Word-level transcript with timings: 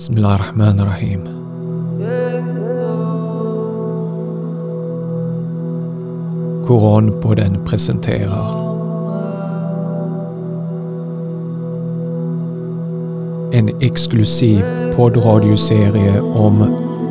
Bismillah 0.00 0.32
ar-Rahman 0.32 0.80
ar-Rahim. 0.80 1.22
Koranpodden 6.66 7.58
presenterar 7.64 8.48
en 13.52 13.68
exklusiv 13.80 14.64
poddradioserie 14.96 16.20
om 16.20 16.64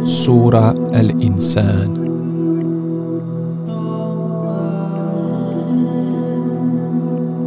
Sura 0.06 0.74
al-Insan. 0.94 1.94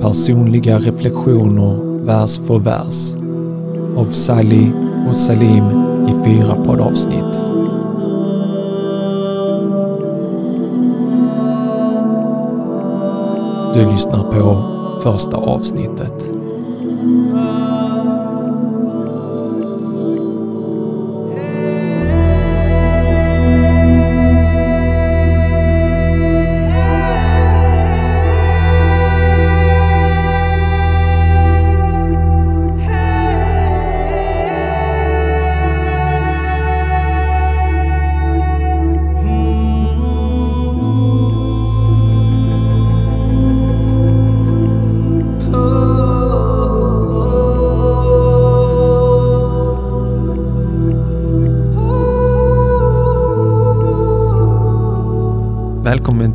Personliga 0.01 0.79
reflektioner 0.79 2.05
vers 2.07 2.41
för 2.47 2.59
vers 2.59 3.15
av 3.97 4.13
Sally 4.13 4.92
och 5.09 5.17
Salim 5.17 5.65
i 6.09 6.25
fyra 6.25 6.55
poddavsnitt. 6.55 7.45
Du 13.75 13.91
lyssnar 13.91 14.23
på 14.23 14.63
första 15.03 15.37
avsnittet. 15.37 16.32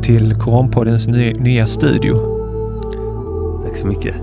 Till 0.08 0.34
Koranpoddens 0.34 1.08
ny, 1.08 1.32
nya 1.32 1.66
studio. 1.66 2.16
Tack 3.64 3.76
så 3.76 3.86
mycket. 3.86 4.14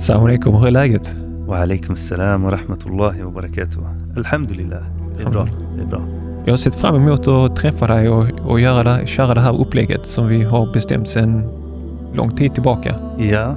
Salam 0.00 0.24
alaikum, 0.24 0.54
hur 0.54 0.66
är 0.66 0.70
läget? 0.70 1.14
Wa 1.46 1.56
alaikum 1.58 1.96
salam 1.96 2.42
wa 2.42 2.50
rahmatullahi 2.52 3.22
wa 3.22 3.30
barakatuh. 3.30 3.78
Alhamdulillah. 4.16 4.82
Det 5.16 5.22
är 5.22 5.30
bra. 5.30 5.48
Det 5.76 5.82
är 5.82 5.86
bra. 5.86 6.00
Jag 6.44 6.52
har 6.52 6.56
sett 6.58 6.74
fram 6.74 6.96
emot 6.96 7.28
att 7.28 7.56
träffa 7.56 7.86
dig 7.86 8.08
och, 8.08 8.26
och 8.46 8.60
göra 8.60 8.82
det, 8.82 9.06
köra 9.06 9.34
det 9.34 9.40
här 9.40 9.60
upplägget 9.60 10.06
som 10.06 10.26
vi 10.28 10.42
har 10.42 10.72
bestämt 10.72 11.08
sedan 11.08 11.42
lång 12.14 12.36
tid 12.36 12.54
tillbaka. 12.54 12.94
Ja, 13.18 13.54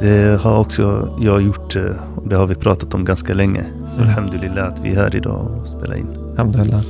det 0.00 0.40
har 0.40 0.58
också 0.60 1.08
jag 1.20 1.42
gjort 1.42 1.76
eh, 1.76 1.82
och 2.16 2.28
det 2.28 2.36
har 2.36 2.46
vi 2.46 2.54
pratat 2.54 2.94
om 2.94 3.04
ganska 3.04 3.34
länge. 3.34 3.64
Så 3.94 4.00
Mm. 4.00 4.08
alhamdulillah 4.08 4.66
att 4.68 4.80
vi 4.82 4.90
är 4.90 4.96
här 4.96 5.16
idag 5.16 5.46
och 5.60 5.68
spelar 5.68 5.96
in. 5.96 6.06
Alhamdulillah. 6.30 6.80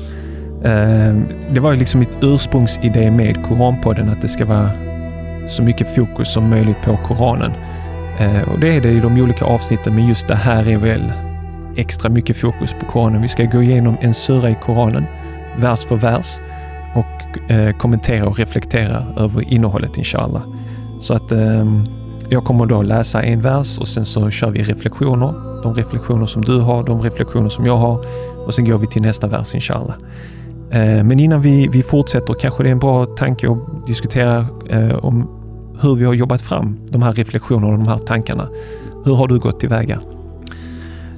Ehm, 0.65 1.29
det 1.53 1.61
var 1.61 1.73
ju 1.73 1.79
liksom 1.79 2.01
mitt 2.01 2.23
ursprungsidé 2.23 3.11
med 3.11 3.45
Koranpodden 3.45 4.09
att 4.09 4.23
det 4.23 4.29
ska 4.29 4.45
vara 4.45 4.71
så 5.49 5.63
mycket 5.63 5.95
fokus 5.95 6.33
som 6.33 6.51
möjligt 6.51 6.83
på 6.85 6.97
Koranen. 6.97 7.53
Ehm, 8.19 8.49
och 8.53 8.59
det 8.59 8.77
är 8.77 8.81
det 8.81 8.91
i 8.91 9.01
de 9.01 9.21
olika 9.21 9.45
avsnitten, 9.45 9.95
men 9.95 10.09
just 10.09 10.29
det 10.29 10.35
här 10.35 10.69
är 10.69 10.77
väl 10.77 11.13
extra 11.77 12.11
mycket 12.11 12.37
fokus 12.37 12.75
på 12.81 12.87
Koranen. 12.87 13.23
Vi 13.23 13.29
ska 13.29 13.45
gå 13.45 13.63
igenom 13.63 13.97
en 14.01 14.15
sura 14.15 14.51
i 14.51 14.57
Koranen, 14.63 15.05
vers 15.61 15.85
för 15.85 15.97
vers 15.97 16.39
och 16.95 17.51
eh, 17.51 17.77
kommentera 17.77 18.27
och 18.27 18.39
reflektera 18.39 19.05
över 19.17 19.53
innehållet 19.53 19.99
inshallah. 19.99 20.43
Så 21.01 21.15
att 21.15 21.33
eh, 21.33 21.65
jag 22.29 22.45
kommer 22.45 22.67
då 22.67 22.83
läsa 22.83 23.23
en 23.23 23.41
vers 23.41 23.79
och 23.79 23.89
sen 23.89 24.07
så 24.07 24.31
kör 24.31 24.51
vi 24.51 24.63
reflektioner. 24.63 25.35
De 25.63 25.75
reflektioner 25.75 26.27
som 26.27 26.43
du 26.43 26.61
har, 26.61 26.85
de 26.85 27.03
reflektioner 27.03 27.49
som 27.49 27.67
jag 27.67 27.77
har 27.77 28.07
och 28.47 28.55
sen 28.55 28.65
går 28.65 28.79
vi 28.79 28.87
till 28.87 29.03
nästa 29.03 29.27
vers 29.27 29.55
inshallah. 29.55 29.97
Eh, 30.75 31.05
Men 31.05 31.21
innan 31.21 31.43
vi, 31.43 31.69
vi 31.69 31.83
fortsätter 31.83 32.35
kanske 32.35 32.63
det 32.63 32.69
är 32.69 32.73
en 32.73 32.79
bra 32.79 33.07
tanke 33.07 33.51
att 33.51 33.87
diskutera 33.87 34.47
eh, 34.69 35.05
om 35.05 35.29
hur 35.81 35.95
vi 35.95 36.05
har 36.05 36.15
jobbat 36.15 36.41
fram 36.41 36.79
de 36.91 37.03
här 37.03 37.13
reflektionerna 37.13 37.73
och 37.73 37.79
de 37.79 37.89
här 37.89 37.99
tankarna. 37.99 38.49
Hur 39.05 39.15
har 39.15 39.29
du 39.29 39.39
gått 39.39 39.61
tillväga? 39.61 40.01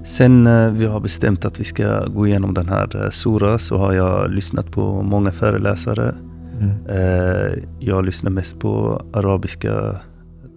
Sen 0.05 0.47
eh, 0.47 0.71
vi 0.71 0.87
har 0.87 1.01
bestämt 1.01 1.45
att 1.45 1.61
vi 1.61 1.65
ska 1.65 2.07
gå 2.07 2.27
igenom 2.27 2.55
den 2.55 2.69
här 2.69 3.11
sura 3.11 3.59
så 3.59 3.77
har 3.77 3.93
jag 3.93 4.31
lyssnat 4.31 4.71
på 4.71 5.03
många 5.03 5.33
föreläsare. 5.33 6.15
Mm. 6.61 7.67
Jag 7.79 8.05
lyssnar 8.05 8.31
mest 8.31 8.59
på 8.59 9.03
arabiska 9.13 9.97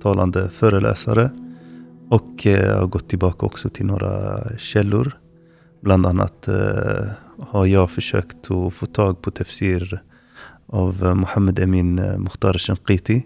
talande 0.03 0.49
föreläsare. 0.49 1.29
Och 2.09 2.47
har 2.79 2.87
gått 2.87 3.09
tillbaka 3.09 3.45
också 3.45 3.69
till 3.69 3.85
några 3.85 4.39
källor. 4.57 5.11
Bland 5.81 6.05
annat 6.05 6.47
har 7.47 7.65
jag 7.65 7.91
försökt 7.91 8.51
att 8.51 8.73
få 8.73 8.85
tag 8.85 9.21
på 9.21 9.31
tafsir 9.31 10.01
av 10.65 11.03
eh, 11.05 11.13
Mohammed 11.13 11.59
Emin 11.59 11.99
eh, 11.99 12.17
Mukhtar 12.17 12.53
Shanqiti. 12.53 13.25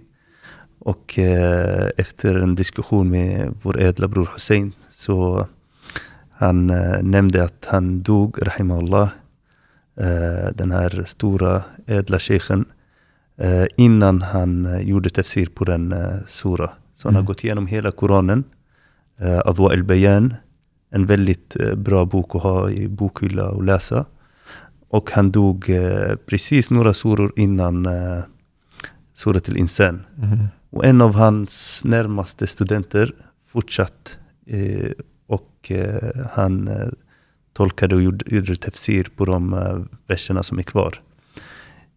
Och 0.79 1.19
eh, 1.19 1.89
efter 1.97 2.35
en 2.35 2.55
diskussion 2.55 3.09
med 3.09 3.53
vår 3.61 3.79
ädla 3.81 4.07
bror 4.07 4.29
Hussein 4.33 4.73
så 4.91 5.47
han 6.31 6.67
nämnde 7.01 7.43
att 7.43 7.65
han 7.69 8.01
dog, 8.03 8.47
rahimahullah, 8.47 9.09
den 10.53 10.71
här 10.71 11.03
stora 11.07 11.63
ädla 11.85 12.19
shejken, 12.19 12.65
eh, 13.37 13.65
innan 13.77 14.21
han 14.21 14.79
gjorde 14.81 15.09
tafsir 15.09 15.45
på 15.45 15.63
den 15.63 15.95
sura. 16.27 16.69
Så 16.95 17.07
han 17.07 17.13
Mm. 17.13 17.23
har 17.23 17.27
gått 17.27 17.43
igenom 17.43 17.67
hela 17.67 17.91
Koranen, 17.91 18.43
Adwa 19.45 19.71
al-Bayan, 19.71 20.33
en 20.93 21.05
väldigt 21.05 21.55
eh, 21.55 21.75
bra 21.75 22.05
bok 22.05 22.35
att 22.35 22.41
ha 22.43 22.69
i 22.69 22.87
bokhylla 22.87 23.49
och 23.49 23.63
läsa. 23.63 24.05
Och 24.89 25.11
han 25.11 25.31
dog 25.31 25.69
eh, 25.69 26.15
precis 26.25 26.69
några 26.69 26.93
suror 26.93 27.33
innan 27.35 27.87
Surat 29.13 29.49
al-Insan. 29.49 30.03
Mm. 30.17 30.47
Och 30.69 30.85
en 30.85 31.01
av 31.01 31.15
hans 31.15 31.81
närmaste 31.83 32.47
studenter 32.47 33.11
fortsatt 33.47 34.17
eh, 34.47 34.91
och 35.27 35.71
han 36.31 36.69
tolkade 37.53 37.95
och 37.95 38.01
gjorde, 38.01 38.35
gjorde 38.35 38.55
tafsir 38.55 39.07
på 39.15 39.25
de 39.25 39.87
verserna 40.07 40.43
som 40.43 40.59
är 40.59 40.63
kvar. 40.63 41.01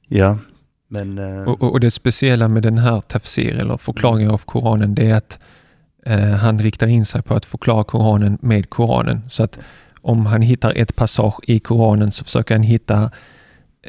Ja, 0.09 0.39
men... 0.89 1.19
Och, 1.49 1.63
och, 1.63 1.81
det 1.81 1.91
speciella 1.91 2.49
med 2.49 2.63
den 2.63 2.79
här 2.79 3.01
tafsir 3.01 3.57
eller 3.57 3.77
förklaringen 3.77 4.31
av 4.31 4.39
Koranen 4.39 4.95
det 4.95 5.11
är 5.11 5.15
att 5.15 5.39
han 6.41 6.59
riktar 6.59 6.87
in 6.87 7.05
sig 7.05 7.23
på 7.23 7.35
att 7.35 7.45
förklara 7.45 7.85
Koranen 7.85 8.39
med 8.41 8.71
Koranen. 8.71 9.21
Så 9.29 9.43
att 9.43 9.59
om 10.01 10.27
han 10.27 10.43
hittar 10.43 10.73
ett 10.77 10.97
passage 10.97 11.41
i 11.47 11.59
Koranen 11.59 12.13
så 12.13 12.25
försöker 12.25 12.55
han 12.55 12.63
hitta 12.63 13.11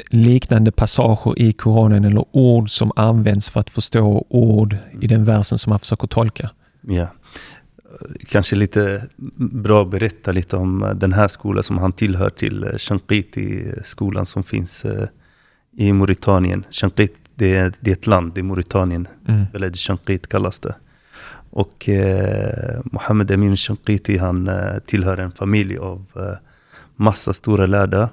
liknande 0.10 0.72
passager 0.72 1.40
i 1.40 1.54
Koranen 1.54 2.06
eller 2.06 2.26
ord 2.32 2.70
som 2.70 2.92
används 2.96 3.50
för 3.50 3.60
att 3.60 3.70
förstå 3.70 4.26
ord 4.30 4.78
i 5.02 5.08
den 5.08 5.26
versen 5.26 5.58
som 5.58 5.72
han 5.72 5.80
försöker 5.80 6.08
tolka. 6.08 6.50
ja. 6.82 7.08
Kanske 8.28 8.56
lite 8.56 9.08
bra 9.36 9.82
att 9.82 9.90
berätta 9.90 10.32
lite 10.32 10.58
om 10.58 10.84
eh, 10.84 10.90
den 10.90 11.14
här 11.14 11.28
skolan 11.28 11.64
som 11.64 11.78
han 11.78 11.94
tillhör 11.94 12.30
till, 12.30 12.64
eh, 12.64 12.70
Shanqiti-skolan 12.78 14.26
som 14.26 14.44
finns 14.44 14.86
eh, 14.86 15.08
i 15.78 15.94
Mauritanien. 15.94 16.66
Shanqit, 16.72 17.16
det 17.36 17.56
är, 17.56 17.74
det 17.80 17.92
är 17.92 17.96
ett 17.96 18.08
land, 18.08 18.34
det 18.34 18.42
är 18.42 18.44
Mauritanien. 18.44 19.08
Mm. 19.28 19.46
Veled 19.54 19.76
Shanqit 19.76 20.28
kallas 20.28 20.60
det. 20.60 20.76
Och 21.50 21.90
eh, 21.90 22.80
Mohammed 22.86 23.32
Amin 23.32 23.58
Shanqiti 23.58 24.18
han 24.18 24.48
eh, 24.48 24.78
tillhör 24.86 25.18
en 25.18 25.32
familj 25.32 25.78
av 25.78 26.06
eh, 26.16 26.38
massa 26.96 27.34
stora 27.34 27.66
lärda. 27.66 28.10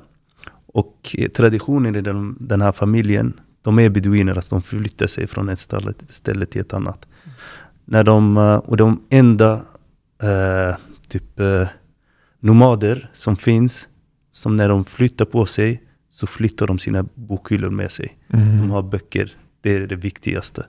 Och 0.67 1.17
eh, 1.19 1.29
traditionen 1.29 1.97
i 1.97 2.01
den, 2.01 2.37
den 2.41 2.61
här 2.63 2.73
familjen, 2.73 3.41
de 3.63 3.79
är 3.79 3.89
beduiner, 3.91 4.39
att 4.39 4.51
de 4.51 4.63
förflyttar 4.63 5.07
sig 5.07 5.27
från 5.27 5.49
ett 5.49 5.59
ställe, 5.59 5.93
ställe 6.09 6.47
till 6.47 6.61
ett 6.61 6.73
annat. 6.75 7.07
När 7.85 8.05
de, 8.05 8.37
eh, 8.37 8.55
och 8.57 8.77
de 8.77 9.01
enda 9.11 9.53
eh, 10.23 10.77
typ 11.09 11.41
eh, 11.41 11.67
nomader 12.41 13.11
som 13.13 13.37
finns, 13.37 13.89
som 14.31 14.57
när 14.57 14.69
de 14.69 14.85
flyttar 14.85 15.25
på 15.25 15.47
sig, 15.47 15.83
så 16.11 16.27
flyttar 16.27 16.67
de 16.67 16.79
sina 16.79 17.07
bokhyllor 17.15 17.71
med 17.71 17.91
sig. 17.91 18.17
De 18.29 18.37
Mm. 18.39 18.71
har 18.71 18.83
böcker, 18.83 19.33
det 19.61 19.75
är 19.75 19.87
det 19.87 19.97
viktigaste. 19.97 20.67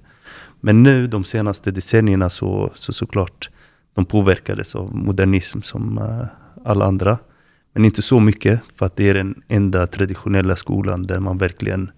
Men 0.62 0.84
nu 0.84 1.07
de 1.07 1.24
senaste 1.24 1.72
decennierna 1.72 2.30
så, 2.30 2.72
så 2.75 2.94
såklart 2.94 3.50
de 3.94 4.06
påverkades 4.06 4.75
av 4.75 4.96
modernism 4.96 5.62
som 5.62 5.98
uh, 5.98 6.25
alla 6.66 6.86
andra. 6.86 7.18
Men 7.74 7.86
inte 7.86 8.02
så 8.02 8.19
mycket, 8.19 8.60
för 8.75 8.86
att 8.86 8.96
det 8.96 9.10
är 9.10 9.13
den 9.13 9.42
enda 9.48 9.88
traditionella 9.88 10.56
skolan 10.56 11.07
där 11.07 11.19
man 11.19 11.38
verkligen 11.38 11.92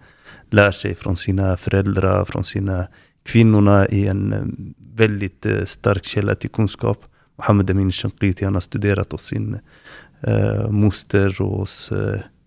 lär 0.50 0.72
sig 0.72 0.96
från 0.96 1.18
sina 1.18 1.58
föräldrar, 1.58 2.26
från 2.26 2.44
sina 2.44 2.88
kvinnorna 3.24 3.88
i 3.88 4.08
en 4.08 4.34
eh, 4.34 4.74
väldigt 4.96 5.46
uh, 5.46 5.66
stark 5.66 6.06
källa 6.06 6.36
till 6.36 6.50
kunskap. 6.50 7.06
Mohammed 7.38 7.72
Amin 7.72 7.92
Shanqiti, 7.92 8.46
han 8.46 8.54
har 8.54 8.62
studerat 8.62 9.12
hos 9.12 9.26
sin 9.26 9.60
uh, 10.28 10.70
moster 10.70 11.42
och 11.42 11.58
hos 11.58 11.92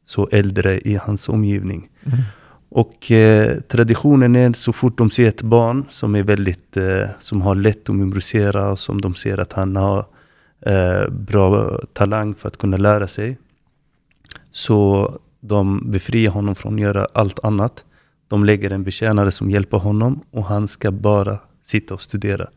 så 0.05 0.29
äldre 0.33 0.81
i 0.81 0.97
hans 0.97 1.29
omgivning. 1.29 1.89
Mm. 2.05 2.19
Och 2.71 3.11
eh, 3.11 3.61
traditionen 3.61 4.37
är 4.37 4.53
så 4.53 4.73
fort 4.73 4.99
de 4.99 5.11
ser 5.11 5.29
ett 5.29 5.43
barn 5.43 5.85
som 5.91 6.15
är 6.15 6.23
väldigt, 6.23 6.77
eh, 6.77 7.09
som 7.19 7.43
har 7.43 7.55
lätt 7.55 7.89
att 7.89 7.95
memorisera 7.95 8.71
och 8.71 8.79
som 8.79 9.01
de 9.01 9.15
ser 9.15 9.39
att 9.39 9.53
han 9.53 9.77
har 9.77 10.07
eh, 10.61 11.09
bra 11.11 11.79
talang 11.93 12.35
för 12.35 12.49
att 12.49 12.57
kunna 12.57 12.77
lära 12.77 13.09
sig. 13.09 13.39
Så 14.53 15.11
de 15.41 15.91
befriar 15.91 16.31
honom 16.31 16.55
från 16.55 16.75
att 16.75 16.81
göra 16.81 17.07
allt 17.13 17.45
annat. 17.45 17.85
De 18.29 18.45
lägger 18.45 18.71
en 18.71 18.85
betjänare 18.85 19.33
som 19.33 19.51
hjälper 19.51 19.79
honom 19.79 20.21
och 20.31 20.45
han 20.45 20.69
ska 20.69 20.91
bara 20.91 21.39
sitta 21.63 21.95
och 21.95 22.03
studera. 22.03 22.49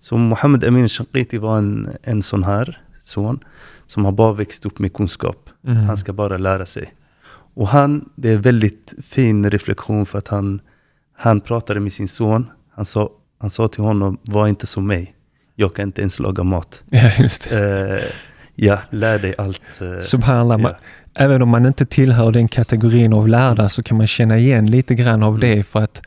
Så 0.00 0.16
Mohammed 0.16 0.64
Amin 0.64 0.88
Shanqiti 0.88 1.38
var 1.38 1.58
en, 1.58 1.88
en 2.02 2.22
sån 2.22 2.44
här 2.44 2.80
son 3.02 3.38
som 3.86 4.04
har 4.04 4.12
bara 4.12 4.32
växt 4.32 4.66
upp 4.66 4.78
med 4.78 4.92
kunskap. 4.92 5.50
Mm. 5.66 5.76
Han 5.76 5.98
ska 5.98 6.12
bara 6.12 6.38
lära 6.38 6.66
sig. 6.66 6.94
Och 7.58 7.68
han, 7.68 8.08
det 8.16 8.30
är 8.30 8.36
väldigt 8.36 8.94
fin 9.02 9.50
reflektion 9.50 10.06
för 10.06 10.18
att 10.18 10.28
han, 10.28 10.60
han 11.16 11.40
pratade 11.40 11.80
med 11.80 11.92
sin 11.92 12.08
son. 12.08 12.46
Han 12.74 12.86
sa, 12.86 13.10
han 13.40 13.50
sa 13.50 13.68
till 13.68 13.82
honom, 13.82 14.18
var 14.22 14.48
inte 14.48 14.66
som 14.66 14.86
mig. 14.86 15.14
Jag 15.54 15.74
kan 15.74 15.82
inte 15.88 16.00
ens 16.00 16.18
laga 16.18 16.42
mat. 16.44 16.82
Ja, 16.90 17.10
just 17.18 17.48
det. 17.50 17.94
Eh, 17.98 18.04
ja, 18.54 18.78
lär 18.90 19.18
dig 19.18 19.34
allt. 19.38 19.62
Eh, 19.80 20.00
Subhanallah. 20.02 20.60
ja. 20.62 20.78
Även 21.14 21.42
om 21.42 21.48
man 21.48 21.66
inte 21.66 21.86
tillhör 21.86 22.32
den 22.32 22.48
kategorin 22.48 23.12
av 23.12 23.28
lärda 23.28 23.68
så 23.68 23.82
kan 23.82 23.96
man 23.96 24.06
känna 24.06 24.38
igen 24.38 24.66
lite 24.66 24.94
grann 24.94 25.22
av 25.22 25.34
Mm. 25.34 25.40
det 25.56 25.62
för 25.62 25.80
att 25.80 26.02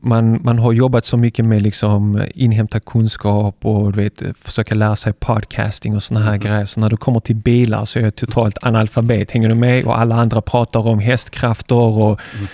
man, 0.00 0.40
man 0.42 0.58
har 0.58 0.72
jobbat 0.72 1.04
så 1.04 1.16
mycket 1.16 1.44
med 1.44 1.62
liksom 1.62 2.24
inhämta 2.34 2.80
kunskap 2.80 3.56
och 3.62 3.98
vet, 3.98 4.22
försöka 4.42 4.74
lära 4.74 4.96
sig 4.96 5.12
podcasting 5.12 5.96
och 5.96 6.02
såna 6.02 6.20
här 6.20 6.28
Mm. 6.34 6.40
grejer. 6.40 6.64
Så 6.66 6.80
när 6.80 6.90
du 6.90 6.96
kommer 6.96 7.20
till 7.20 7.36
bilar 7.36 7.84
så 7.84 7.98
är 7.98 8.02
jag 8.02 8.14
totalt 8.16 8.58
analfabet. 8.62 9.30
Hänger 9.30 9.48
du 9.48 9.54
med? 9.54 9.84
Och 9.84 9.98
alla 9.98 10.14
andra 10.14 10.40
pratar 10.42 10.86
om 10.86 10.98
hästkrafter 10.98 11.74
och 11.76 12.20
Mm. 12.34 12.46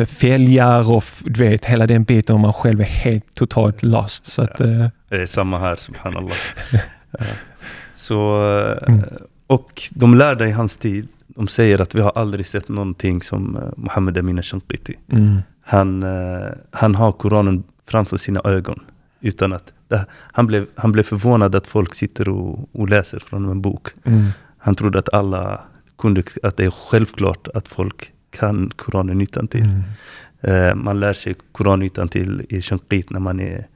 eh, 0.00 0.06
fälgar 0.06 0.92
och 0.92 1.04
du 1.24 1.48
vet 1.48 1.64
hela 1.64 1.86
den 1.86 2.04
biten 2.04 2.34
och 2.34 2.40
man 2.40 2.52
själv 2.52 2.80
är 2.80 2.84
helt 2.84 3.34
totalt 3.34 3.82
lost. 3.82 4.26
Så 4.26 4.42
att, 4.42 4.60
eh, 4.60 4.86
Det 5.08 5.16
är 5.22 5.26
samma 5.26 5.58
här, 5.58 5.76
subhanallah. 5.76 6.36
Ja. 7.18 7.24
Så, 7.94 8.42
eh, 8.58 8.88
Mm. 8.94 9.02
och 9.46 9.82
de 9.90 10.14
lärde 10.14 10.48
i 10.48 10.52
hans 10.52 10.76
tid, 10.76 11.08
de 11.26 11.48
säger 11.48 11.80
att 11.80 11.94
vi 11.94 12.00
har 12.00 12.12
aldrig 12.14 12.46
sett 12.46 12.68
någonting 12.68 13.22
som 13.22 13.56
eh, 13.56 13.62
Mohammed 13.76 14.18
Amin 14.18 14.42
Shanqiti. 14.42 14.94
mm, 15.12 15.42
Han, 15.68 16.02
eh, 16.02 16.48
han 16.70 16.94
har 16.94 17.12
Koranen 17.12 17.62
framför 17.86 18.16
sina 18.16 18.40
ögon. 18.44 18.80
Utan 19.20 19.52
att, 19.52 19.72
han, 20.32 20.46
blev, 20.46 20.66
han 20.74 20.92
blev 20.92 21.02
förvånad 21.02 21.54
att 21.54 21.66
folk 21.66 21.94
sitter 21.94 22.28
och, 22.28 22.68
och 22.72 22.88
läser 22.88 23.18
från 23.18 23.48
en 23.50 23.60
bok. 23.60 23.88
mm, 24.04 24.26
Han 24.58 24.74
trodde 24.74 24.98
att 24.98 25.14
alla 25.14 25.60
kunde, 25.98 26.22
att 26.42 26.56
det 26.56 26.64
är 26.64 26.70
självklart 26.70 27.48
att 27.54 27.68
folk 27.68 28.12
kan 28.30 28.70
Koranen 28.76 29.20
utan 29.20 29.48
till. 29.48 29.62
mm. 29.64 29.82
Eh, 30.40 30.74
man 30.74 31.00
lär 31.00 31.12
sig 31.12 31.34
Koranen 31.52 31.86
utan 31.86 32.08
till 32.08 32.46
i 32.48 32.62
Shanqit 32.62 33.10
när 33.10 33.20
man 33.20 33.40
är 33.40 33.66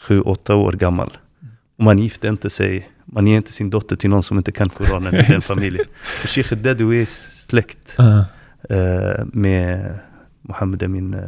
sju, 0.00 0.20
åtta 0.20 0.54
år 0.54 0.72
gammal. 0.72 1.18
Och 1.78 1.84
man 1.84 1.98
gifter 1.98 2.28
inte 2.28 2.50
sig, 2.50 2.90
man 3.04 3.26
ger 3.26 3.36
inte 3.36 3.52
sin 3.52 3.70
dotter 3.70 3.96
till 3.96 4.10
någon 4.10 4.22
som 4.22 4.36
inte 4.38 4.52
kan 4.52 4.68
Koranen 4.68 5.14
i 5.14 5.22
den 5.28 5.40
familjen. 5.40 5.86
Sheikh 6.26 6.54
Dedu 6.54 7.02
är 7.02 7.04
släkt 7.48 7.94
Ah, 7.98 8.18
eh, 8.74 9.24
med 9.32 9.98
Mohammed 10.48 10.82
Amin 10.82 11.14
eh, 11.14 11.20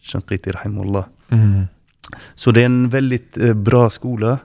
Shanqiti 0.00 0.50
rahimullah. 0.50 1.04
mm, 1.28 1.64
Så 2.34 2.50
det 2.50 2.60
är 2.60 2.66
en 2.66 2.88
väldigt 2.88 3.38
eh, 3.38 3.54
bra 3.54 3.90
skola 3.90 4.38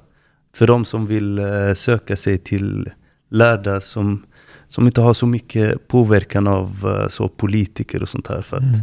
för 0.55 0.67
de 0.67 0.85
som 0.85 1.07
vill 1.07 1.39
eh, 1.39 1.73
söka 1.75 2.15
sig 2.15 2.37
till 2.37 2.89
lärda 3.29 3.81
som, 3.81 4.23
som 4.67 4.85
inte 4.85 5.01
har 5.01 5.13
så 5.13 5.25
mycket 5.25 5.87
påverkan 5.87 6.47
av 6.47 6.87
så 7.09 7.27
politiker 7.27 8.01
och 8.01 8.09
sånt 8.09 8.27
här. 8.27 8.41
För 8.41 8.57
att, 8.57 8.63
mm. 8.63 8.79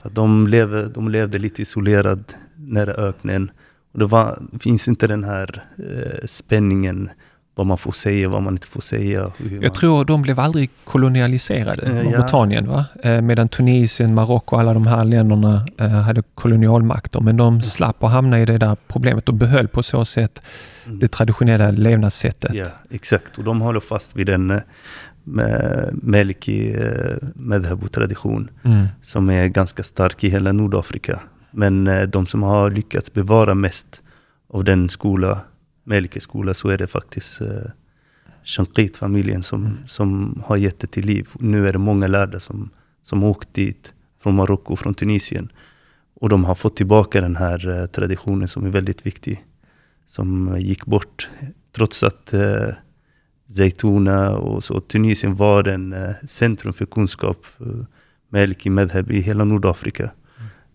för 0.00 0.08
att 0.08 0.14
de, 0.14 0.46
lever, 0.46 0.90
de 0.94 1.08
levde 1.08 1.38
lite 1.38 1.62
isolerad 1.62 2.34
nära 2.56 2.92
öknen. 2.92 3.50
Och 3.92 3.98
det, 3.98 4.06
var, 4.06 4.42
finns 4.60 4.88
inte 4.88 5.06
den 5.06 5.24
här 5.24 5.64
eh, 5.78 6.26
spänningen, 6.26 7.10
vad 7.58 7.66
man 7.66 7.78
får 7.78 7.92
säga, 7.92 8.28
vad 8.28 8.42
man 8.42 8.52
inte 8.54 8.66
får 8.66 8.80
säga. 8.80 9.26
och 9.26 9.32
Jag 9.50 9.62
man, 9.62 9.70
tror 9.70 10.04
de 10.04 10.22
blev 10.22 10.40
aldrig 10.40 10.70
kolonialiserade, 10.84 11.82
Eh, 11.86 11.96
ja. 11.96 12.02
Mauretanien. 12.10 12.68
Va? 12.68 12.84
Eh, 13.02 13.20
medan 13.20 13.48
Tunisien, 13.48 14.14
Marocko 14.14 14.54
och 14.56 14.60
alla 14.60 14.74
de 14.74 14.86
här 14.86 15.04
länderna 15.04 15.66
eh, 15.78 15.88
hade 15.88 16.22
kolonialmakter. 16.34 17.20
Men 17.20 17.36
de 17.36 17.62
slapp 17.62 18.02
att 18.04 18.10
hamna 18.10 18.40
i 18.40 18.44
det 18.44 18.58
där 18.58 18.76
problemet 18.88 19.28
och 19.28 19.34
behöll 19.34 19.68
på 19.68 19.82
så 19.82 20.04
sätt 20.04 20.42
Mm. 20.86 20.98
det 20.98 21.08
traditionella 21.08 21.70
levnadssättet. 21.70 22.54
Ja, 22.54 22.66
exakt. 22.90 23.38
Och 23.38 23.44
de 23.44 23.60
håller 23.60 23.80
fast 23.80 24.16
vid 24.16 24.28
en 24.28 24.50
eh, 24.50 24.60
Melki 25.92 26.76
medhab 27.34 27.82
och 27.82 27.92
tradition. 27.92 28.50
Mm. 28.64 28.86
som 29.02 29.30
är 29.30 29.46
ganska 29.46 29.82
stark 29.82 30.24
i 30.24 30.28
hela 30.28 30.52
Nordafrika. 30.52 31.20
Men 31.50 31.90
de 32.10 32.26
som 32.26 32.42
har 32.42 32.70
lyckats 32.70 33.12
bevara 33.12 33.54
mest 33.54 33.86
av 34.52 34.64
den 34.64 34.88
skola, 34.88 35.38
Melike 35.86 36.20
skola, 36.20 36.54
så 36.54 36.68
är 36.68 36.78
det 36.78 36.86
faktiskt 36.86 37.40
eh, 37.40 37.48
Shanqit-familjen 38.44 39.42
som, 39.42 39.64
Mm. 39.64 39.76
som 39.86 40.42
har 40.46 40.56
gett 40.56 40.80
det 40.80 40.86
till 40.86 41.06
liv. 41.06 41.28
Nu 41.40 41.68
är 41.68 41.72
det 41.72 41.78
många 41.78 42.06
lärda 42.06 42.40
som, 42.40 42.70
som 43.02 43.24
åkt 43.24 43.54
dit 43.54 43.92
från 44.22 44.34
Marocko 44.34 44.72
och 44.72 44.78
från 44.78 44.94
Tunisien. 44.94 45.52
Och 46.20 46.28
de 46.28 46.44
har 46.44 46.54
fått 46.54 46.76
tillbaka 46.76 47.20
den 47.20 47.36
här 47.36 47.68
eh, 47.80 47.86
traditionen 47.86 48.48
som 48.48 48.64
är 48.66 48.70
väldigt 48.70 49.06
viktig. 49.06 49.44
Som 50.06 50.56
gick 50.58 50.84
bort. 50.86 51.28
Trots 51.72 52.02
att 52.02 52.34
eh, 52.34 52.68
Zaytuna 53.48 54.36
och 54.36 54.64
så 54.64 54.80
Tunisien 54.80 55.34
var 55.34 55.68
en 55.68 55.92
eh, 55.92 56.10
centrum 56.26 56.72
för 56.72 56.86
kunskap 56.86 57.46
för 57.46 57.86
Maliki 58.28 58.70
Medheb 58.70 59.10
i 59.10 59.20
hela 59.20 59.44
Nordafrika. 59.44 60.10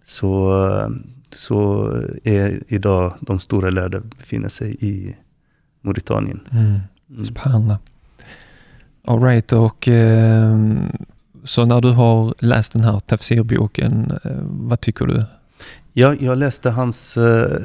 Så, 0.05 0.53
eh, 0.67 0.89
så 1.33 1.87
är 2.23 2.63
idag 2.67 3.13
de 3.21 3.39
stora 3.39 3.69
lärda 3.69 3.99
befinner 3.99 4.49
sig 4.49 4.77
i 4.79 5.15
Mauritanien. 5.81 6.39
Mm. 6.51 6.79
Mm. 7.09 7.23
Subhanallah. 7.23 7.77
All 9.05 9.23
right, 9.23 9.53
och 9.53 9.87
eh, 9.87 10.57
så 11.43 11.65
när 11.65 11.81
du 11.81 11.91
har 11.91 12.33
läst 12.39 12.73
den 12.73 12.83
här 12.83 12.99
tafsirboken, 12.99 14.11
eh, 14.23 14.31
vad 14.43 14.81
tycker 14.81 15.05
du? 15.05 15.23
Ja, 15.93 16.15
jag 16.19 16.37
läste 16.37 16.69
hans, 16.69 17.17
eh, 17.17 17.61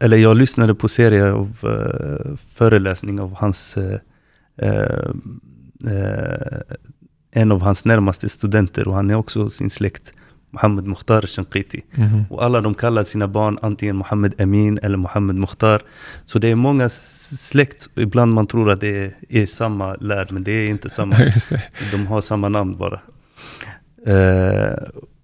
eller 0.00 0.16
jag 0.16 0.36
lyssnade 0.36 0.74
på 0.74 0.88
serie 0.88 1.32
av 1.32 1.58
eh, 1.62 2.36
föreläsning 2.54 3.20
av 3.20 3.34
hans, 3.34 3.76
eh, 3.76 5.10
en 7.30 7.52
av 7.52 7.60
hans 7.60 7.84
närmaste 7.84 8.28
studenter 8.28 8.88
och 8.88 8.94
han 8.94 9.10
är 9.10 9.14
också 9.14 9.50
sin 9.50 9.70
släkt, 9.70 10.12
Mohammed 10.50 10.84
Mukhtar 10.86 11.22
Shanqiti. 11.22 11.80
Mhm. 11.94 12.24
Och 12.30 12.44
alla 12.44 12.60
de 12.60 12.74
kallar 12.74 13.04
sina 13.04 13.28
barn 13.28 13.58
antingen 13.62 13.96
Mohammed 13.96 14.40
Amin 14.40 14.78
eller 14.82 14.96
Mohammed 14.96 15.36
Mukhtar. 15.36 15.82
Så 16.24 16.38
det 16.38 16.48
är 16.48 16.54
många 16.54 16.88
släkt, 16.88 17.88
ibland 17.96 18.34
man 18.34 18.46
tror 18.46 18.70
att 18.70 18.80
det 18.80 19.04
är, 19.04 19.14
är 19.28 19.46
samma 19.46 19.94
lärd, 19.94 20.32
men 20.32 20.44
det 20.44 20.52
är 20.52 20.68
inte 20.70 20.90
samma. 20.98 21.16
De 21.92 22.06
har 22.06 22.20
samma 22.20 22.48
namn 22.48 22.76
bara. 22.76 23.00
Eh, 24.06 24.74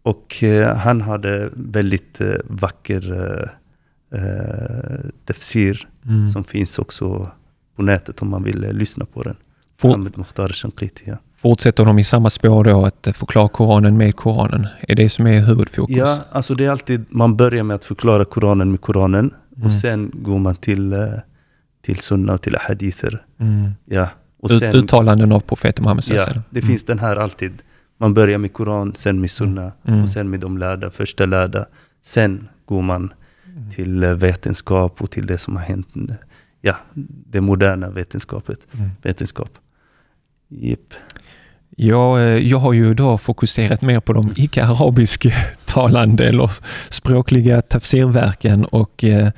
och 0.02 0.42
eh, 0.42 0.76
han 0.76 1.00
hade 1.00 1.50
väldigt 1.54 2.21
eh, 2.21 2.35
vacker 2.45 3.12
eh, 4.14 5.11
tafsir 5.25 5.88
Mm. 6.09 6.30
som 6.30 6.45
finns 6.45 6.78
också 6.78 7.30
på 7.76 7.83
nätet 7.83 8.23
om 8.23 8.30
man 8.30 8.42
vill 8.42 8.61
lyssna 8.73 9.04
på 9.04 9.23
den. 9.23 9.37
For, 9.76 9.88
Mohammed 9.88 10.18
Mukhtar 10.18 10.49
Shanqiti. 10.49 11.02
Ja. 11.06 11.16
Fortsätter 11.36 11.84
de 11.84 11.98
i 11.98 12.04
samma 12.04 12.30
spår 12.30 12.64
då, 12.64 12.84
att 12.84 13.08
förklara 13.14 13.48
Koranen 13.48 13.96
med 13.96 14.16
Koranen? 14.16 14.66
Är 14.88 14.94
det 14.94 15.08
som 15.08 15.26
är 15.26 15.40
huvudfokus? 15.40 15.96
ja, 15.96 16.18
alltså 16.32 16.54
det 16.54 16.64
är 16.64 16.70
alltid, 16.70 17.04
man 17.08 17.36
börjar 17.36 17.62
med 17.64 17.74
att 17.74 17.84
förklara 17.84 18.24
Koranen 18.24 18.70
med 18.70 18.80
Koranen 18.80 19.34
Mm. 19.56 19.66
och 19.66 19.72
sen 19.72 20.10
går 20.14 20.38
man 20.38 20.56
till, 20.56 20.92
eh, 20.92 20.98
till 21.82 21.98
sunna 21.98 22.34
och 22.34 22.42
till 22.42 22.56
hadither. 22.60 23.22
Mm. 23.40 23.70
Ja. 23.84 24.08
Och 24.40 24.50
sen, 24.50 24.74
uttalanden 24.74 25.32
av 25.32 25.40
profeten 25.40 25.82
Muhammed 25.82 26.04
ja, 26.08 26.14
det 26.14 26.20
wasallam. 26.20 26.44
finns 26.62 26.84
den 26.84 26.98
här 26.98 27.16
alltid. 27.16 27.52
Man 27.98 28.14
börjar 28.14 28.38
med 28.38 28.52
Koran, 28.52 28.94
sen 28.94 29.20
med 29.20 29.30
sunna 29.30 29.72
Mm. 29.84 30.02
och 30.02 30.08
sen 30.08 30.30
med 30.30 30.40
de 30.40 30.58
lärda, 30.58 30.90
första 30.90 31.26
lärda. 31.26 31.66
Sen 32.02 32.48
går 32.66 32.82
man 32.82 33.12
Mm. 33.56 33.70
till 33.70 34.02
eh, 34.04 34.10
vetenskap 34.12 35.02
och 35.02 35.10
till 35.10 35.26
det 35.26 35.38
som 35.38 35.56
har 35.56 35.62
hänt. 35.62 35.88
Ja, 36.60 36.76
det 37.30 37.40
moderna 37.40 37.90
vetenskapet. 37.90 38.58
Mm. 38.72 38.90
Vetenskap. 39.02 39.50
Jipp. 40.48 40.94
Jag, 41.78 42.18
eh, 42.18 42.25
jag 42.49 42.59
har 42.59 42.73
ju 42.73 42.95
då 42.95 43.18
fokuserat 43.18 43.83
mer 43.83 44.00
på 44.00 44.12
de 44.12 44.33
icke-arabisktalande 44.37 46.28
eller 46.28 46.50
språkliga 46.88 47.62
tafsirverken 47.62 48.64
och 48.64 49.04
eh, 49.04 49.30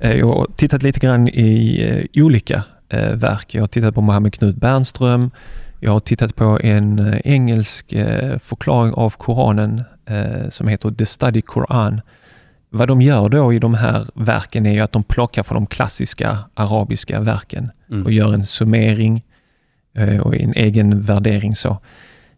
eh, 0.00 0.12
jag 0.12 0.26
har 0.26 0.46
tittat 0.56 0.82
lite 0.82 1.00
grann 1.00 1.28
i 1.28 2.08
olika 2.14 2.62
verk. 3.14 3.54
Jag 3.54 3.62
har 3.62 3.66
tittat 3.68 3.94
på 3.94 4.00
Mohammed 4.00 4.34
Knut 4.34 4.56
Bernström. 4.56 5.30
Jag 5.80 5.92
har 5.92 6.00
tittat 6.00 6.36
på 6.36 6.60
en 6.62 7.14
engelsk 7.24 7.94
förklaring 8.44 8.92
av 8.94 9.10
Koranen 9.10 9.84
som 10.48 10.68
heter 10.68 10.90
The 10.90 11.06
Study 11.06 11.42
Quran. 11.42 12.00
vad 12.70 12.88
de 12.88 13.02
gör 13.02 13.28
då 13.28 13.52
i 13.52 13.58
de 13.58 13.74
här 13.74 14.06
verken 14.14 14.66
är 14.66 14.72
ju 14.72 14.80
att 14.80 14.92
de 14.92 15.02
plockar 15.02 15.42
från 15.42 15.54
de 15.56 15.66
klassiska 15.66 16.38
arabiska 16.54 17.20
verken 17.20 17.70
Mm. 17.90 18.06
och 18.06 18.12
gör 18.12 18.34
en 18.34 18.44
summering 18.44 19.22
och 20.20 20.36
en 20.36 20.52
egen 20.56 21.02
värdering. 21.02 21.56
så. 21.56 21.78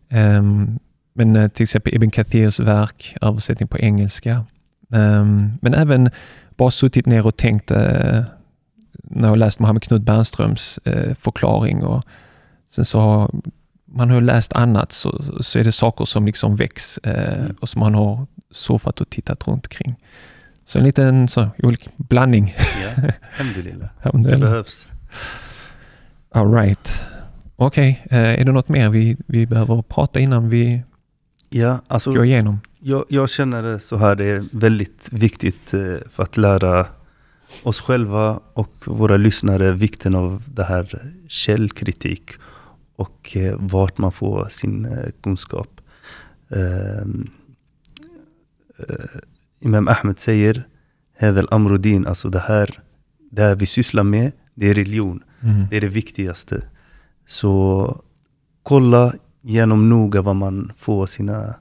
Ehm, 0.08 0.78
men 1.14 1.36
eh, 1.36 1.48
till 1.48 1.62
exempel 1.62 1.94
Ibn 1.94 2.10
Kathirs 2.10 2.60
verk, 2.60 3.16
översättning 3.20 3.68
på 3.68 3.78
engelska. 3.78 4.44
Ehm, 4.92 5.52
men 5.62 5.74
även 5.74 6.10
bara 6.56 6.70
suttit 6.70 7.06
ner 7.06 7.26
och 7.26 7.36
tänkt 7.36 7.70
eh, 7.70 8.22
när 9.02 9.28
jag 9.28 9.38
läst 9.38 9.58
Mohammed 9.58 9.82
Knut 9.82 10.02
Bernströms 10.02 10.78
eh, 10.84 11.14
förklaring 11.14 11.84
och 11.84 12.04
sen 12.70 12.84
så 12.84 13.00
har 13.00 13.30
man 13.92 14.10
har 14.10 14.20
läst 14.20 14.52
annat 14.52 14.92
så, 14.92 15.22
så 15.42 15.58
är 15.58 15.64
det 15.64 15.72
saker 15.72 16.04
som 16.04 16.26
liksom 16.26 16.56
väcks 16.56 16.98
eh, 16.98 17.38
Mm. 17.40 17.56
och 17.60 17.68
som 17.68 17.80
man 17.80 17.94
har 17.94 18.26
surfat 18.50 19.00
och 19.00 19.10
tittat 19.10 19.48
runt 19.48 19.68
kring. 19.68 19.94
Så 20.64 20.78
en 20.78 20.84
liten 20.84 21.28
så, 21.28 21.48
olika 21.62 21.90
blandning. 21.96 22.56
Ja, 22.82 23.12
alhamdulillah. 23.38 23.88
Det 24.12 24.36
behövs. 24.38 24.88
All 26.34 26.52
right. 26.54 27.02
Okej, 27.62 28.06
eh, 28.10 28.18
är 28.18 28.44
det 28.44 28.52
något 28.52 28.68
mer 28.68 28.90
vi, 28.90 29.16
vi 29.26 29.46
behöver 29.46 29.82
prata 29.82 30.20
innan 30.20 30.48
vi 30.48 30.82
Ja, 31.50 31.80
alltså 31.88 32.12
går 32.12 32.24
igenom? 32.24 32.60
jag, 32.78 33.04
jag 33.08 33.30
känner 33.30 33.62
det 33.62 33.80
så 33.80 33.96
här, 33.96 34.16
det 34.16 34.24
är 34.24 34.44
väldigt 34.52 35.08
viktigt 35.12 35.74
eh, 35.74 35.96
för 36.10 36.22
att 36.22 36.36
lära 36.36 36.86
oss 37.62 37.80
själva 37.80 38.40
och 38.52 38.74
våra 38.86 39.16
lyssnare 39.16 39.72
vikten 39.72 40.14
av 40.14 40.42
det 40.54 40.64
här 40.64 41.12
källkritik 41.28 42.30
och 42.96 43.36
eh, 43.36 43.56
vart 43.58 43.98
man 43.98 44.12
får 44.12 44.48
sin 44.50 44.88
kunskap. 45.22 45.80
Ehm, 46.48 47.30
eh, 48.78 49.20
Imam 49.60 49.88
Ahmed 49.88 50.18
säger 50.18 50.66
Hedel 51.18 51.48
Amrudin, 51.50 52.06
alltså 52.06 52.28
det 52.28 52.38
här, 52.38 52.80
det 53.30 53.42
här 53.42 53.56
vi 53.56 53.66
sysslar 53.66 54.02
med, 54.04 54.32
det 54.54 54.70
är 54.70 54.74
religion. 54.74 55.22
Mm. 55.40 55.66
Det 55.70 55.76
är 55.76 55.80
det 55.80 55.88
viktigaste. 55.88 56.62
Så 57.30 58.02
kolla 58.62 59.14
igenom 59.42 59.88
noga 59.88 60.22
vad 60.22 60.36
man 60.36 60.72
får 60.76 61.06
sina 61.06 61.54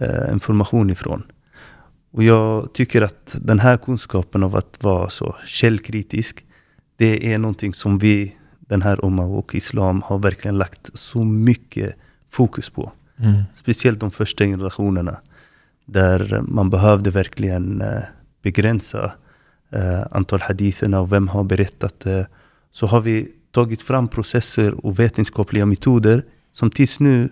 eh, 0.00 0.32
information 0.32 0.90
ifrån. 0.90 1.22
Och 2.10 2.22
jag 2.22 2.72
tycker 2.72 3.02
att 3.02 3.36
den 3.40 3.58
här 3.58 3.76
kunskapen 3.76 4.42
av 4.42 4.56
att 4.56 4.82
vara 4.82 5.10
så 5.10 5.36
källkritisk, 5.46 6.44
det 6.96 7.32
är 7.32 7.38
någonting 7.38 7.74
som 7.74 7.98
vi, 7.98 8.36
den 8.58 8.82
här 8.82 9.04
Umma 9.04 9.24
och 9.24 9.54
Islam, 9.54 10.02
har 10.02 10.18
verkligen 10.18 10.58
lagt 10.58 10.90
så 10.94 11.24
mycket 11.24 11.94
fokus 12.30 12.70
på. 12.70 12.92
Mm. 13.16 13.42
Speciellt 13.54 14.00
de 14.00 14.10
första 14.10 14.44
generationerna. 14.44 15.16
Där 15.84 16.42
man 16.42 16.70
behövde 16.70 17.10
verkligen 17.10 17.80
eh, 17.80 18.02
begränsa 18.42 19.12
eh, 19.70 20.02
antal 20.10 20.40
haditherna 20.40 21.00
och 21.00 21.12
vem 21.12 21.28
har 21.28 21.44
berättat 21.44 22.00
det. 22.00 22.26
Så 22.72 22.86
har 22.86 23.00
vi 23.00 23.32
tagit 23.52 23.82
fram 23.82 24.08
processer 24.08 24.86
och 24.86 24.98
vetenskapliga 24.98 25.66
metoder 25.66 26.24
som 26.52 26.70
tills 26.70 27.00
nu 27.00 27.28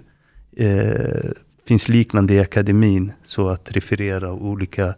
eh, 0.56 1.30
finns 1.66 1.88
liknande 1.88 2.34
i 2.34 2.40
akademin. 2.40 3.12
Så 3.24 3.48
att 3.48 3.72
referera 3.72 4.32
olika 4.32 4.94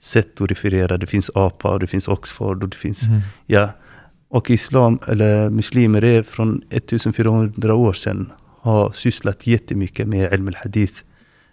sätt 0.00 0.40
att 0.40 0.50
referera. 0.50 0.98
Det 0.98 1.06
finns 1.06 1.30
APA, 1.34 1.70
och 1.70 1.80
det 1.80 1.86
finns 1.86 2.08
Oxford 2.08 2.62
och 2.62 2.68
det 2.68 2.76
finns 2.76 3.02
Mm. 3.02 3.20
Ja, 3.46 3.68
och 4.28 4.50
islam, 4.50 4.98
eller 5.08 5.50
muslimer 5.50 6.04
är 6.04 6.22
från 6.22 6.62
1400 6.70 7.74
år 7.74 7.92
sedan 7.92 8.32
har 8.60 8.92
sysslat 8.92 9.46
jättemycket 9.46 10.08
med 10.08 10.32
ilm 10.32 10.48
al-hadith. 10.48 11.02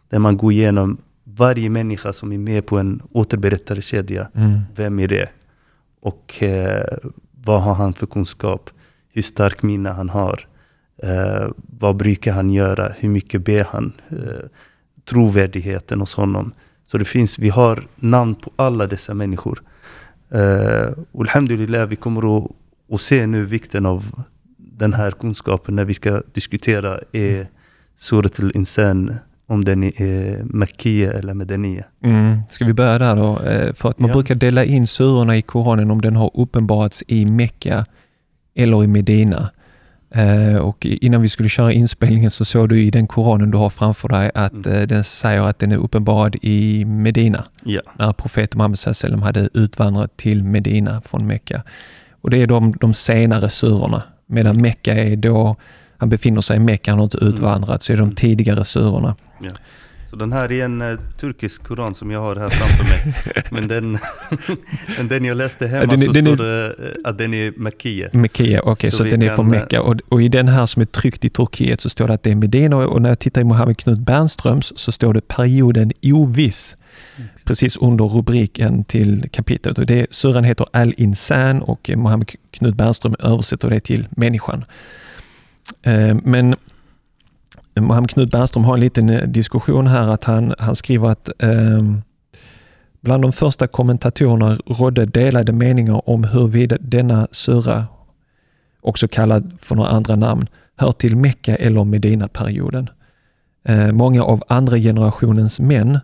Där 0.09 0.19
man 0.19 0.37
går 0.37 0.51
igenom 0.51 0.97
varje 1.23 1.69
människa 1.69 2.13
som 2.13 2.31
är 2.31 2.37
med 2.37 2.65
på 2.65 2.77
en 2.77 3.01
återberättarkedja. 3.11 4.27
Mm. 4.35 4.59
Vem 4.75 4.99
är 4.99 5.07
det? 5.07 5.29
Och 6.01 6.43
eh, 6.43 6.97
vad 7.45 7.61
har 7.61 7.73
han 7.73 7.93
för 7.93 8.05
kunskap? 8.05 8.69
Hur 9.13 9.21
stark 9.21 9.63
minne 9.63 9.89
han 9.89 10.09
har? 10.09 10.47
Eh, 11.03 11.47
vad 11.79 11.95
brukar 11.95 12.33
han 12.33 12.49
göra? 12.49 12.89
Hur 12.99 13.09
mycket 13.09 13.45
ber 13.45 13.63
han? 13.69 13.93
Eh, 14.09 14.17
trovärdigheten 15.09 15.99
hos 15.99 16.13
honom. 16.13 16.51
Så 16.91 16.97
det 16.97 17.05
finns, 17.05 17.39
vi 17.39 17.49
har 17.49 17.83
namn 17.95 18.35
på 18.35 18.51
alla 18.55 18.87
dessa 18.87 19.13
människor. 19.13 19.61
Eh, 20.31 20.89
och 21.11 21.21
alhamdulillah, 21.21 21.87
vi 21.87 21.95
kommer 21.95 22.37
att, 22.37 22.51
att 22.93 23.01
se 23.01 23.27
nu 23.27 23.45
vikten 23.45 23.85
av 23.85 24.23
den 24.57 24.93
här 24.93 25.11
kunskapen 25.11 25.75
när 25.75 25.85
vi 25.85 25.93
ska 25.93 26.21
diskutera 26.33 26.99
är 27.11 27.47
Surat 27.97 28.39
al-Insan, 28.39 29.15
om 29.47 29.65
den 29.65 29.83
är 29.83 30.43
Makkiya 30.43 31.13
eller 31.13 31.33
Medaniya. 31.33 31.83
Mm. 32.03 32.39
Ska 32.49 32.65
vi 32.65 32.73
börja 32.73 32.99
där 32.99 33.15
då? 33.15 33.39
Eh, 33.39 33.73
För 33.73 33.89
att 33.89 33.99
man 33.99 34.07
Ja. 34.09 34.13
brukar 34.13 34.35
dela 34.35 34.63
in 34.65 34.87
surorna 34.87 35.37
i 35.37 35.41
Koranen 35.41 35.91
om 35.91 36.01
den 36.01 36.15
har 36.15 36.31
uppenbarats 36.33 37.03
i 37.07 37.25
Mekka 37.25 37.85
eller 38.55 38.83
i 38.83 38.87
Medina. 38.87 39.49
Eh, 40.13 40.57
Och 40.57 40.85
innan 40.85 41.21
vi 41.21 41.29
skulle 41.29 41.49
köra 41.49 41.71
inspelningen 41.73 42.31
så 42.31 42.45
såg 42.45 42.69
du 42.69 42.83
i 42.83 42.89
den 42.89 43.07
Koranen 43.07 43.51
du 43.51 43.57
har 43.57 43.69
framför 43.69 44.09
dig 44.09 44.31
att 44.35 44.53
Mm. 44.53 44.71
eh, 44.81 44.87
den 44.87 45.03
säger 45.03 45.41
att 45.41 45.59
den 45.59 45.71
är 45.71 45.77
uppenbarad 45.77 46.35
i 46.41 46.85
Medina. 46.85 47.43
Ja, 47.63 47.81
när 47.99 48.13
profeten 48.13 48.57
Muhammed 48.57 48.79
sallam 48.79 49.21
hade 49.21 49.49
utvandrat 49.53 50.17
till 50.17 50.43
Medina 50.43 51.01
från 51.05 51.27
Mekka. 51.27 51.63
Och 52.21 52.29
det 52.29 52.37
är 52.37 52.47
de, 52.47 52.71
de 52.81 52.93
senare 52.93 53.49
surorna. 53.49 54.03
Medan 54.27 54.61
Mekka 54.61 54.93
är 54.93 55.15
då, 55.15 55.55
han 55.97 56.09
befinner 56.09 56.41
sig 56.41 56.57
i 56.57 56.59
Mekka, 56.59 56.91
han 56.91 56.99
har 56.99 57.03
inte 57.03 57.17
Mm. 57.21 57.33
utvandrat, 57.33 57.83
så 57.83 57.93
är 57.93 57.97
de 57.97 58.03
Mm. 58.03 58.15
tidigare 58.15 58.65
surorna. 58.65 59.15
Så 60.11 60.17
den 60.17 60.33
här 60.33 60.51
är 60.51 60.65
en 60.65 60.81
eh, 60.81 60.99
turkisk 61.19 61.63
koran 61.63 61.95
som 61.95 62.11
jag 62.11 62.19
har 62.21 62.35
här 62.35 62.49
framför 62.49 62.83
mig. 62.83 63.15
Men 63.51 63.67
den, 63.67 63.97
men 64.97 65.07
den 65.07 65.25
jag 65.25 65.37
läste 65.37 65.67
hemma 65.67 65.85
Den 65.85 66.01
så 66.01 66.11
den 66.11 66.27
är- 66.27 66.35
står 66.35 66.45
det 66.45 66.65
eh, 66.67 67.09
att 67.09 67.17
den 67.17 67.33
är 67.33 67.53
Makkiya. 67.57 68.09
Mekkia, 68.13 68.61
okej, 68.63 68.91
Så 68.91 68.97
så, 68.97 69.03
vi 69.03 69.09
den 69.09 69.21
är 69.21 69.35
från 69.35 69.45
eh, 69.53 69.59
Mekka. 69.59 69.81
Och, 69.81 69.95
och 70.09 70.21
i 70.21 70.29
den 70.29 70.47
här 70.47 70.65
som 70.65 70.81
är 70.81 70.85
tryckt 70.85 71.25
i 71.25 71.29
Turkiet 71.29 71.81
så 71.81 71.89
står 71.89 72.07
det 72.07 72.13
att 72.13 72.23
det 72.23 72.31
är 72.31 72.35
Medina 72.35 72.77
och 72.77 73.01
när 73.01 73.09
jag 73.09 73.19
tittar 73.19 73.41
i 73.41 73.43
Mohammed 73.43 73.77
Knut 73.77 73.99
Bernströms 73.99 74.73
så 74.75 74.91
står 74.91 75.13
det 75.13 75.27
perioden 75.27 75.91
oviss. 76.03 76.77
Precis 77.45 77.77
under 77.77 78.05
rubriken 78.05 78.83
till 78.83 79.29
kapitlet. 79.31 79.77
Och 79.77 79.85
det, 79.85 80.07
suran 80.09 80.43
heter 80.43 80.65
Al-Insan 80.73 81.61
och 81.61 81.89
Mohammed 81.95 82.29
Knut 82.51 82.75
Bernström 82.75 83.15
översätter 83.19 83.69
det 83.69 83.79
till 83.79 84.07
människan. 84.11 84.65
Eh, 85.83 86.15
Men 86.23 86.55
Mohammed 87.79 88.09
Knut 88.09 88.31
Bernström 88.31 88.63
har 88.63 88.73
en 88.73 88.79
liten 88.79 89.09
eh, 89.09 89.27
diskussion 89.27 89.87
här 89.87 90.07
att 90.07 90.23
han, 90.23 90.53
han 90.59 90.75
skriver 90.75 91.09
att 91.09 91.29
eh, 91.43 91.81
bland 93.01 93.23
de 93.23 93.33
första 93.33 93.67
kommentatorerna 93.67 94.57
rådde 94.65 95.05
delade 95.05 95.51
meningar 95.51 96.09
om 96.09 96.23
huruvida 96.23 96.77
denna 96.81 97.27
sura, 97.31 97.85
också 98.81 99.07
kallad 99.07 99.57
för 99.61 99.75
några 99.75 99.89
andra 99.89 100.15
namn, 100.15 100.47
hör 100.75 100.91
till 100.91 101.15
Mecka 101.15 101.55
eller 101.55 101.83
Medina-perioden. 101.83 102.89
Eh, 103.63 103.91
många 103.91 104.23
av 104.23 104.43
andra 104.47 104.77
generationens 104.77 105.59
män, 105.59 105.99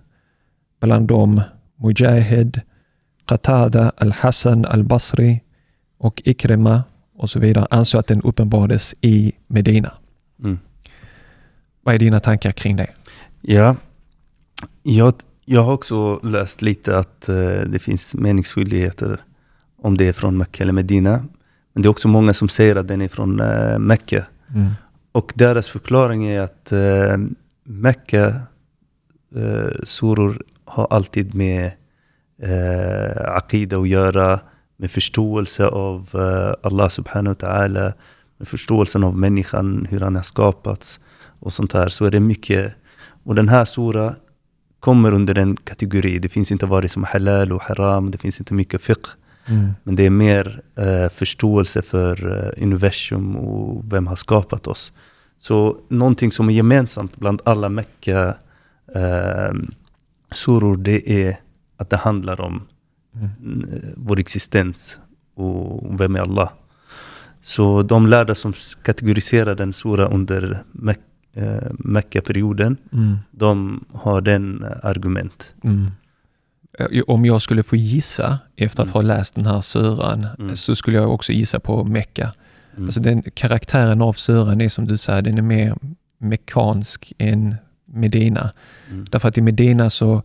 bland 0.81 1.07
dem 1.07 1.41
Mujahid, 1.75 2.61
Qatada, 3.25 3.91
Al-Hassan, 3.97 4.65
Al-Basri 4.65 5.41
och 5.97 6.21
Ikrima 6.25 6.83
och 7.17 7.29
så 7.29 7.39
vidare, 7.39 7.67
ansåg 7.69 7.99
att 7.99 8.07
den 8.07 8.21
uppenbarades 8.21 8.95
i 9.01 9.33
Medina. 9.47 9.93
Mm. 10.39 10.59
Vad 11.87 11.95
är 11.95 11.99
dina 11.99 12.19
tankar 12.19 12.51
kring 12.51 12.75
det? 12.75 12.87
Ja, 13.41 13.75
jag, 14.83 15.13
jag 15.45 15.61
har 15.63 15.73
också 15.73 16.19
läst 16.23 16.61
lite 16.61 16.97
att 16.97 17.29
eh, 17.29 17.61
det 17.67 17.79
finns 17.79 18.13
meningsskiljaktigheter 18.13 19.21
om 19.81 19.97
det 19.97 20.07
är 20.07 20.13
från 20.13 20.37
Mecka 20.37 20.63
eller 20.63 20.73
Medina. 20.73 21.23
Men 21.73 21.81
det 21.81 21.87
är 21.87 21.89
också 21.89 22.07
många 22.07 22.33
som 22.33 22.49
säger 22.49 22.75
att 22.75 22.87
den 22.87 23.01
är 23.01 23.07
från 23.07 23.39
eh, 23.39 23.79
Mecka. 23.79 24.25
Mm. 24.55 24.71
Och 25.11 25.33
deras 25.35 25.69
förklaring 25.69 26.25
är 26.25 26.41
att 26.41 26.71
eh, 26.71 27.17
Mecka 27.63 28.25
eh, 29.35 29.71
suror 29.83 30.43
har 30.65 30.87
alltid 30.89 31.35
med 31.35 31.71
eh, 32.41 33.35
Aqida 33.35 33.77
att 33.77 33.87
göra, 33.87 34.39
med 34.77 34.91
förståelse 34.91 35.67
av 35.67 36.09
eh, 36.13 36.67
Allah 36.67 36.89
subhanahu 36.89 37.35
wa 37.39 37.47
ta'ala, 37.47 37.93
med 38.37 38.47
förståelsen 38.47 39.03
av 39.03 39.17
människan, 39.17 39.87
hur 39.89 39.99
han 39.99 40.15
har 40.15 40.23
skapats 40.23 40.99
och 41.39 41.53
sånt 41.53 41.73
här. 41.73 41.89
Så 41.89 42.05
är 42.05 42.11
det 42.11 42.19
mycket. 42.19 42.73
Och 43.23 43.35
den 43.35 43.49
här 43.49 43.65
sura 43.65 44.15
kommer 44.79 45.11
under 45.13 45.37
en 45.37 45.55
kategori. 45.57 46.19
Det 46.19 46.29
finns 46.29 46.51
inte 46.51 46.65
vare 46.65 46.89
som 46.89 47.03
halal 47.03 47.51
och 47.51 47.61
haram, 47.61 48.11
det 48.11 48.17
finns 48.17 48.39
inte 48.39 48.53
mycket 48.53 48.81
fiqh. 48.81 49.09
Mm. 49.45 49.71
Men 49.83 49.95
det 49.95 50.05
är 50.05 50.09
mer 50.09 50.61
eh, 50.75 51.09
förståelse 51.09 51.81
för 51.81 52.37
eh, 52.57 52.63
universum 52.63 53.35
och 53.35 53.93
vem 53.93 54.07
har 54.07 54.15
skapat 54.15 54.67
oss. 54.67 54.93
Så 55.39 55.77
någonting 55.89 56.31
som 56.31 56.49
är 56.49 56.53
gemensamt 56.53 57.17
bland 57.17 57.41
alla 57.45 57.69
Mecka 57.69 58.35
eh, 58.95 59.53
suror, 60.31 60.77
det 60.77 61.11
är 61.27 61.37
att 61.77 61.89
det 61.89 61.97
handlar 61.97 62.41
om 62.41 62.61
Mm. 63.15 63.63
eh, 63.73 63.89
vår 63.95 64.19
existens 64.19 64.99
och 65.35 65.99
vem 66.01 66.15
är 66.15 66.19
Allah. 66.19 66.49
Så 67.41 67.83
de 67.83 68.07
lärda 68.07 68.35
som 68.35 68.53
kategoriserar 68.83 69.55
den 69.55 69.73
sura 69.73 70.07
under 70.07 70.63
Mek- 70.71 70.99
eh, 71.37 71.71
Mecka-perioden, 71.79 72.77
Mm. 72.93 73.17
de 73.31 73.85
har 73.93 74.21
den 74.21 74.63
eh, 74.63 74.69
argument. 74.89 75.53
Mm. 75.63 75.91
eh, 76.79 77.01
om 77.07 77.25
jag 77.25 77.41
skulle 77.41 77.63
få 77.63 77.75
gissa 77.75 78.39
efter 78.55 78.83
att 78.83 78.87
Mm. 78.89 78.93
ha 78.93 79.01
läst 79.01 79.35
den 79.35 79.45
här 79.45 79.61
suran 79.61 80.27
Mm. 80.39 80.55
så 80.55 80.75
skulle 80.75 80.97
jag 80.97 81.13
också 81.13 81.31
gissa 81.31 81.59
på 81.59 81.83
Mecka. 81.83 82.31
Mm. 82.75 82.85
Alltså 82.85 82.99
den 82.99 83.23
karaktären 83.33 84.01
av 84.01 84.13
suran 84.13 84.61
är 84.61 84.69
som 84.69 84.85
du 84.87 84.97
säger, 84.97 85.21
den 85.21 85.37
är 85.37 85.41
mer 85.41 85.75
mekansk 86.19 87.13
än 87.17 87.55
Medina. 87.85 88.51
Mm. 88.91 89.05
Därför 89.11 89.27
att 89.29 89.37
i 89.37 89.41
Medina 89.41 89.89
så 89.89 90.21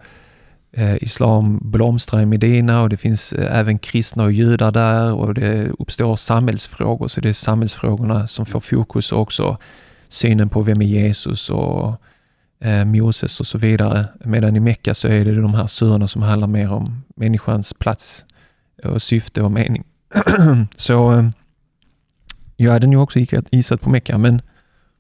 eh, 0.73 0.97
Islam 1.03 1.59
blomstrar 1.71 2.21
i 2.21 2.27
Medina 2.27 2.83
och 2.83 2.89
det 2.89 2.97
finns 2.97 3.33
eh, 3.33 3.59
även 3.59 3.79
kristna 3.79 4.25
och 4.25 4.33
judar 4.33 4.73
där 4.73 5.13
och 5.15 5.35
det 5.35 5.69
uppstår 5.79 6.17
samhällsfrågor. 6.17 7.09
Så 7.09 7.21
det 7.21 7.29
är 7.29 7.33
samhällsfrågorna 7.33 8.27
som 8.27 8.47
får 8.47 8.61
fokus 8.61 9.13
också 9.13 9.59
synen 10.13 10.49
på 10.49 10.63
vem 10.63 10.83
är 10.83 10.87
Jesus 10.87 11.51
och 11.51 11.95
eh, 12.61 12.85
Moses 12.85 13.41
och 13.41 13.47
så 13.47 13.59
vidare. 13.59 14.07
Medan 14.25 14.57
i 14.57 14.61
Mecka 14.61 14.95
så 14.95 15.09
är 15.09 15.25
det 15.25 15.41
de 15.41 15.55
här 15.55 15.67
surorna 15.67 16.09
som 16.09 16.23
handlar 16.23 16.49
mer 16.49 16.73
om 16.73 17.03
människans 17.17 17.73
plats 17.75 18.25
och 18.85 19.03
syfte 19.03 19.43
och 19.43 19.51
mening. 19.53 19.85
så 20.77 21.13
eh, 21.13 21.29
jag 22.57 22.73
hade 22.73 22.87
nog 22.87 23.03
också 23.03 23.19
gissat- 23.51 23.81
på 23.81 23.91
Mecka 23.91 24.19
men 24.19 24.43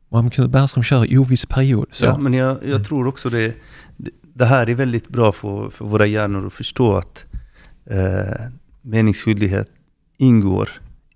Mohammed 0.08 0.50
Bergström 0.50 0.82
kör 0.82 1.12
i 1.12 1.18
oviss 1.18 1.46
period. 1.46 1.86
Så. 1.92 2.04
Ja, 2.04 2.18
men 2.18 2.34
jag, 2.34 2.56
jag 2.62 2.70
Mm. 2.70 2.84
tror 2.84 3.06
också 3.06 3.28
det, 3.30 3.56
det 4.34 4.44
här 4.44 4.68
är 4.70 4.74
väldigt 4.74 5.08
bra 5.08 5.32
för, 5.32 5.70
för 5.70 5.84
våra 5.84 6.06
hjärnor 6.06 6.46
att 6.46 6.52
förstå 6.52 6.96
att 6.96 7.24
eh, 7.86 8.46
meningsskyldighet 8.82 9.66
ingår 10.18 10.68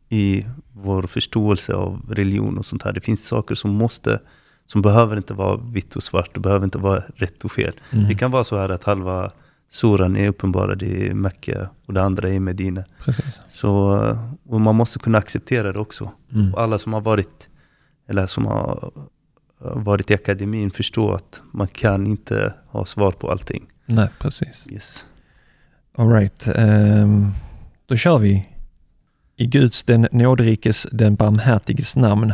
i 0.09 0.47
vår 0.83 1.03
förståelse 1.03 1.75
av 1.75 2.03
religion 2.09 2.59
och 2.59 2.67
sånt 2.67 2.83
här. 2.83 2.93
Det 2.93 3.01
finns 3.01 3.27
saker 3.27 3.55
som 3.55 3.71
måste, 3.71 4.21
som 4.67 4.83
behöver 4.83 5.17
inte 5.17 5.35
vara 5.35 5.57
vitt 5.57 5.97
och 5.97 6.03
svart, 6.03 6.31
det 6.35 6.41
behöver 6.41 6.65
inte 6.65 6.79
vara 6.79 7.03
rätt 7.15 7.45
och 7.45 7.53
fel. 7.53 7.73
Mm, 7.93 8.09
Det 8.09 8.15
kan 8.15 8.31
vara 8.31 8.45
så 8.45 8.57
här 8.59 8.69
att 8.69 8.85
halva 8.85 9.31
suran 9.71 10.17
är 10.17 10.29
uppenbarad 10.29 10.83
i 10.83 11.15
Mecka 11.15 11.69
och 11.87 11.95
det 11.95 12.03
andra 12.03 12.29
är 12.29 12.33
i 12.33 12.41
Medina. 12.41 12.85
Precis. 13.05 13.41
Så, 13.49 13.71
och 14.49 14.61
man 14.61 14.75
måste 14.75 14.99
kunna 14.99 15.19
acceptera 15.19 15.73
det 15.73 15.79
också. 15.79 16.11
Mm. 16.35 16.55
Och 16.55 16.61
alla 16.63 16.79
som 16.79 16.93
har 16.93 17.01
varit, 17.01 17.49
eller 18.09 18.27
som 18.27 18.47
har 18.47 18.91
varit 19.59 20.11
i 20.11 20.15
akademin 20.15 20.71
förstår 20.71 21.15
att 21.15 21.43
man 21.53 21.67
kan 21.69 22.07
inte 22.07 22.55
ha 22.69 22.87
svar 22.87 23.11
på 23.13 23.31
allting. 23.31 23.67
Nej, 23.87 24.09
precis. 24.19 24.67
Yes. 24.71 25.05
All 25.99 26.09
right. 26.13 26.47
ehm, 26.55 27.31
då 27.87 27.97
kör 27.97 28.19
vi. 28.19 28.49
I 29.38 29.46
Guds, 29.46 29.84
den 29.84 30.08
nåderikes, 30.12 30.88
den 30.92 31.16
barmhärtiges 31.16 31.96
namn. 31.96 32.34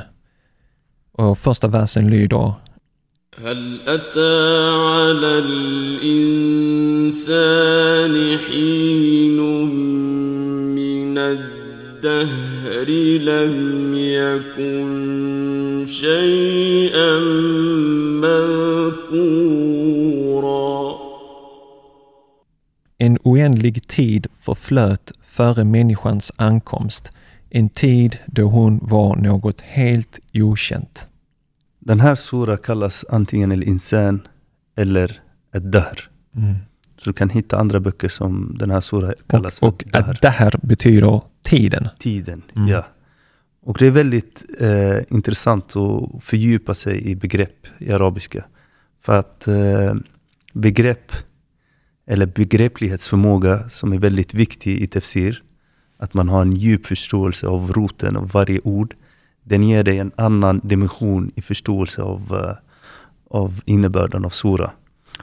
Och 1.12 1.38
första 1.38 1.68
versen 1.68 2.10
lyder 2.10 2.54
هل 3.42 3.82
أتى 3.88 4.72
على 4.72 5.40
الإنسان 6.00 7.18
حين 8.38 9.38
من 10.76 11.18
الدهر 11.18 12.90
لم 13.20 13.94
يكن 13.96 15.86
شيئا 15.88 17.20
مذكورا 18.98 19.78
En 23.00 23.18
oändlig 23.24 23.88
tid 23.88 24.28
förflöt 24.42 25.12
före 25.33 25.65
människans 25.65 26.33
ankomst. 26.37 27.11
En 27.51 27.69
tid 27.69 28.19
då 28.27 28.43
hon 28.43 28.79
var 28.83 29.17
något 29.17 29.61
helt 29.61 30.19
okänt. 30.35 31.07
Den 31.79 32.01
här 32.01 32.15
sura 32.15 32.57
kallas 32.57 33.05
antingen 33.11 33.53
El 33.53 33.63
Insan 33.63 34.21
eller 34.77 35.21
Ett 35.55 35.73
Dahr. 35.73 36.09
Så 36.99 37.11
du 37.11 37.13
kan 37.13 37.31
hitta 37.31 37.59
andra 37.59 37.81
böcker 37.81 38.09
som 38.09 38.57
den 38.59 38.71
här 38.71 38.81
sura 38.81 39.13
kallas 39.27 39.59
Och, 39.59 39.83
för 39.87 39.91
Dahr. 40.01 40.11
att 40.11 40.21
det 40.23 40.29
här 40.31 40.55
betyder 40.63 41.21
tiden. 41.43 41.89
Tiden, 41.99 42.43
Mm. 42.57 42.69
ja. 42.69 42.87
Och 43.65 43.77
det 43.79 43.87
är 43.87 43.91
väldigt 43.91 44.45
eh, 44.61 44.97
intressant 45.17 45.77
att 45.77 46.25
fördjupa 46.25 46.75
sig 46.75 47.07
i 47.11 47.17
begrepp 47.17 47.67
i 47.79 47.93
arabiska. 47.93 48.45
För 49.05 49.19
att 49.19 49.49
eh, 49.49 49.95
begrepp, 50.53 51.13
eller 52.13 52.27
begreplighetsförmåga 52.27 53.69
som 53.71 53.93
är 53.93 53.99
väldigt 53.99 54.35
viktig 54.35 54.83
i 54.83 54.87
tafsir, 54.87 55.43
att 55.99 56.15
man 56.15 56.29
har 56.29 56.43
en 56.43 56.53
djup 56.53 56.87
förståelse 56.87 57.47
av 57.47 57.73
roten 57.73 58.17
av 58.17 58.31
varje 58.31 58.61
ord, 58.65 58.95
den 59.45 59.63
ger 59.63 59.85
dig 59.85 59.99
en 59.99 60.13
annan 60.17 60.61
dimension 60.63 61.31
i 61.35 61.43
förståelse 61.43 62.03
av, 62.03 62.21
eh, 62.31 62.57
av 63.31 63.61
innebörden 63.65 64.25
av 64.25 64.31
sura. 64.31 64.71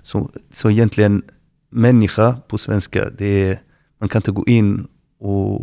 Så, 0.03 0.31
så 0.51 0.69
egentligen, 0.69 1.21
människa 1.69 2.37
på 2.47 2.57
svenska, 2.57 3.09
det 3.09 3.49
är, 3.49 3.61
man 3.99 4.09
kan 4.09 4.19
inte 4.19 4.31
gå 4.31 4.45
in 4.47 4.87
och, 5.19 5.61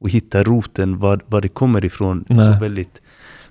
och 0.00 0.08
hitta 0.08 0.42
roten, 0.42 0.98
var, 0.98 1.20
var 1.26 1.40
det 1.40 1.48
kommer 1.48 1.84
ifrån. 1.84 2.24
Nej. 2.28 2.54
Så 2.54 2.60
väldigt. 2.60 3.02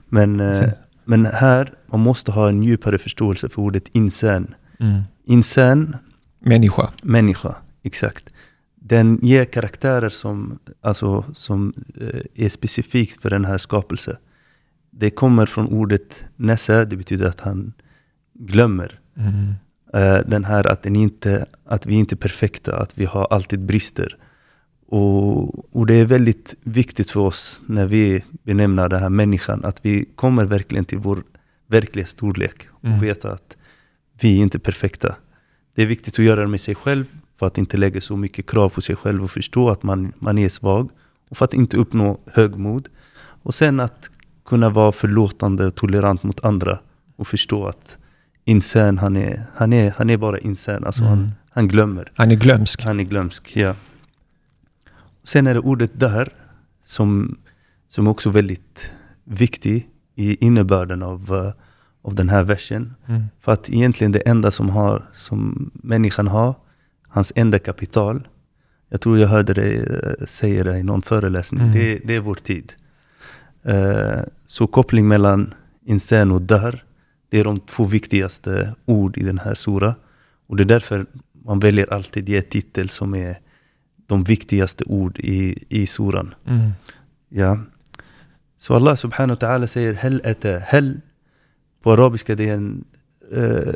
Men, 0.09 0.39
eh, 0.39 0.59
Precis. 0.59 0.79
men 1.05 1.25
här, 1.25 1.73
man 1.85 1.99
måste 1.99 2.31
ha 2.31 2.49
en 2.49 2.63
djupare 2.63 2.97
förståelse 2.97 3.49
för 3.49 3.61
ordet 3.61 3.87
insan. 3.91 4.55
Mm. 4.79 5.01
Insan, 5.25 5.95
Människa. 6.41 6.89
människa, 7.03 7.55
exakt. 7.83 8.29
Den 8.75 9.19
ger 9.21 9.45
karaktärer 9.45 10.09
som, 10.09 10.59
alltså, 10.81 11.25
som 11.33 11.73
eh, 12.01 12.45
är 12.45 12.49
specifikt 12.49 13.21
för 13.21 13.29
den 13.29 13.45
här 13.45 13.57
skapelsen. 13.57 14.15
Det 14.89 15.09
kommer 15.09 15.45
från 15.45 15.67
ordet 15.67 16.23
nessa, 16.35 16.85
det 16.85 16.95
betyder 16.95 17.27
att 17.27 17.39
han 17.39 17.73
glömmer. 18.33 18.99
Mm. 19.17 19.53
Eh, 19.93 20.27
den 20.27 20.45
här 20.45 20.67
att, 20.67 20.83
den 20.83 20.95
inte, 20.95 21.45
att 21.65 21.85
vi 21.85 21.95
inte 21.95 22.15
är 22.15 22.17
perfekta, 22.17 22.75
att 22.75 22.97
vi 22.97 23.05
har 23.05 23.27
alltid 23.29 23.59
brister. 23.59 24.17
Och, 24.87 25.75
och 25.75 25.85
det 25.85 25.93
är 25.93 26.05
väldigt 26.05 26.55
viktigt 26.63 27.11
för 27.11 27.19
oss 27.19 27.59
när 27.65 27.85
vi 27.87 28.23
benämner 28.43 28.89
den 28.89 28.99
här 28.99 29.09
människan, 29.09 29.65
att 29.65 29.85
vi 29.85 30.05
kommer 30.15 30.45
verkligen 30.45 30.85
till 30.85 30.97
vår 30.97 31.23
verkliga 31.67 32.05
storlek 32.05 32.67
och 32.71 32.85
Mm. 32.85 32.99
veta 32.99 33.31
att 33.31 33.57
vi 34.21 34.37
är 34.37 34.41
inte 34.41 34.59
perfekta. 34.59 35.15
Det 35.75 35.81
är 35.81 35.85
viktigt 35.85 36.13
att 36.19 36.25
göra 36.25 36.41
det 36.41 36.47
med 36.47 36.61
sig 36.61 36.75
själv 36.75 37.05
för 37.39 37.47
att 37.47 37.57
inte 37.57 37.77
lägga 37.77 38.01
så 38.01 38.15
mycket 38.17 38.49
krav 38.49 38.69
på 38.69 38.81
sig 38.81 38.95
själv 38.95 39.23
och 39.23 39.31
förstå 39.31 39.69
att 39.69 39.83
man, 39.83 40.13
man 40.19 40.37
är 40.37 40.49
svag. 40.49 40.89
Och 41.29 41.37
för 41.37 41.45
att 41.45 41.53
inte 41.53 41.77
uppnå 41.77 42.19
högmod. 42.33 42.89
Och 43.43 43.55
sen 43.55 43.79
att 43.79 44.09
kunna 44.45 44.69
vara 44.69 44.91
förlåtande 44.91 45.65
och 45.67 45.75
tolerant 45.75 46.23
mot 46.23 46.45
andra 46.45 46.79
och 47.15 47.27
förstå 47.27 47.65
att 47.65 47.97
insan, 48.45 48.97
han 48.97 49.17
är, 49.17 49.45
han 49.55 49.73
är, 49.73 49.93
han 49.97 50.09
är 50.09 50.17
bara 50.17 50.39
insan, 50.39 50.83
alltså 50.83 51.03
Mm. 51.03 51.17
han, 51.17 51.31
han 51.49 51.67
glömmer. 51.67 52.11
Han 52.15 52.31
är 52.31 52.35
glömsk. 52.35 52.83
Han 52.83 52.99
är 52.99 53.03
glömsk, 53.03 53.55
ja. 53.55 53.75
Sen 55.23 55.47
är 55.47 55.53
det 55.53 55.59
ordet 55.59 55.99
där 55.99 56.33
som, 56.85 57.37
som 57.89 58.07
också 58.07 58.29
är 58.29 58.33
väldigt 58.33 58.91
viktig 59.23 59.89
i 60.15 60.45
innebörden 60.45 61.03
av, 61.03 61.35
eh, 61.35 61.63
av 62.03 62.15
den 62.15 62.29
här 62.29 62.43
versen. 62.43 62.93
Mm. 63.07 63.23
För 63.41 63.51
att 63.51 63.69
egentligen 63.69 64.11
det 64.11 64.19
enda 64.19 64.51
som, 64.51 64.69
har, 64.69 65.09
som 65.13 65.71
människan 65.73 66.27
har, 66.27 66.55
hans 67.07 67.31
enda 67.35 67.59
kapital, 67.59 68.27
jag 68.89 69.01
tror 69.01 69.17
jag 69.17 69.27
hörde 69.27 69.53
dig 69.53 69.79
eh, 69.79 70.25
säga 70.27 70.63
det 70.63 70.77
i 70.79 70.83
någon 70.83 71.01
föreläsning, 71.01 71.61
Mm. 71.61 71.73
det, 71.73 71.99
det 72.05 72.15
är 72.15 72.19
vår 72.19 72.35
tid. 72.35 72.73
Eh, 73.63 74.19
så 74.47 74.67
koppling 74.67 75.07
mellan 75.07 75.53
insan 75.85 76.31
och 76.31 76.41
där, 76.41 76.83
det 77.29 77.39
är 77.39 77.43
de 77.43 77.59
två 77.59 77.83
viktigaste 77.83 78.75
ord 78.85 79.17
i 79.17 79.23
den 79.23 79.37
här 79.37 79.55
sura. 79.55 79.95
Och 80.47 80.57
det 80.57 80.63
är 80.63 80.65
därför 80.65 81.05
man 81.45 81.59
väljer 81.59 81.93
alltid 81.93 82.29
ge 82.29 82.41
titel 82.41 82.89
som 82.89 83.15
är 83.15 83.39
de 84.07 84.23
viktigaste 84.23 84.83
ord 84.87 85.19
i, 85.19 85.63
i 85.69 85.87
suran. 85.87 86.33
Mm. 86.47 86.71
Ja. 87.29 87.59
Så 88.57 88.75
Allah 88.75 88.95
subhanahu 88.95 89.37
wa 89.41 89.47
ta'ala 89.47 89.67
säger 89.67 89.93
hel 89.93 90.21
ata. 90.25 90.59
Hel 90.59 91.01
på 91.81 91.91
arabiska 91.91 92.35
det 92.35 92.49
är 92.49 92.53
en, 92.53 92.83
eh, 93.31 93.73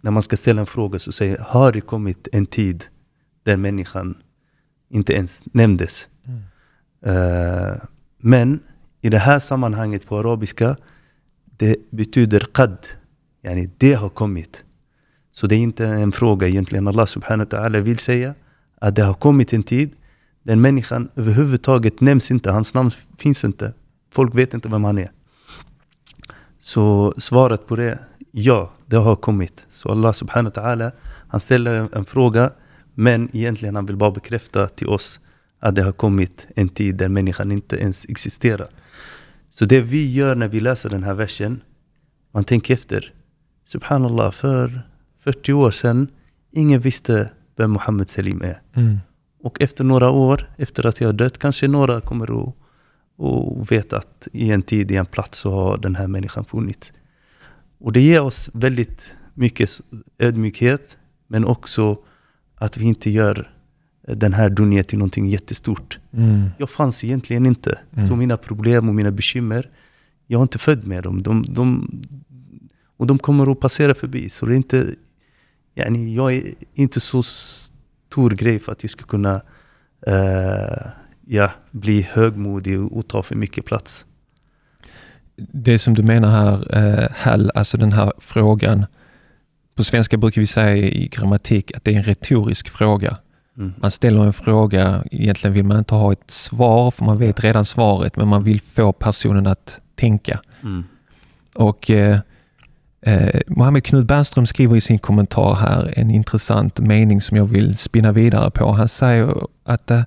när 0.00 0.10
man 0.10 0.22
ska 0.22 0.36
ställa 0.36 0.60
en 0.60 0.66
fråga 0.66 0.98
så 0.98 1.12
säger 1.12 1.38
har 1.38 1.72
det 1.72 1.80
kommit 1.80 2.28
en 2.32 2.46
tid 2.46 2.84
där 3.42 3.56
människan 3.56 4.14
inte 4.90 5.12
ens 5.12 5.42
nämndes. 5.44 6.08
Mm. 6.24 6.42
Eh, 7.02 7.76
men 8.18 8.60
i 9.00 9.08
det 9.08 9.18
här 9.18 9.40
sammanhanget 9.40 10.06
på 10.06 10.18
arabiska 10.18 10.76
det 11.56 11.76
betyder 11.90 12.40
qad. 12.40 12.78
Yani 13.42 13.70
det 13.78 13.94
har 13.94 14.08
kommit. 14.08 14.64
Så 15.32 15.46
det 15.46 15.54
är 15.54 15.58
inte 15.58 15.86
en 15.86 16.12
fråga 16.12 16.48
egentligen. 16.48 16.88
Allah 16.88 17.06
subhanahu 17.06 17.48
wa 17.50 17.58
ta'ala 17.58 17.80
vill 17.80 17.98
säga 17.98 18.34
att 18.80 18.96
det 18.96 19.02
har 19.02 19.14
kommit 19.14 19.52
en 19.52 19.62
tid 19.62 19.90
den 20.42 20.60
människan 20.60 21.08
överhuvudtaget 21.16 22.00
nämns 22.00 22.30
inte. 22.30 22.50
Hans 22.50 22.74
namn 22.74 22.90
finns 23.18 23.44
inte. 23.44 23.72
Folk 24.10 24.34
vet 24.34 24.54
inte 24.54 24.68
vem 24.68 24.84
han 24.84 24.98
är. 24.98 25.10
Så 26.64 27.14
svaret 27.18 27.66
på 27.66 27.76
det, 27.76 27.98
ja, 28.30 28.72
det 28.86 28.96
har 28.96 29.16
kommit. 29.16 29.66
Så 29.68 29.88
Allah 29.88 30.12
subhanahu 30.12 30.52
wa 30.54 30.62
ta'ala, 30.62 30.92
han 31.28 31.40
ställer 31.40 31.88
en, 31.92 32.04
fråga, 32.04 32.50
men 32.94 33.28
egentligen 33.36 33.76
han 33.76 33.86
vill 33.86 33.96
bara 33.96 34.10
bekräfta 34.10 34.66
till 34.66 34.88
oss 34.88 35.20
att 35.60 35.74
det 35.74 35.82
har 35.82 35.92
kommit 35.92 36.46
en 36.56 36.68
tid 36.68 36.96
där 36.96 37.08
människan 37.08 37.52
inte 37.52 37.76
ens 37.76 38.04
existerar. 38.08 38.68
Så 39.50 39.64
det 39.64 39.80
vi 39.80 40.12
gör 40.12 40.34
när 40.34 40.48
vi 40.48 40.60
läser 40.60 40.90
den 40.90 41.02
här 41.02 41.14
versen, 41.14 41.60
man 42.32 42.44
tänker 42.44 42.74
efter. 42.74 43.12
Subhanallah, 43.66 44.32
för 44.32 44.82
40 45.24 45.52
år 45.52 45.70
sedan, 45.70 46.08
ingen 46.52 46.80
visste 46.80 47.30
vem 47.56 47.70
Mohammed 47.70 48.10
Selim 48.10 48.42
är. 48.42 48.60
Mm. 48.74 48.98
Och 49.42 49.62
efter 49.62 49.84
några 49.84 50.10
år, 50.10 50.50
efter 50.56 50.86
att 50.86 51.00
jag 51.00 51.08
har 51.08 51.12
dött, 51.12 51.38
kanske 51.38 51.68
några 51.68 52.00
kommer 52.00 52.48
att 52.48 52.54
och 53.16 53.72
veta 53.72 53.96
att 53.96 54.28
i 54.32 54.50
en 54.50 54.62
tid, 54.62 54.90
i 54.90 54.96
en 54.96 55.06
plats, 55.06 55.38
så 55.38 55.50
har 55.50 55.78
den 55.78 55.94
här 55.94 56.06
människan 56.06 56.44
funnits. 56.44 56.92
Och 57.78 57.92
det 57.92 58.00
ger 58.00 58.22
oss 58.22 58.50
väldigt 58.52 59.12
mycket 59.34 59.80
ödmjukhet, 60.18 60.96
men 61.26 61.44
också 61.44 61.98
att 62.54 62.76
vi 62.76 62.84
inte 62.84 63.10
gör 63.10 63.50
den 64.06 64.32
här 64.32 64.50
dunja 64.50 64.84
till 64.84 64.98
någonting 64.98 65.28
jättestort. 65.28 65.98
Mm. 66.12 66.50
Jag 66.58 66.70
fanns 66.70 67.04
egentligen 67.04 67.46
inte. 67.46 67.78
Mm. 67.96 68.08
Så 68.08 68.16
mina 68.16 68.36
problem 68.36 68.88
och 68.88 68.94
mina 68.94 69.10
bekymmer, 69.10 69.70
jag 70.26 70.38
har 70.38 70.42
inte 70.42 70.58
född 70.58 70.86
med 70.86 71.02
dem. 71.02 71.22
De, 71.22 71.44
de, 71.48 71.90
och 72.96 73.06
de 73.06 73.18
kommer 73.18 73.52
att 73.52 73.60
passera 73.60 73.94
förbi. 73.94 74.28
Så 74.28 74.46
det 74.46 74.54
är 74.54 74.56
inte, 74.56 74.94
yani, 75.74 76.14
jag 76.14 76.34
är 76.34 76.54
inte 76.74 77.00
så 77.00 77.22
stor 77.22 78.30
grej 78.30 78.58
för 78.58 78.72
att 78.72 78.82
jag 78.82 78.90
ska 78.90 79.04
kunna 79.04 79.42
eh, 80.06 80.88
ja, 81.26 81.50
bli 81.70 82.02
högmodig 82.12 82.92
och, 82.92 83.08
ta 83.08 83.22
för 83.22 83.34
mycket 83.34 83.64
plats. 83.64 84.06
Det 85.36 85.78
som 85.78 85.94
du 85.94 86.02
menar 86.02 86.28
här, 86.28 86.76
eh, 86.76 87.08
Hall, 87.16 87.50
alltså 87.54 87.76
den 87.76 87.92
här 87.92 88.12
frågan. 88.18 88.86
På 89.74 89.84
svenska 89.84 90.16
brukar 90.16 90.40
vi 90.40 90.46
säga 90.46 90.76
i 90.76 91.08
grammatik 91.08 91.76
att 91.76 91.84
det 91.84 91.94
är 91.94 91.96
en 91.96 92.02
retorisk 92.02 92.68
fråga. 92.68 93.16
Mm. 93.58 93.72
Man 93.76 93.90
ställer 93.90 94.24
en 94.24 94.32
fråga, 94.32 95.04
egentligen 95.10 95.54
vill 95.54 95.64
man 95.64 95.78
inte 95.78 95.94
ha 95.94 96.12
ett 96.12 96.30
svar, 96.30 96.90
för 96.90 97.04
man 97.04 97.18
vet 97.18 97.44
redan 97.44 97.64
svaret, 97.64 98.16
men 98.16 98.28
man 98.28 98.44
vill 98.44 98.60
få 98.60 98.92
personen 98.92 99.46
att 99.46 99.80
tänka. 99.94 100.40
Mm. 100.62 100.84
Och 101.54 101.90
eh, 101.90 102.18
eh, 103.00 103.40
Mohammed 103.46 103.84
Knud 103.84 104.06
Bernström 104.06 104.46
skriver 104.46 104.76
i 104.76 104.80
sin 104.80 104.98
kommentar 104.98 105.54
här 105.54 105.94
en 105.96 106.10
intressant 106.10 106.78
mening 106.78 107.20
som 107.20 107.36
jag 107.36 107.44
vill 107.44 107.76
spinna 107.76 108.12
vidare 108.12 108.50
på. 108.50 108.72
Han 108.72 108.88
säger 108.88 109.34
att, 109.64 109.90
eh, 109.90 110.02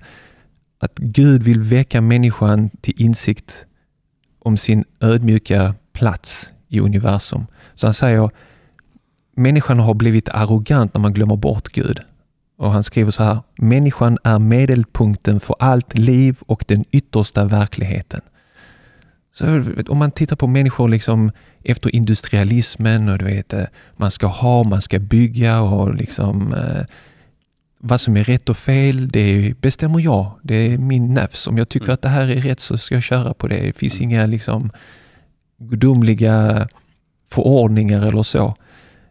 att 0.78 0.98
Gud 0.98 1.42
vill 1.42 1.62
väcka 1.62 2.00
människan 2.00 2.70
till 2.80 2.94
insikt 2.96 3.66
om 4.38 4.56
sin 4.56 4.84
ödmjuka 5.00 5.74
plats 5.92 6.52
i 6.68 6.80
universum. 6.80 7.46
Så 7.74 7.86
han 7.86 7.94
säger 7.94 8.30
människan 9.36 9.78
har 9.78 9.94
blivit 9.94 10.28
arrogant 10.28 10.94
när 10.94 11.00
man 11.00 11.12
glömmer 11.12 11.36
bort 11.36 11.68
Gud. 11.68 12.00
Och 12.58 12.72
han 12.72 12.84
skriver 12.84 13.10
så 13.10 13.22
här, 13.22 13.38
människan 13.56 14.18
är 14.24 14.38
medelpunkten 14.38 15.40
för 15.40 15.56
allt 15.58 15.98
liv 15.98 16.36
och 16.46 16.64
den 16.68 16.84
yttersta 16.90 17.44
verkligheten. 17.44 18.20
Så 19.34 19.64
om 19.88 19.98
man 19.98 20.10
tittar 20.10 20.36
på 20.36 20.46
människor 20.46 20.88
liksom 20.88 21.32
efter 21.64 21.94
industrialismen 21.94 23.08
och 23.08 23.18
du 23.18 23.24
vet, 23.24 23.52
eh, 23.52 23.64
man 23.96 24.10
ska 24.10 24.26
ha, 24.26 24.64
man 24.64 24.82
ska 24.82 24.98
bygga 24.98 25.60
och 25.60 25.94
liksom 25.94 26.54
eh, 26.54 26.84
vad 27.78 28.00
som 28.00 28.16
är 28.16 28.24
rätt 28.24 28.48
och 28.48 28.56
fel, 28.56 29.08
det 29.08 29.54
bestämmer 29.60 30.00
jag. 30.00 30.32
Det 30.42 30.54
är 30.54 30.78
min 30.78 31.14
nafs. 31.14 31.46
Om 31.46 31.58
jag 31.58 31.68
tycker 31.68 31.86
Mm. 31.86 31.94
att 31.94 32.02
det 32.02 32.08
här 32.08 32.28
är 32.28 32.40
rätt 32.40 32.60
så 32.60 32.78
ska 32.78 32.94
jag 32.94 33.02
köra 33.02 33.34
på 33.34 33.48
det. 33.48 33.60
Det 33.60 33.72
finns 33.72 34.00
inga 34.00 34.26
liksom 34.26 34.70
gudomliga 35.58 36.68
förordningar 37.30 38.06
eller 38.06 38.22
så. 38.22 38.54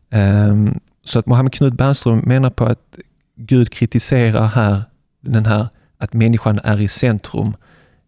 Ehm, 0.10 0.80
så 1.04 1.20
att 1.20 1.26
Mohammed 1.26 1.54
Knud 1.54 1.76
Bernström 1.76 2.20
menar 2.20 2.50
på 2.50 2.66
att 2.66 2.98
Gud 3.36 3.70
kritiserar 3.70 4.48
här 4.48 4.84
den 5.22 5.46
här 5.46 5.68
att 5.98 6.14
människan 6.14 6.60
är 6.64 6.82
i 6.82 6.88
centrum 6.88 7.54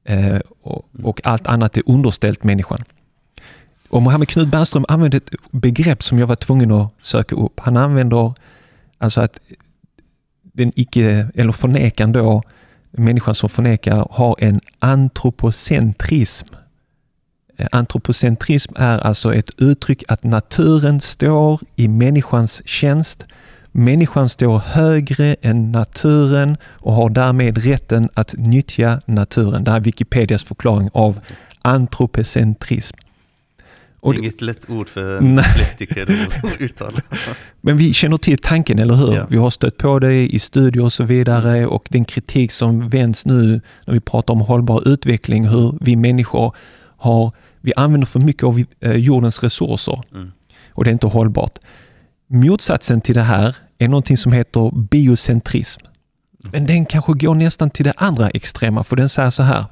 eh, 0.04 0.40
och, 0.62 0.86
och 1.04 1.22
allt 1.24 1.48
annat 1.48 1.78
är 1.78 1.84
underställt 1.86 2.44
människan. 2.44 2.84
Och 3.90 4.02
Mohammed 4.02 4.28
Knud 4.28 4.50
Bernström 4.50 4.86
använder 4.88 5.18
ett 5.18 5.30
begrepp 5.52 6.04
som 6.04 6.20
jag 6.20 6.28
var 6.28 6.36
tvungen 6.36 6.72
att 6.72 6.94
söka 7.02 7.36
upp. 7.36 7.60
Han 7.60 7.78
använder 7.78 8.34
alltså 8.98 9.22
att 9.22 9.40
den 10.60 10.72
icke, 10.76 11.28
eller 11.36 11.52
förnekan 11.52 12.12
då, 12.12 12.44
människan 12.92 13.36
som 13.36 13.50
förnekar 13.50 14.08
har 14.12 14.36
en 14.40 14.60
antropocentrism. 14.80 16.48
Eh, 17.58 17.68
antropocentrism 17.72 18.74
är 18.76 19.00
alltså 19.00 19.34
ett 19.34 19.50
uttryck 19.58 20.04
att 20.08 20.24
naturen 20.24 21.02
står 21.02 21.62
i 21.76 21.88
människans 21.88 22.62
tjänst. 22.66 23.26
Människan 23.72 24.30
står 24.30 24.58
högre 24.58 25.36
än 25.42 25.72
naturen 25.72 26.58
och 26.64 26.94
har 26.94 27.10
därmed 27.10 27.58
rätten 27.58 28.10
att 28.14 28.36
nyttja 28.38 29.02
naturen. 29.06 29.64
Det 29.64 29.72
här 29.72 29.78
är 29.78 29.84
Wikipedias 29.84 30.44
förklaring 30.44 30.90
av 30.94 31.20
antropocentrism. 31.62 32.98
Och 34.00 34.14
det- 34.14 34.20
Inget 34.20 34.42
lätt 34.42 34.70
ord 34.70 34.90
för 34.90 35.18
en 35.18 35.36
dyslektiker 35.36 36.28
att 36.44 36.62
uttala. 36.62 37.02
Men 37.62 37.78
vi 37.78 37.94
känner 37.94 38.18
till 38.18 38.38
tanken, 38.38 38.80
eller 38.80 38.94
hur? 38.96 39.16
Ja. 39.16 39.28
Vi 39.30 39.38
har 39.38 39.50
stött 39.50 39.78
på 39.78 40.00
det 40.00 40.14
i 40.34 40.40
studier 40.40 40.84
och 40.84 40.94
så 40.94 41.04
vidare 41.04 41.66
och 41.68 41.86
den 41.90 42.06
kritik 42.06 42.52
som 42.52 42.90
vänds 42.90 43.26
nu 43.26 43.62
när 43.88 43.94
vi 43.94 44.00
pratar 44.00 44.34
om 44.34 44.40
hållbar 44.42 44.88
utveckling, 44.88 45.48
hur 45.48 45.78
vi 45.82 45.96
människor 45.96 46.56
har, 46.98 47.32
vi 47.62 47.74
använder 47.76 48.08
för 48.08 48.20
mycket 48.20 48.44
av 48.44 48.64
eh, 48.80 48.92
jordens 48.92 49.44
resurser 49.44 50.02
Mm. 50.14 50.32
och 50.74 50.84
det 50.84 50.90
är 50.90 50.94
inte 50.94 51.08
hållbart. 51.08 51.58
Motsatsen 52.28 53.02
till 53.02 53.16
det 53.16 53.22
här 53.22 53.56
är 53.78 53.88
någonting 53.88 54.18
som 54.18 54.32
heter 54.32 54.72
biocentrism. 54.90 55.82
Men 56.52 56.66
den 56.66 56.86
kanske 56.86 57.14
går 57.14 57.36
nästan 57.36 57.70
till 57.70 57.86
det 57.86 57.94
andra 57.98 58.30
extrema, 58.30 58.84
för 58.84 58.96
den 58.96 59.10
säger 59.10 59.30
så 59.30 59.44
här. 59.44 59.66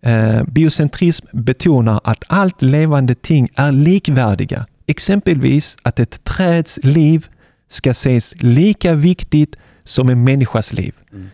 Eh, 0.00 0.42
biocentrism 0.44 1.26
betonar 1.32 2.00
att 2.04 2.24
allt 2.26 2.62
levande 2.62 3.14
ting 3.14 3.48
är 3.54 3.72
likvärdiga. 3.72 4.66
Exempelvis 4.86 5.76
att 5.82 6.00
ett 6.00 6.24
träds 6.24 6.78
liv 6.82 7.26
ska 7.68 7.90
ses 7.90 8.34
lika 8.40 8.94
viktigt 8.94 9.56
som 9.84 10.08
en 10.08 10.24
människas 10.24 10.72
liv. 10.72 10.94
Mm. 11.12 11.30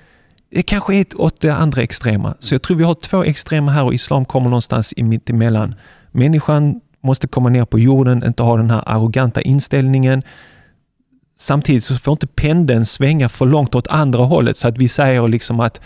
Det 0.51 0.63
kanske 0.63 0.95
är 0.97 1.01
ett 1.01 1.15
åt 1.15 1.41
det 1.41 1.55
andra 1.55 1.83
extrema. 1.83 2.35
Så 2.39 2.55
jag 2.55 2.63
tror 2.63 2.77
vi 2.77 2.85
har 2.85 2.95
två 2.95 3.25
extrema 3.25 3.73
här 3.73 3.85
och 3.85 3.95
islam 3.95 4.25
kommer 4.25 4.49
någonstans 4.49 4.95
i 4.97 5.03
mittemellan. 5.03 5.75
Människan 6.13 6.81
måste 7.01 7.27
komma 7.27 7.49
ner 7.49 7.65
på 7.65 7.79
jorden, 7.79 8.25
inte 8.27 8.43
ha 8.43 8.57
den 8.57 8.71
här 8.71 8.83
arroganta 8.87 9.43
inställningen. 9.43 10.23
Samtidigt 11.39 11.85
så 11.85 11.95
får 11.95 12.13
inte 12.13 12.27
pendeln 12.27 12.87
svänga 12.87 13.29
för 13.29 13.47
långt 13.47 13.75
åt 13.75 13.89
andra 13.89 14.25
hållet 14.25 14.59
så 14.59 14.69
att 14.69 14.79
vi 14.79 14.89
säger 14.89 15.29
liksom 15.29 15.61
att 15.61 15.81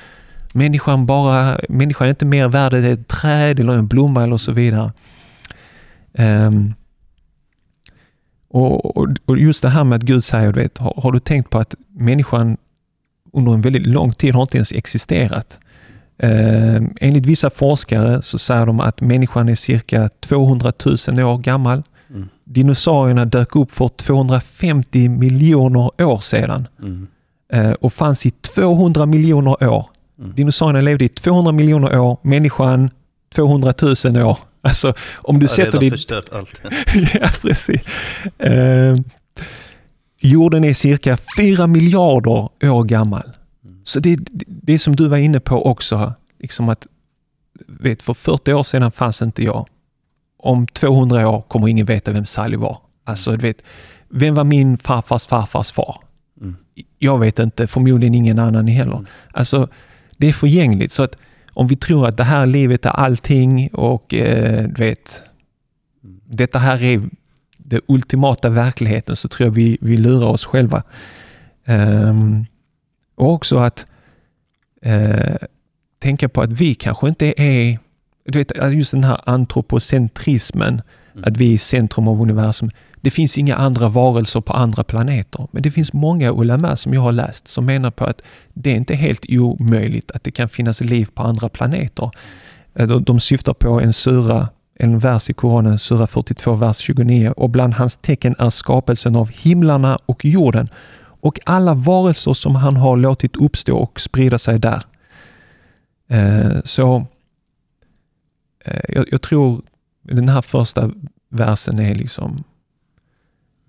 människan 0.53 1.07
bara, 1.07 1.61
människan 1.69 2.07
är 2.07 2.11
inte 2.11 2.27
mer 2.27 2.49
värd 2.49 2.75
än 2.75 2.85
ett 2.85 3.09
träd 3.09 3.61
eller 3.61 3.73
en 3.73 3.87
blomma 3.87 4.23
eller 4.23 4.37
så 4.37 4.53
vidare. 4.53 4.93
Ehm, 6.15 6.75
och, 8.51 8.97
och, 8.97 9.09
och 9.27 9.39
just 9.39 9.63
det 9.63 9.69
här 9.69 9.85
med 9.85 9.97
att 9.97 10.03
Gud 10.03 10.25
säger, 10.25 10.53
du 10.53 10.61
vet, 10.61 10.79
har, 10.79 10.95
har 10.97 11.13
du 11.13 11.21
tänkt 11.21 11.51
på 11.51 11.59
att 11.59 11.75
människan 11.89 12.57
under 13.33 13.53
en 13.53 13.61
väldigt 13.61 13.87
lång 13.87 14.13
tid 14.13 14.35
har 14.35 14.43
inte 14.43 14.57
ens 14.57 14.73
existerat? 14.73 15.59
Ehm, 16.19 16.95
enligt 17.01 17.27
vissa 17.27 17.51
forskare 17.51 18.23
så 18.23 18.39
säger 18.39 18.67
de 18.67 18.81
att 18.81 19.01
människan 19.01 19.49
är 19.49 19.55
cirka 19.55 20.09
200 20.21 20.73
000 20.85 21.21
år 21.21 21.39
gammal. 21.39 21.83
Mm. 22.11 22.29
Dinosaurierna 22.45 23.25
dök 23.25 23.57
upp 23.57 23.73
för 23.73 23.89
250 23.89 25.09
miljoner 25.09 26.03
år 26.03 26.19
sedan 26.21 26.69
Mm. 26.83 27.07
eh, 27.53 27.71
och 27.73 27.93
fanns 27.93 28.27
i 28.27 28.31
200 28.31 29.07
miljoner 29.07 29.69
år. 29.69 29.87
Mm. 30.19 30.35
Dinosaurierna 30.35 30.81
levde 30.81 31.05
i 31.05 31.09
200 31.09 31.53
miljoner 31.53 31.99
år, 31.99 32.19
människan 32.23 32.91
200 33.35 33.75
000 34.05 34.17
år. 34.17 34.39
Alltså 34.63 34.95
om 35.15 35.39
du 35.39 35.45
Jag 35.45 35.51
sätter 35.51 35.81
dig... 35.81 35.91
förstört 35.91 36.29
allt. 36.33 36.61
ja, 37.21 37.31
precis. 37.43 37.81
Eh, 38.39 38.97
jorden 40.21 40.65
är 40.65 40.75
cirka 40.75 41.19
4 41.39 41.67
miljarder 41.67 42.49
år 42.63 42.85
gammal. 42.85 43.23
Mm. 43.65 43.81
Så 43.85 44.01
det, 44.01 44.19
det 44.47 44.79
som 44.79 44.97
du 44.97 45.09
var 45.09 45.17
inne 45.17 45.41
på 45.41 45.67
också, 45.67 46.13
liksom 46.39 46.69
att 46.69 46.87
vet, 47.67 48.03
för 48.03 48.15
40 48.15 48.53
år 48.53 48.63
sedan 48.63 48.93
fanns 48.93 49.23
inte 49.23 49.45
jag. 49.45 49.67
Om 50.39 50.67
200 50.67 51.29
år 51.29 51.43
kommer 51.43 51.69
ingen 51.69 51.87
veta 51.87 52.13
vem 52.13 52.25
Sally 52.25 52.57
var. 52.57 52.79
Alltså, 53.05 53.31
du 53.31 53.47
vet, 53.47 53.63
vem 54.09 54.35
var 54.35 54.45
min 54.45 54.79
farfars 54.79 55.27
farfars 55.27 55.73
far? 55.73 55.97
Mm. 56.41 56.57
Jag 56.99 57.19
vet 57.19 57.39
inte, 57.39 57.67
förmodligen 57.67 58.15
ingen 58.15 58.39
annan 58.39 58.67
heller. 58.67 58.97
Mm. 58.97 59.07
Alltså, 59.33 59.69
det 60.19 60.29
är 60.29 60.33
förgängligt. 60.33 60.93
Så 60.93 61.03
att 61.03 61.17
om 61.53 61.67
vi 61.67 61.77
tror 61.77 62.09
att 62.09 62.17
det 62.17 62.25
här 62.25 62.47
livet 62.47 62.87
är 62.87 62.91
allting 62.91 63.69
och 63.73 64.15
eh, 64.15 64.63
du 64.69 64.85
vet, 64.85 65.23
detta 66.25 66.59
här 66.59 66.83
är 66.83 67.03
den 67.57 67.81
ultimata 67.89 68.49
verkligheten 68.49 69.17
så 69.17 69.29
tror 69.29 69.47
jag 69.47 69.55
vi, 69.55 69.79
vi 69.81 69.97
lurar 69.97 70.27
oss 70.27 70.45
själva. 70.45 70.83
Ehm, 71.65 72.45
och 73.15 73.33
också 73.33 73.59
att 73.59 73.87
eh, 74.83 75.37
tänka 75.99 76.29
på 76.29 76.43
att 76.43 76.53
vi 76.53 76.75
kanske 76.75 77.09
inte 77.09 77.43
är, 77.43 77.79
du 78.25 78.39
vet, 78.39 78.53
just 78.73 78.91
den 78.91 79.05
här 79.05 79.21
antropocentrismen, 79.25 80.83
Mm. 81.19 81.33
att 81.33 81.37
vi 81.37 81.55
är 81.55 81.59
centrum 81.59 82.09
av 82.09 82.23
universum. 82.23 82.71
Det 83.01 83.11
finns 83.11 83.39
inga 83.39 83.57
andra 83.57 83.89
varelser 83.89 84.41
på 84.41 84.53
andra 84.53 84.85
planeter, 84.85 85.47
men 85.51 85.63
det 85.63 85.71
finns 85.71 85.93
många 85.93 86.33
ulama 86.33 86.77
som 86.77 86.95
jag 86.95 87.01
har 87.01 87.13
läst 87.13 87.49
som 87.49 87.67
menar 87.67 87.91
på 87.91 88.05
att 88.05 88.23
det 88.55 88.71
är 88.71 88.75
inte 88.75 88.95
helt 88.95 89.27
omöjligt 89.29 90.11
att 90.11 90.25
det 90.25 90.31
kan 90.31 90.49
finnas 90.49 90.81
liv 90.81 91.09
på 91.15 91.23
andra 91.23 91.49
planeter. 91.49 92.11
Eh, 92.75 92.87
de, 92.87 93.21
syftar 93.21 93.55
på 93.55 93.81
en 93.81 93.93
sura, 93.93 94.49
en 94.75 94.99
vers 94.99 95.31
i 95.31 95.33
Koranen, 95.33 95.79
sura 95.79 96.07
42, 96.07 96.55
vers 96.55 96.77
29. 96.77 97.33
Och 97.37 97.51
bland 97.51 97.75
hans 97.75 97.97
tecken 97.97 98.35
är 98.39 98.51
skapelsen 98.51 99.17
av 99.17 99.31
himlarna 99.31 99.99
och 100.07 100.25
jorden 100.25 100.69
och 101.21 101.41
alla 101.45 101.75
varelser 101.75 102.35
som 102.35 102.57
han 102.57 102.77
har 102.77 102.97
låtit 102.97 103.37
uppstå 103.37 103.77
och 103.77 104.01
sprida 104.01 104.39
sig 104.39 104.59
där. 104.59 104.83
Eh, 106.09 106.61
så 106.65 107.07
eh, 108.65 108.81
jag, 108.89 109.07
jag 109.11 109.23
tror 109.23 109.63
den 110.03 110.29
här 110.29 110.43
första 110.43 110.91
versen 111.29 111.79
är 111.79 111.95
liksom 111.95 112.45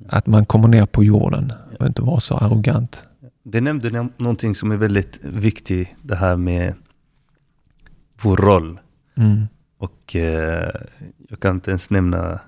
att 0.08 0.28
man 0.28 0.46
kommer 0.46 0.68
ner 0.68 0.86
på 0.86 1.04
jorden 1.04 1.54
och 1.80 1.86
inte 1.88 2.02
vara 2.02 2.20
så 2.20 2.36
arrogant. 2.38 3.06
Det 3.44 3.62
nämnde 3.62 3.90
nå- 3.90 4.10
någonting 4.18 4.56
som 4.56 4.72
är 4.72 4.78
väldigt 4.78 5.20
viktigt, 5.24 5.88
det 6.02 6.16
här 6.16 6.38
med 6.38 6.74
vår 8.22 8.38
roll. 8.38 8.80
Mm. 9.18 9.48
Och 9.78 10.16
eh, 10.16 10.70
jag 11.30 11.40
kan 11.40 11.56
inte 11.56 11.72
ens 11.72 11.90
nämna 11.90 12.40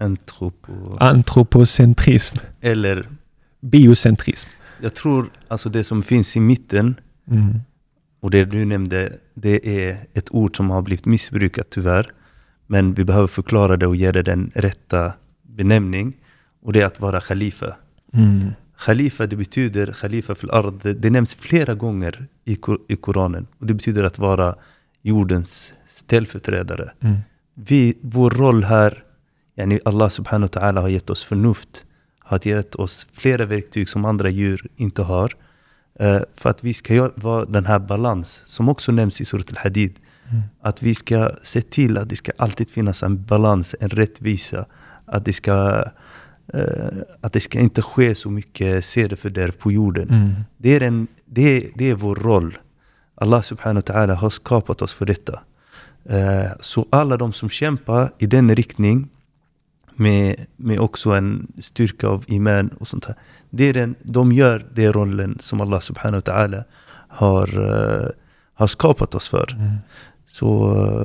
antropo... 0.00 0.96
Antropocentrism, 1.00 2.36
Eller 2.60 3.08
biocentrism. 3.60 4.48
jag 4.82 4.94
tror 4.94 5.30
alltså 5.48 5.68
det 5.68 5.84
som 5.84 6.02
finns 6.02 6.36
i 6.36 6.40
mitten 6.40 6.94
Mm. 7.30 7.60
och 8.20 8.30
det 8.30 8.44
du 8.44 8.64
nämnde, 8.64 9.12
det 9.34 9.86
är 9.88 9.98
ett 10.14 10.28
ord 10.30 10.56
som 10.56 10.70
har 10.70 10.82
blivit 10.82 11.06
missbrukat 11.06 11.66
tyvärr. 11.70 12.12
Men 12.66 12.94
vi 12.94 13.04
behöver 13.04 13.26
förklara 13.26 13.76
det 13.76 13.86
och 13.86 13.96
ge 13.96 14.12
det 14.12 14.22
den 14.22 14.50
rätta 14.54 15.12
benämning. 15.42 16.16
Och 16.66 16.72
det 16.72 16.80
är 16.80 16.86
att 16.86 17.00
vara 17.00 17.20
khalifa. 17.20 17.76
Mm. 18.12 18.52
Khalifa, 18.78 19.26
det 19.26 19.36
betyder 19.36 19.92
khalifa 19.92 20.34
fil 20.34 20.50
ard. 20.50 20.74
Det, 20.82 20.92
det 20.92 21.10
nämns 21.10 21.34
flera 21.34 21.74
gånger 21.74 22.26
i, 22.44 22.56
Kor- 22.56 22.80
i 22.88 22.96
Koranen. 22.96 23.46
Och 23.58 23.66
det 23.66 23.74
betyder 23.74 24.04
att 24.04 24.18
vara 24.18 24.54
jordens 25.02 25.72
ställföreträdare. 25.88 26.92
Mm. 27.00 27.16
Vi, 27.54 27.98
vår 28.00 28.30
roll 28.30 28.64
här, 28.64 29.04
yani 29.54 29.80
Allah 29.84 30.08
subhanahu 30.08 30.48
wa 30.54 30.60
ta'ala 30.60 30.80
har 30.80 30.88
gett 30.88 31.10
oss 31.10 31.24
förnuft. 31.24 31.84
Har 32.18 32.40
gett 32.46 32.74
oss 32.74 33.06
flera 33.12 33.44
verktyg 33.44 33.88
som 33.88 34.04
andra 34.04 34.28
djur 34.28 34.66
inte 34.76 35.02
har. 35.02 35.32
Eh, 36.00 36.20
för 36.34 36.50
att 36.50 36.64
vi 36.64 36.74
ska 36.74 37.10
vara 37.14 37.44
den 37.44 37.66
här 37.66 37.78
balans, 37.78 38.42
som 38.44 38.68
också 38.68 38.92
nämns 38.92 39.20
i 39.20 39.24
Surat 39.24 39.50
al-Hadid. 39.50 39.94
Mm. 40.30 40.42
Att 40.60 40.82
vi 40.82 40.94
ska 40.94 41.30
se 41.42 41.60
till 41.62 41.98
att 41.98 42.08
det 42.08 42.16
ska 42.16 42.32
alltid 42.38 42.70
finnas 42.70 43.02
en 43.02 43.24
balans, 43.24 43.74
en 43.80 43.88
rättvisa. 43.88 44.66
Att 45.06 45.24
det 45.24 45.32
ska, 45.32 45.84
att 47.20 47.32
det 47.32 47.40
ska 47.40 47.60
inte 47.60 47.82
ske 47.82 48.14
så 48.14 48.30
mycket 48.30 48.84
sedelfördärv 48.84 49.52
på 49.52 49.72
jorden. 49.72 50.10
Mm. 50.10 50.32
Det 50.56 50.76
är, 50.76 50.80
en, 50.80 51.06
det, 51.24 51.42
är, 51.42 51.70
det 51.74 51.90
är 51.90 51.94
vår 51.94 52.16
roll. 52.16 52.58
Allah 53.14 53.42
subhanahu 53.42 53.82
wa 53.86 53.94
ta'ala 53.94 54.14
har 54.14 54.30
skapat 54.30 54.82
oss 54.82 54.94
för 54.94 55.06
detta. 55.06 55.40
Eh, 56.04 56.52
så 56.60 56.86
alla 56.90 57.16
de 57.16 57.32
som 57.32 57.50
kämpar 57.50 58.12
i 58.18 58.26
den 58.26 58.56
riktning 58.56 59.08
med, 59.94 60.46
med 60.56 60.80
också 60.80 61.10
en 61.10 61.52
styrka 61.58 62.08
av 62.08 62.24
iman 62.26 62.68
och 62.68 62.88
sånt 62.88 63.04
här. 63.04 63.14
Det 63.50 63.64
är 63.64 63.72
den, 63.72 63.94
de 64.02 64.32
gör 64.32 64.66
den 64.74 64.92
rollen 64.92 65.38
som 65.40 65.60
Allah 65.60 65.80
subhanahu 65.80 66.22
wa 66.26 66.32
ta'ala 66.32 66.64
har, 67.08 67.48
eh, 67.58 68.08
har 68.54 68.66
skapat 68.66 69.14
oss 69.14 69.28
för. 69.28 69.52
Mm. 69.52 69.76
Så 70.38 70.48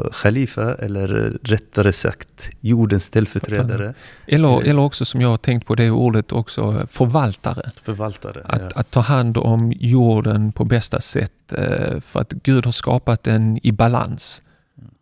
eh, 0.06 0.12
Khalifa, 0.12 0.76
eller 0.76 1.08
rättare 1.44 1.94
sagt 1.94 2.50
jordens 2.62 3.04
ställföreträdare, 3.04 3.94
Eller, 4.28 4.62
eller 4.62 4.82
också 4.82 5.06
som 5.06 5.22
jag 5.22 5.30
har 5.30 5.38
tänkt 5.38 5.68
på 5.68 5.76
det 5.76 5.92
ordet 5.92 6.32
också, 6.32 6.88
förvaltare. 6.92 7.72
förvaltare. 7.84 8.42
Att, 8.46 8.62
ja. 8.62 8.70
att 8.76 8.92
ta 8.92 9.00
hand 9.00 9.38
om 9.38 9.74
jorden 9.80 10.52
på 10.52 10.66
bästa 10.66 11.02
sätt 11.02 11.54
eh, 11.54 12.00
för 12.00 12.22
att 12.22 12.32
Gud 12.44 12.66
har 12.66 12.72
skapat 12.72 13.24
den 13.24 13.60
i 13.64 13.72
balans. 13.72 14.42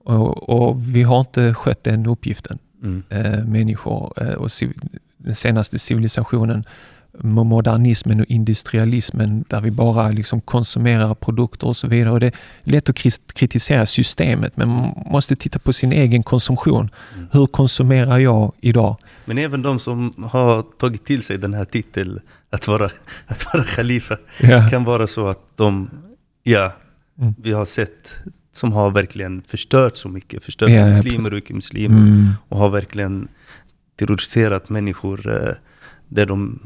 Och, 0.04 0.50
och 0.50 0.96
vi 0.96 1.04
har 1.04 1.20
inte 1.20 1.54
skött 1.54 1.84
den 1.84 2.06
uppgiften, 2.06 2.58
Mm. 2.84 3.04
eh, 3.10 3.44
människor 3.46 4.14
eh, 4.18 4.34
och 4.34 4.50
den 5.18 5.36
senaste 5.36 5.80
civilisationen, 5.80 6.64
modernismen 7.22 8.20
och 8.20 8.26
industrialismen 8.26 9.46
där 9.48 9.62
vi 9.62 9.72
bara 9.72 10.10
liksom 10.10 10.42
konsumerar 10.42 11.16
produkter 11.16 11.68
och 11.68 11.78
så 11.78 11.88
vidare. 11.88 12.12
Och 12.12 12.20
det 12.20 12.28
är 12.28 12.34
lätt 12.64 12.90
att 12.90 12.96
kritisera 13.34 13.86
systemet 13.86 14.58
men 14.58 14.68
man 14.70 14.94
måste 15.06 15.36
titta 15.36 15.60
på 15.60 15.74
sin 15.74 15.92
egen 15.92 16.24
konsumtion. 16.24 16.90
Mm. 17.16 17.28
Hur 17.32 17.46
konsumerar 17.48 18.18
jag 18.20 18.52
idag? 18.62 18.98
Men 19.26 19.38
även 19.38 19.62
de 19.62 19.80
som 19.80 20.14
har 20.32 20.62
tagit 20.62 21.06
till 21.06 21.24
sig 21.24 21.38
den 21.38 21.54
här 21.54 21.66
titeln, 21.66 22.20
att 22.50 22.68
vara, 22.68 22.90
att 23.28 23.46
vara 23.54 23.64
khalifa, 23.64 24.18
Ja. 24.42 24.70
kan 24.70 24.84
vara 24.84 25.08
så 25.08 25.28
att 25.28 25.40
de, 25.56 25.90
ja, 26.44 26.72
Mm. 27.22 27.34
vi 27.42 27.52
har 27.52 27.66
sett 27.66 28.16
som 28.52 28.72
har 28.74 28.92
verkligen 28.92 29.42
förstört 29.42 29.98
så 29.98 30.10
mycket, 30.10 30.44
förstört 30.46 30.70
Ja, 30.70 30.76
ja, 30.76 30.86
muslimer 30.88 31.32
och 31.34 31.38
icke-muslimer 31.40 31.98
Mm. 31.98 32.28
och 32.50 32.58
har 32.58 32.70
verkligen 32.70 33.28
terroriserat 34.00 34.70
människor 34.70 35.28
eh, 35.48 35.54
där 36.10 36.26
de, 36.26 36.60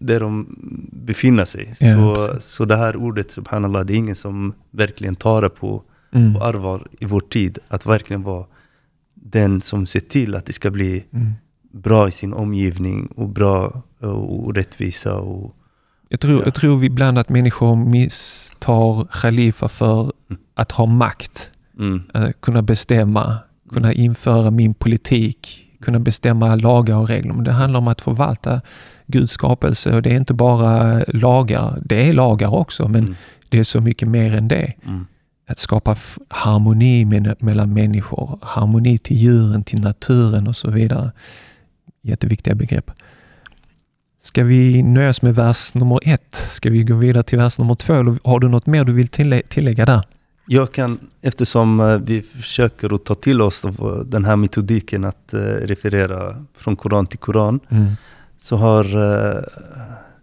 där 0.00 0.20
de 0.20 0.46
befinner 0.92 1.44
sig. 1.44 1.74
Ja, 1.80 1.94
så, 1.96 2.26
precis. 2.32 2.50
så 2.50 2.64
det 2.64 2.76
här 2.76 2.96
ordet, 2.96 3.30
subhanallah, 3.30 3.84
det 3.84 3.92
är 3.92 3.96
ingen 3.96 4.16
som 4.16 4.52
verkligen 4.70 5.16
tar 5.16 5.42
det 5.42 5.50
på, 5.50 5.82
Mm. 6.12 6.34
på 6.34 6.40
allvar 6.44 6.86
i 7.00 7.04
vår 7.06 7.20
tid. 7.20 7.58
Att 7.68 7.86
verkligen 7.86 8.22
vara 8.22 8.46
den 9.14 9.60
som 9.60 9.86
ser 9.86 10.00
till 10.00 10.34
att 10.34 10.46
det 10.46 10.52
ska 10.52 10.70
bli 10.70 11.04
Mm. 11.12 11.32
bra 11.72 12.08
i 12.08 12.12
sin 12.12 12.32
omgivning 12.32 13.06
och 13.06 13.28
bra 13.28 13.82
och 14.00 14.54
rättvisa. 14.54 15.14
Och, 15.14 15.54
Jag 16.08 16.20
tror, 16.20 16.38
Ja. 16.38 16.44
jag 16.44 16.54
tror 16.54 16.78
vi 16.78 16.86
ibland 16.86 17.18
att 17.18 17.28
människor 17.28 17.76
misstar 17.76 19.04
khalifa 19.12 19.68
för 19.68 20.12
att 20.54 20.72
ha 20.72 20.86
makt. 20.86 21.50
mm, 21.78 22.02
Eh, 22.14 22.28
kunna 22.40 22.62
bestämma, 22.62 23.36
kunna 23.72 23.92
införa 23.92 24.50
min 24.50 24.74
politik, 24.74 25.66
kunna 25.80 25.98
bestämma 26.00 26.54
lagar 26.56 26.96
och 26.96 27.08
regler. 27.08 27.32
Men 27.34 27.44
det 27.44 27.52
handlar 27.52 27.80
om 27.80 27.88
att 27.88 28.00
förvalta 28.00 28.60
Guds 29.06 29.32
skapelse 29.32 29.92
och 29.94 30.02
det 30.02 30.10
är 30.10 30.16
inte 30.16 30.34
bara 30.34 31.04
lagar. 31.08 31.78
Det 31.84 32.08
är 32.08 32.12
lagar 32.12 32.54
också, 32.54 32.88
men 32.88 33.02
mm, 33.02 33.14
det 33.48 33.58
är 33.58 33.64
så 33.64 33.80
mycket 33.80 34.08
mer 34.08 34.34
än 34.34 34.48
det. 34.48 34.72
mm. 34.86 35.06
Att 35.48 35.58
skapa 35.58 35.96
harmoni 36.28 37.04
med, 37.04 37.34
mellan 37.38 37.72
människor, 37.72 38.38
harmoni 38.42 38.98
till 38.98 39.16
djuren, 39.16 39.64
till 39.64 39.80
naturen 39.80 40.46
och 40.46 40.56
så 40.56 40.70
vidare. 40.70 41.12
Jätteviktiga 42.02 42.54
begrepp. 42.54 42.90
Ska 44.22 44.44
vi 44.44 44.82
nöja 44.82 45.08
oss 45.08 45.22
med 45.22 45.34
vers 45.34 45.74
nummer 45.74 45.98
ett? 46.04 46.34
Ska 46.34 46.70
vi 46.70 46.82
gå 46.84 46.94
vidare 46.94 47.22
till 47.22 47.38
vers 47.38 47.58
nummer 47.58 47.74
två? 47.74 47.94
Har 48.24 48.40
du 48.40 48.48
något 48.48 48.66
mer 48.66 48.84
du 48.84 48.92
vill 48.92 49.08
tillä- 49.08 49.42
tillägga 49.48 49.86
där? 49.86 50.02
Jag 50.52 50.72
kan, 50.72 50.98
eftersom 51.20 51.80
eh, 51.80 51.98
vi 51.98 52.22
försöker 52.22 52.94
att 52.94 53.04
ta 53.04 53.14
till 53.14 53.42
oss 53.42 53.64
eh, 53.64 54.00
den 54.04 54.24
här 54.24 54.36
metodiken 54.36 55.04
att 55.04 55.34
eh, 55.34 55.38
referera 55.40 56.44
från 56.54 56.76
Koran 56.76 57.06
till 57.06 57.18
Koran, 57.18 57.60
mm. 57.68 57.86
så, 58.38 58.56
har, 58.56 58.84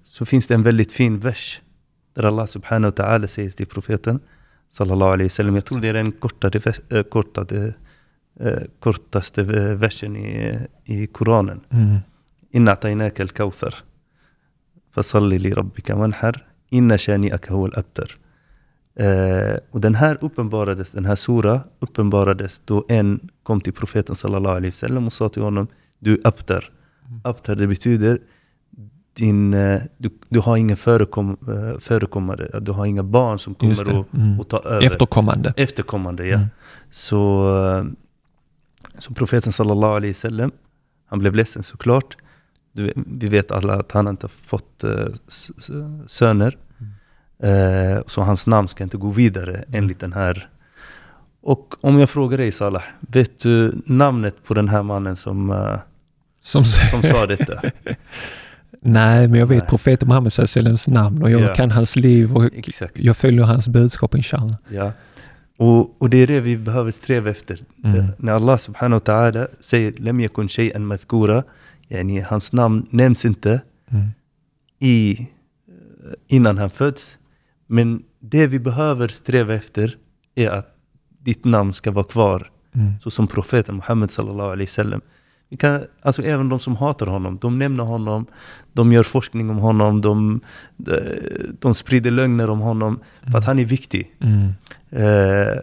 så 0.03 0.25
finns 0.25 0.47
det 0.47 0.53
en 0.53 0.63
väldigt 0.63 0.91
fin 0.91 1.19
vers 1.19 1.61
där 2.13 2.23
Allah 2.23 2.45
subhanahu 2.45 2.93
wa 2.97 3.03
ta'ala 3.03 3.27
säger 3.27 3.51
till 3.51 3.67
profeten, 3.67 4.19
sallallahu 4.69 5.11
alaihi 5.11 5.27
wasallam, 5.27 5.55
jag 5.55 5.65
tror 5.65 5.79
det 5.79 5.87
är 5.87 5.93
den 5.93 6.11
kortade, 6.11 6.73
kortade, 7.09 7.73
kortaste 8.79 9.43
versen 9.75 10.15
i, 10.15 10.59
i 10.85 11.07
Koranen. 11.07 11.59
Mm. 11.69 11.97
Inna 12.51 12.71
atainaka 12.71 13.23
al-kauthar, 13.23 13.75
fasalli 14.95 15.39
li 15.39 15.53
rabbika 15.53 15.95
manhar. 15.95 16.47
inna 16.69 16.97
shani'aka 16.97 17.51
huwa 17.51 17.67
al-abtar. 17.67 18.17
Eh, 18.99 19.57
och 19.71 19.81
den 19.81 19.95
här 19.95 20.17
uppenbarades, 20.21 20.91
den 20.91 21.05
här 21.05 21.15
sura 21.15 21.61
uppenbarades 21.79 22.61
då 22.65 22.85
en 22.89 23.29
kom 23.43 23.61
till 23.61 23.73
profeten 23.73 24.15
sallallahu 24.15 24.55
alaihi 24.55 24.71
wasallam 24.71 25.07
och 25.07 25.13
sa 25.13 25.29
till 25.29 25.41
honom 25.41 25.67
Du 25.99 26.13
är 26.13 26.19
abtar. 26.27 26.69
Mm. 27.07 27.21
Abtar 27.23 27.55
det 27.55 27.67
betyder 27.67 28.19
din, 29.13 29.53
eh, 29.53 29.81
du, 29.97 30.09
du 30.29 30.39
har 30.39 30.57
ingen 30.57 30.77
förekom, 30.77 31.37
eh, 31.47 31.79
förekommare, 31.79 32.59
du 32.59 32.71
har 32.71 32.85
inga 32.85 33.03
barn 33.03 33.39
som 33.39 33.55
kommer 33.55 33.73
att, 33.99 34.13
Mm. 34.13 34.39
att 34.39 34.49
ta 34.49 34.59
över. 34.59 34.85
Efterkommande. 34.85 35.53
Efterkommande, 35.57 36.27
ja. 36.27 36.37
Mm. 36.37 36.47
Så, 36.91 37.49
eh, 37.65 37.85
så 38.99 39.13
profeten 39.13 39.51
sallallahu 39.51 39.93
alaihi 39.95 40.11
wasallam, 40.13 40.51
han 41.05 41.19
blev 41.19 41.35
ledsen 41.35 41.63
såklart. 41.63 42.17
Du, 42.71 42.93
vi 42.95 43.27
vet 43.29 43.51
alla 43.51 43.73
att 43.73 43.91
han 43.91 44.07
inte 44.07 44.27
fått 44.27 44.83
s- 45.27 45.51
s- 45.57 45.71
söner. 46.07 46.57
Eh, 47.43 48.01
så 48.07 48.21
hans 48.21 48.47
namn 48.47 48.67
ska 48.67 48.83
inte 48.83 48.97
gå 48.97 49.09
vidare 49.09 49.63
enligt 49.71 49.99
den 49.99 50.13
här. 50.13 50.49
Och 51.41 51.75
om 51.81 51.99
jag 51.99 52.09
frågar 52.09 52.37
dig 52.37 52.51
Salah, 52.51 52.83
vet 52.99 53.39
du 53.39 53.81
namnet 53.85 54.35
på 54.43 54.53
den 54.53 54.69
här 54.69 54.83
mannen 54.83 55.15
som, 55.15 55.51
eh, 55.51 55.79
Som, 56.41 56.63
som 56.63 57.03
sa 57.03 57.25
detta? 57.25 57.61
Nej, 58.81 59.27
men 59.27 59.39
jag 59.39 59.47
vet 59.47 59.59
Nej. 59.63 59.69
profeten 59.69 60.07
Muhammed 60.07 60.33
Salems 60.33 60.87
namn 60.87 61.23
och 61.23 61.31
jag 61.31 61.41
Ja. 61.41 61.55
kan 61.55 61.71
hans 61.71 61.95
liv 61.95 62.35
och 62.37 62.45
Exakt. 62.53 62.99
jag 62.99 63.17
följer 63.17 63.43
hans 63.43 63.67
budskap 63.67 64.15
inshallah. 64.15 64.55
Ja. 64.69 64.91
Och, 65.57 66.01
och 66.01 66.09
det 66.09 66.17
är 66.17 66.27
det 66.27 66.39
vi 66.39 66.57
behöver 66.57 66.91
sträva 66.91 67.29
efter. 67.29 67.59
Mm. 67.83 68.05
När 68.17 68.33
Allah 68.33 68.57
subhanahu 68.57 69.01
wa 69.05 69.13
ta'ala 69.13 69.47
säger 69.59 69.91
Lem 69.97 70.19
yakun 70.19 70.47
shay'an 70.47 70.79
madhkura, 70.79 71.43
yani 71.87 72.19
hans 72.21 72.51
namn 72.53 72.87
nämns 72.89 73.25
inte 73.25 73.61
Mm. 73.91 74.07
i, 74.79 75.19
eh, 75.19 75.25
innan 76.35 76.57
han 76.57 76.69
föds. 76.69 77.17
Men 77.67 78.03
det 78.19 78.47
vi 78.47 78.59
behöver 78.59 79.07
sträva 79.07 79.53
efter 79.53 79.97
är 80.35 80.49
att 80.49 80.75
ditt 81.19 81.45
namn 81.45 81.73
ska 81.73 81.91
vara 81.91 82.05
kvar. 82.05 82.51
Mm. 82.75 82.93
Så 83.03 83.11
som 83.11 83.27
profeten 83.27 83.75
Muhammed 83.75 84.11
sallallahu 84.11 84.51
alaihi 84.51 84.65
wasallam. 84.65 85.01
Vi 85.49 85.57
kan, 85.57 85.81
alltså 86.01 86.21
även 86.21 86.49
de 86.49 86.59
som 86.59 86.75
hatar 86.75 87.07
honom, 87.07 87.37
de 87.41 87.59
nämner 87.59 87.83
honom, 87.83 88.25
de 88.73 88.93
gör 88.93 89.03
forskning 89.03 89.49
om 89.49 89.57
honom, 89.57 90.01
de, 90.01 90.41
de, 90.77 90.99
de 91.59 91.75
sprider 91.75 92.11
lögner 92.11 92.49
om 92.49 92.59
honom, 92.59 92.99
för 93.31 93.37
att 93.37 93.45
han 93.45 93.59
är 93.59 93.65
viktig. 93.65 94.15
Mm. 94.19 94.53
Eh, 94.89 95.57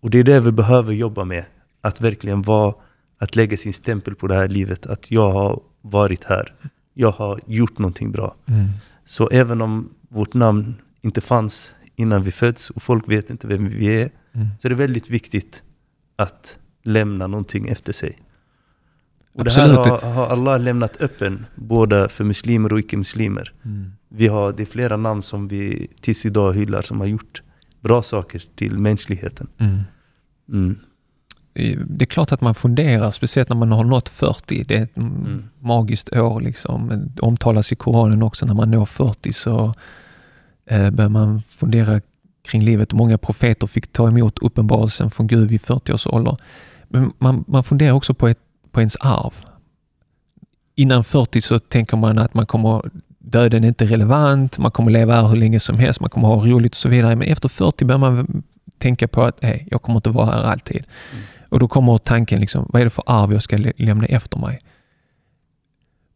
och 0.00 0.10
det 0.10 0.18
är 0.18 0.24
det 0.24 0.40
vi 0.40 0.52
behöver 0.52 0.92
jobba 0.92 1.24
med. 1.24 1.44
Att 1.80 2.00
verkligen 2.00 2.42
vara, 2.42 2.74
att 3.18 3.36
lägga 3.36 3.56
sin 3.56 3.72
stämpel 3.72 4.14
på 4.14 4.26
det 4.26 4.34
här 4.34 4.48
livet. 4.48 4.86
Att 4.86 5.10
jag 5.10 5.32
har 5.32 5.60
varit 5.82 6.24
här. 6.24 6.54
Jag 6.94 7.10
har 7.10 7.40
gjort 7.46 7.78
någonting 7.78 8.12
bra. 8.12 8.34
Mm. 8.46 8.68
Så 9.06 9.28
även 9.28 9.60
om 9.60 9.88
vårt 10.08 10.34
namn 10.34 10.74
inte 11.02 11.20
fanns 11.20 11.72
innan 11.96 12.22
vi 12.22 12.30
föds 12.30 12.70
och 12.70 12.82
folk 12.82 13.08
vet 13.08 13.30
inte 13.30 13.46
vem 13.46 13.68
vi 13.68 13.86
är. 13.86 14.10
Mm. 14.32 14.46
Så 14.62 14.68
är 14.68 14.68
det 14.68 14.74
väldigt 14.74 15.10
viktigt 15.10 15.62
att 16.16 16.58
lämna 16.82 17.26
någonting 17.26 17.68
efter 17.68 17.92
sig. 17.92 18.18
Och 19.34 19.44
det 19.44 19.50
här 19.50 19.68
Absolut. 19.68 20.02
har, 20.02 20.12
har 20.12 20.26
Allah 20.26 20.60
lämnat 20.60 21.02
öppen, 21.02 21.46
både 21.54 22.08
för 22.08 22.24
muslimer 22.24 22.72
och 22.72 22.78
icke-muslimer. 22.78 23.52
Mm. 23.64 23.92
Vi 24.08 24.28
har, 24.28 24.52
det 24.52 24.62
är 24.62 24.66
flera 24.66 24.96
namn 24.96 25.22
som 25.22 25.48
vi 25.48 25.88
tills 26.00 26.26
idag 26.26 26.52
hyllar 26.52 26.82
som 26.82 27.00
har 27.00 27.06
gjort 27.06 27.42
bra 27.80 28.02
saker 28.02 28.42
till 28.54 28.78
mänskligheten. 28.78 29.46
Mm. 29.58 29.80
Mm. 30.52 30.78
Det 31.88 32.04
är 32.04 32.06
klart 32.06 32.32
att 32.32 32.40
man 32.40 32.54
funderar, 32.54 33.10
speciellt 33.10 33.48
när 33.48 33.56
man 33.56 33.72
har 33.72 33.84
nått 33.84 34.08
40. 34.08 34.64
Det 34.64 34.76
är 34.76 34.82
ett 34.82 34.96
Mm. 34.96 35.44
magiskt 35.58 36.12
år. 36.12 36.40
Liksom. 36.40 37.08
Det 37.14 37.22
omtalas 37.22 37.72
i 37.72 37.76
Koranen 37.76 38.22
också, 38.22 38.46
när 38.46 38.54
man 38.54 38.70
når 38.70 38.86
40 38.86 39.32
så 39.32 39.74
eh, 40.70 40.90
börjar 40.90 41.08
man 41.08 41.42
fundera 41.56 42.00
kring 42.42 42.62
livet. 42.62 42.92
Många 42.92 43.18
profeter 43.18 43.66
fick 43.66 43.92
ta 43.92 44.08
emot 44.08 44.38
uppenbarelsen 44.38 45.10
från 45.10 45.26
Gud 45.26 45.48
vid 45.48 45.60
40 45.60 45.92
års 45.92 46.06
ålder. 46.06 46.36
Men 46.88 47.12
man, 47.18 47.44
man 47.48 47.64
funderar 47.64 47.92
också 47.92 48.14
på, 48.14 48.28
ett, 48.28 48.38
på 48.70 48.80
ens 48.80 48.96
arv. 48.96 49.34
Innan 50.74 51.04
40 51.04 51.40
så 51.40 51.58
tänker 51.58 51.96
man 51.96 52.18
att 52.18 52.34
man 52.34 52.46
kommer, 52.46 52.82
döden 53.18 53.64
är 53.64 53.68
inte 53.68 53.84
relevant, 53.84 54.58
man 54.58 54.70
kommer 54.70 54.90
leva 54.90 55.14
här 55.14 55.28
hur 55.28 55.36
länge 55.36 55.60
som 55.60 55.78
helst, 55.78 56.00
man 56.00 56.10
kommer 56.10 56.28
ha 56.28 56.46
roligt 56.46 56.72
och 56.72 56.76
så 56.76 56.88
vidare. 56.88 57.16
Men 57.16 57.28
efter 57.28 57.48
40 57.48 57.84
börjar 57.84 57.98
man 57.98 58.42
tänka 58.78 59.08
på 59.08 59.22
att 59.22 59.44
hey, 59.44 59.66
jag 59.70 59.82
kommer 59.82 59.96
inte 59.96 60.10
vara 60.10 60.26
här 60.26 60.42
alltid. 60.42 60.84
Och 61.48 61.58
då 61.58 61.68
kommer 61.68 61.98
tanken, 61.98 62.40
liksom, 62.40 62.66
vad 62.68 62.80
är 62.80 62.84
det 62.86 62.90
för 62.90 63.04
arv 63.06 63.32
jag 63.32 63.42
ska 63.42 63.56
lä- 63.56 63.72
lämna 63.76 64.06
efter 64.06 64.38
mig? 64.38 64.60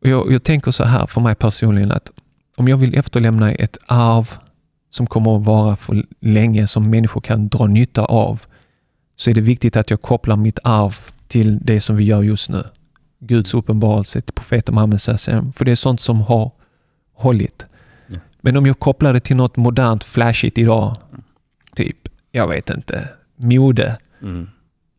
Och 0.02 0.08
jag, 0.08 0.32
jag 0.32 0.42
tänker 0.42 0.70
så 0.70 0.84
här 0.84 1.06
för 1.06 1.20
mig 1.20 1.34
personligen 1.34 1.92
att 1.92 2.10
om 2.56 2.68
jag 2.68 2.76
vill 2.76 2.94
efterlämna 2.94 3.52
ett 3.52 3.78
arv 3.86 4.38
som 4.94 5.06
kommer 5.06 5.36
att 5.36 5.44
vara 5.44 5.76
för 5.76 6.04
länge, 6.20 6.66
som 6.66 6.90
människor 6.90 7.20
kan 7.20 7.48
dra 7.48 7.66
nytta 7.66 8.04
av, 8.04 8.42
så 9.16 9.30
är 9.30 9.34
det 9.34 9.40
viktigt 9.40 9.76
att 9.76 9.90
jag 9.90 10.02
kopplar 10.02 10.36
mitt 10.36 10.58
arv 10.64 10.96
till 11.28 11.58
det 11.62 11.80
som 11.80 11.96
vi 11.96 12.04
gör 12.04 12.22
just 12.22 12.48
nu. 12.48 12.64
Guds 13.20 13.54
uppenbarelse 13.54 14.20
till 14.20 14.34
profeten 14.34 14.74
Muhammed 14.74 15.00
för 15.54 15.64
det 15.64 15.70
är 15.70 15.76
sånt 15.76 16.00
som 16.00 16.20
har 16.20 16.50
hållit. 17.14 17.66
Ja. 18.06 18.16
Men 18.40 18.56
om 18.56 18.66
jag 18.66 18.78
kopplar 18.78 19.12
det 19.12 19.20
till 19.20 19.36
något 19.36 19.56
modernt, 19.56 20.04
flashigt 20.04 20.58
idag, 20.58 20.96
typ, 21.76 21.96
jag 22.32 22.48
vet 22.48 22.70
inte, 22.70 23.08
mode, 23.36 23.98
Mm. 24.22 24.48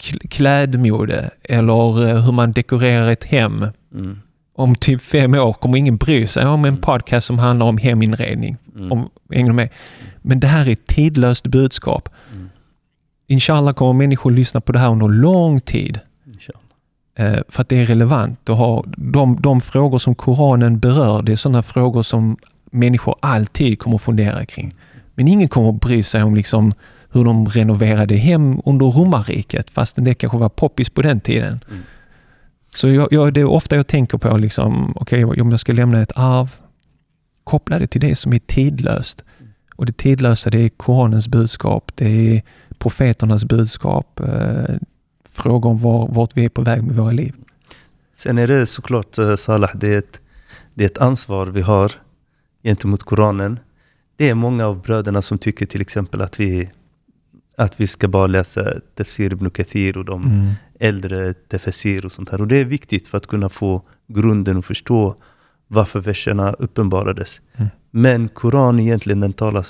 kl- 0.03 0.27
klädmode 0.27 1.29
eller 1.43 2.09
eh, 2.09 2.23
hur 2.25 2.31
man 2.31 2.51
dekorerar 2.51 3.11
ett 3.11 3.23
hem. 3.23 3.65
Mm. 3.93 4.21
Om 4.55 4.75
typ 4.75 5.01
fem 5.01 5.33
år 5.33 5.53
kommer 5.53 5.77
ingen 5.77 5.97
bry 5.97 6.27
sig 6.27 6.45
om 6.45 6.65
en 6.65 6.77
podcast 6.77 7.27
som 7.27 7.39
handlar 7.39 7.65
om 7.65 7.77
heminredning. 7.77 8.57
Mm. 8.75 8.91
Om, 8.91 9.09
med? 9.55 9.69
Men 10.21 10.39
det 10.39 10.47
här 10.47 10.67
är 10.67 10.71
ett 10.71 10.87
tidlöst 10.87 11.47
budskap. 11.47 12.09
Mm. 12.33 12.49
Inshallah 13.27 13.73
kommer 13.73 13.93
människor 13.93 14.31
lyssna 14.31 14.61
på 14.61 14.71
det 14.71 14.79
här 14.79 14.89
under 14.89 15.07
lång 15.07 15.61
tid. 15.61 15.99
Eh, 17.15 17.39
för 17.49 17.61
att 17.61 17.69
det 17.69 17.77
är 17.77 17.85
relevant. 17.85 18.49
Och 18.49 18.57
har 18.57 18.83
de, 18.97 19.41
de 19.41 19.61
frågor 19.61 19.99
som 19.99 20.15
Koranen 20.15 20.79
berör, 20.79 21.21
det 21.21 21.31
är 21.31 21.35
sådana 21.35 21.63
frågor 21.63 22.03
som 22.03 22.37
människor 22.71 23.15
alltid 23.19 23.79
kommer 23.79 23.95
att 23.95 24.01
fundera 24.01 24.45
kring. 24.45 24.73
Men 25.15 25.27
ingen 25.27 25.47
kommer 25.47 25.69
att 25.69 25.81
bry 25.81 26.03
sig 26.03 26.23
om 26.23 26.35
liksom 26.35 26.73
hur 27.11 27.25
de 27.25 27.49
renoverade 27.49 28.15
hem 28.15 28.61
under 28.65 28.85
romarriket, 28.85 29.69
fastän 29.69 30.03
det 30.03 30.13
kanske 30.13 30.37
var 30.37 30.49
poppis 30.49 30.89
på 30.89 31.01
den 31.01 31.19
tiden. 31.19 31.59
Mm. 31.69 31.83
Så 32.75 32.89
jag, 32.89 33.07
jag, 33.11 33.33
det 33.33 33.41
är 33.41 33.45
ofta 33.45 33.75
jag 33.75 33.87
tänker 33.87 34.17
på, 34.17 34.37
liksom, 34.37 34.93
okej, 34.95 35.25
om 35.25 35.51
jag 35.51 35.59
ska 35.59 35.73
lämna 35.73 36.01
ett 36.01 36.11
arv, 36.15 36.55
koppla 37.43 37.79
det 37.79 37.87
till 37.87 38.01
det 38.01 38.15
som 38.15 38.33
är 38.33 38.39
tidlöst. 38.39 39.23
Och 39.75 39.85
det 39.85 39.97
tidlösa, 39.97 40.49
det 40.49 40.57
är 40.57 40.69
Koranens 40.69 41.27
budskap, 41.27 41.91
det 41.95 42.05
är 42.35 42.43
profeternas 42.77 43.45
budskap, 43.45 44.19
eh, 44.19 44.75
frågor 45.29 45.69
om 45.69 45.77
var, 45.77 46.07
vart 46.07 46.37
vi 46.37 46.45
är 46.45 46.49
på 46.49 46.61
väg 46.61 46.83
med 46.83 46.95
våra 46.95 47.11
liv. 47.11 47.33
Sen 48.13 48.37
är 48.37 48.47
det 48.47 48.65
såklart 48.65 49.17
eh, 49.17 49.35
Salah, 49.35 49.75
det 49.75 49.93
är, 49.93 49.97
ett, 49.97 50.21
det 50.73 50.83
är 50.83 50.89
ett 50.89 50.97
ansvar 50.97 51.47
vi 51.47 51.61
har 51.61 51.91
gentemot 52.63 53.03
Koranen. 53.03 53.59
Det 54.15 54.29
är 54.29 54.35
många 54.35 54.65
av 54.65 54.81
bröderna 54.81 55.21
som 55.21 55.37
tycker 55.37 55.65
till 55.65 55.81
exempel 55.81 56.21
att 56.21 56.39
vi, 56.39 56.69
att 57.57 57.79
vi 57.81 57.87
ska 57.87 58.07
bara 58.07 58.27
läsa 58.27 58.73
Tafsir 58.95 59.33
ibn 59.33 59.49
Kathir 59.49 59.97
och 59.97 60.05
de 60.05 60.23
Mm. 60.23 60.51
äldre 60.79 61.33
tefsir 61.33 62.05
och 62.05 62.11
sånt 62.11 62.29
här. 62.29 62.41
Och 62.41 62.47
det 62.47 62.57
är 62.57 62.65
viktigt 62.65 63.07
för 63.07 63.17
att 63.17 63.27
kunna 63.27 63.49
få 63.49 63.81
grunden 64.07 64.57
och 64.57 64.65
förstå 64.65 65.15
varför 65.67 65.99
verserna 65.99 66.53
uppenbarades. 66.53 67.41
Mm. 67.55 67.69
Men 67.91 68.27
Koran 68.29 68.79
egentligen, 68.79 69.19
den 69.19 69.33
talar, 69.33 69.67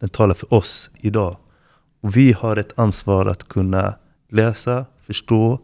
den 0.00 0.08
talar 0.08 0.34
för 0.34 0.54
oss 0.54 0.90
idag. 1.00 1.36
Och 2.02 2.16
vi 2.16 2.32
har 2.32 2.56
ett 2.56 2.78
ansvar 2.78 3.26
att 3.26 3.48
kunna 3.48 3.94
läsa, 4.30 4.84
förstå, 5.00 5.58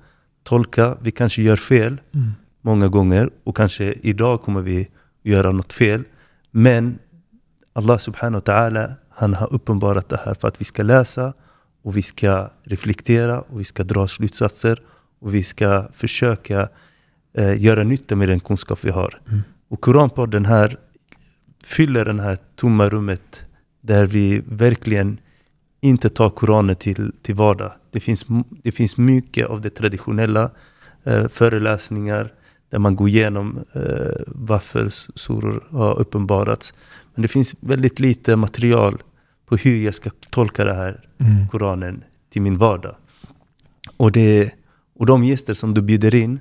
tolka. 0.45 0.97
Vi 1.01 1.11
kanske 1.11 1.43
gör 1.43 1.57
fel 1.57 2.01
Mm. 2.15 2.33
många 2.61 2.89
gånger 2.89 3.31
och 3.45 3.57
kanske 3.57 3.95
idag 4.03 4.43
kommer 4.43 4.63
vi 4.63 4.89
göra 5.23 5.53
något 5.53 5.73
fel. 5.73 6.05
Men 6.51 6.99
Allah 7.73 7.99
subhanahu 7.99 8.43
wa 8.47 8.53
ta'ala, 8.55 8.93
han 9.11 9.35
har 9.35 9.53
uppenbarat 9.55 10.09
det 10.09 10.21
här 10.25 10.35
för 10.35 10.49
att 10.49 10.61
vi 10.61 10.65
ska 10.65 10.83
läsa 10.83 11.33
och 11.87 11.97
vi 11.97 12.03
ska 12.03 12.51
reflektera 12.63 13.41
och 13.41 13.61
vi 13.61 13.65
ska 13.65 13.85
dra 13.85 14.09
slutsatser 14.09 14.81
och 15.19 15.35
vi 15.35 15.45
ska 15.45 15.89
försöka 15.93 16.69
eh, 17.33 17.63
göra 17.63 17.85
nytta 17.85 18.17
med 18.17 18.29
den 18.29 18.41
kunskap 18.41 18.79
vi 18.83 18.91
har. 18.91 19.21
Mm. 19.29 19.43
Och 19.69 19.81
Koranpodden 19.81 20.45
här 20.45 20.79
fyller 21.65 22.05
det 22.05 22.23
här 22.23 22.39
tomma 22.57 22.89
rummet 22.89 23.41
där 23.81 24.07
vi 24.07 24.43
verkligen 24.47 25.19
inte 25.81 26.09
tar 26.09 26.31
Koranen 26.31 26.77
till, 26.77 27.13
till 27.23 27.35
vardag. 27.35 27.73
Det 27.91 28.01
finns, 28.01 28.27
det 28.63 28.73
finns 28.73 28.97
mycket 28.97 29.47
av 29.47 29.61
det 29.61 29.71
traditionella, 29.71 30.51
eh, 31.05 31.29
föreläsningar 31.29 32.33
där 32.71 32.79
man 32.79 32.97
går 32.97 33.09
igenom 33.09 33.65
eh, 33.73 34.23
varför 34.27 34.89
suror 35.15 35.65
har 35.71 35.99
uppenbarats. 35.99 36.75
Men 37.15 37.23
det 37.23 37.29
finns 37.29 37.55
väldigt 37.61 38.01
lite 38.01 38.37
material 38.37 39.03
på 39.47 39.57
hur 39.57 39.85
jag 39.85 39.95
ska 39.95 40.11
tolka 40.31 40.65
det 40.65 40.75
här 40.75 41.07
Mm. 41.19 41.49
Koranen 41.49 42.05
till 42.33 42.43
min 42.43 42.59
vardag. 42.59 42.95
Och, 43.97 44.13
det, 44.13 44.51
och 44.99 45.07
de 45.07 45.25
gäster 45.25 45.55
som 45.55 45.75
du 45.75 45.83
bjuder 45.83 46.15
in, 46.15 46.41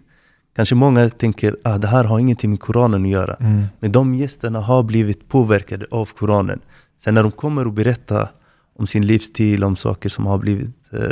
kanske 0.56 0.76
många 0.76 1.10
tänker 1.10 1.52
att 1.52 1.76
ah, 1.76 1.78
det 1.78 1.88
här 1.88 2.04
har 2.04 2.20
ingenting 2.20 2.50
med 2.50 2.60
Koranen 2.60 3.04
att 3.04 3.10
göra. 3.10 3.34
Mm. 3.34 3.66
Men 3.80 3.92
de 3.92 4.16
gästerna 4.16 4.60
har 4.60 4.84
blivit 4.84 5.30
påverkade 5.30 5.86
av 5.92 6.06
Koranen. 6.06 6.60
Sen 7.00 7.14
när 7.14 7.24
de 7.24 7.32
kommer 7.32 7.68
och 7.68 7.74
berättar 7.74 8.32
om 8.76 8.88
sin 8.88 9.08
livsstil, 9.08 9.64
om 9.64 9.76
saker 9.76 10.10
som 10.10 10.26
har 10.26 10.38
blivit 10.38 10.94
eh, 10.94 11.10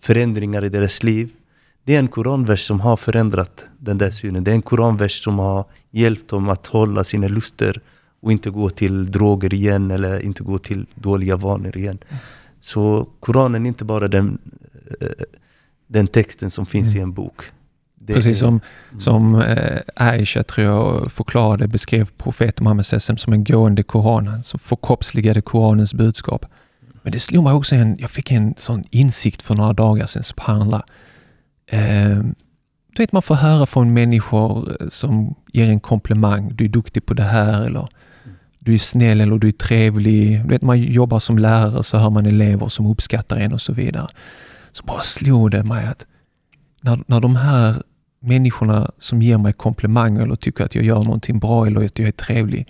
förändringar 0.00 0.64
i 0.64 0.68
deras 0.68 1.02
liv. 1.02 1.30
Det 1.84 1.94
är 1.94 1.98
en 1.98 2.08
koranvers 2.08 2.66
som 2.66 2.80
har 2.80 2.96
förändrat 2.96 3.64
den 3.78 3.98
där 3.98 4.10
synen. 4.10 4.44
Det 4.44 4.50
är 4.50 4.54
en 4.54 4.62
koranvers 4.62 5.22
som 5.22 5.38
har 5.38 5.64
hjälpt 5.90 6.28
dem 6.28 6.48
att 6.48 6.66
hålla 6.66 7.04
sina 7.04 7.28
luster 7.28 7.80
och 8.20 8.32
inte 8.32 8.50
gå 8.50 8.70
till 8.70 9.10
droger 9.10 9.54
igen 9.54 9.90
eller 9.90 10.20
inte 10.24 10.42
gå 10.42 10.58
till 10.58 10.86
dåliga 10.94 11.36
vanor 11.36 11.76
igen. 11.76 11.98
Så 12.60 13.08
Koranen 13.20 13.64
är 13.64 13.68
inte 13.68 13.84
bara 13.84 14.08
den, 14.08 14.38
eh, 15.00 15.08
den 15.86 16.06
texten 16.06 16.50
som 16.50 16.66
finns 16.66 16.94
i 16.94 16.98
en 16.98 17.12
bok. 17.12 17.42
Det 17.94 18.14
Precis 18.14 18.38
som, 18.38 18.60
som 18.98 19.34
eh, 19.34 19.80
Aisha 19.96 20.42
tror 20.42 20.66
jag 20.66 21.12
förklarade, 21.12 21.68
beskrev 21.68 22.10
profeten 22.18 22.64
Muhammed 22.64 22.86
som 23.02 23.32
en 23.32 23.44
gående 23.44 23.82
Koran, 23.82 24.44
som 24.44 24.60
förkroppsligade 24.60 25.40
Koranens 25.40 25.94
budskap. 25.94 26.46
Men 27.02 27.12
det 27.12 27.20
slog 27.20 27.44
mig 27.44 27.52
också, 27.52 27.74
en, 27.74 27.96
jag 27.98 28.10
fick 28.10 28.30
en 28.30 28.54
sån 28.56 28.84
insikt 28.90 29.42
för 29.42 29.54
några 29.54 29.72
dagar 29.72 30.06
sedan, 30.06 30.22
subhanallah. 30.22 30.82
Eh, 31.66 32.18
du 32.92 33.02
vet, 33.02 33.12
man 33.12 33.22
får 33.22 33.34
höra 33.34 33.66
från 33.66 33.92
människor 33.92 34.76
eh, 34.80 34.88
som 34.88 35.34
ger 35.52 35.68
en 35.68 35.80
komplimang. 35.80 36.52
Du 36.54 36.64
är 36.64 36.68
duktig 36.68 37.06
på 37.06 37.14
det 37.14 37.22
här 37.22 37.64
eller 37.64 37.88
du 38.68 38.74
är 38.74 38.78
snäll 38.78 39.20
eller 39.20 39.38
du 39.38 39.48
är 39.48 39.52
trevlig. 39.52 40.42
Du 40.42 40.48
vet, 40.48 40.62
man 40.62 40.82
jobbar 40.82 41.18
som 41.18 41.38
lärare 41.38 41.82
så 41.82 41.98
hör 41.98 42.10
man 42.10 42.26
elever 42.26 42.68
som 42.68 42.86
uppskattar 42.86 43.36
en 43.36 43.52
och 43.52 43.60
så 43.60 43.72
vidare. 43.72 44.08
Så 44.72 44.84
bara 44.84 45.00
slog 45.00 45.50
det 45.50 45.62
mig 45.62 45.86
att 45.86 46.06
när, 46.80 47.00
när 47.06 47.20
de 47.20 47.36
här 47.36 47.82
människorna 48.20 48.90
som 48.98 49.22
ger 49.22 49.38
mig 49.38 49.52
komplimanger 49.52 50.22
eller 50.22 50.36
tycker 50.36 50.64
att 50.64 50.74
jag 50.74 50.84
gör 50.84 51.02
någonting 51.02 51.38
bra 51.38 51.66
eller 51.66 51.84
att 51.84 51.98
jag 51.98 52.08
är 52.08 52.12
trevlig. 52.12 52.66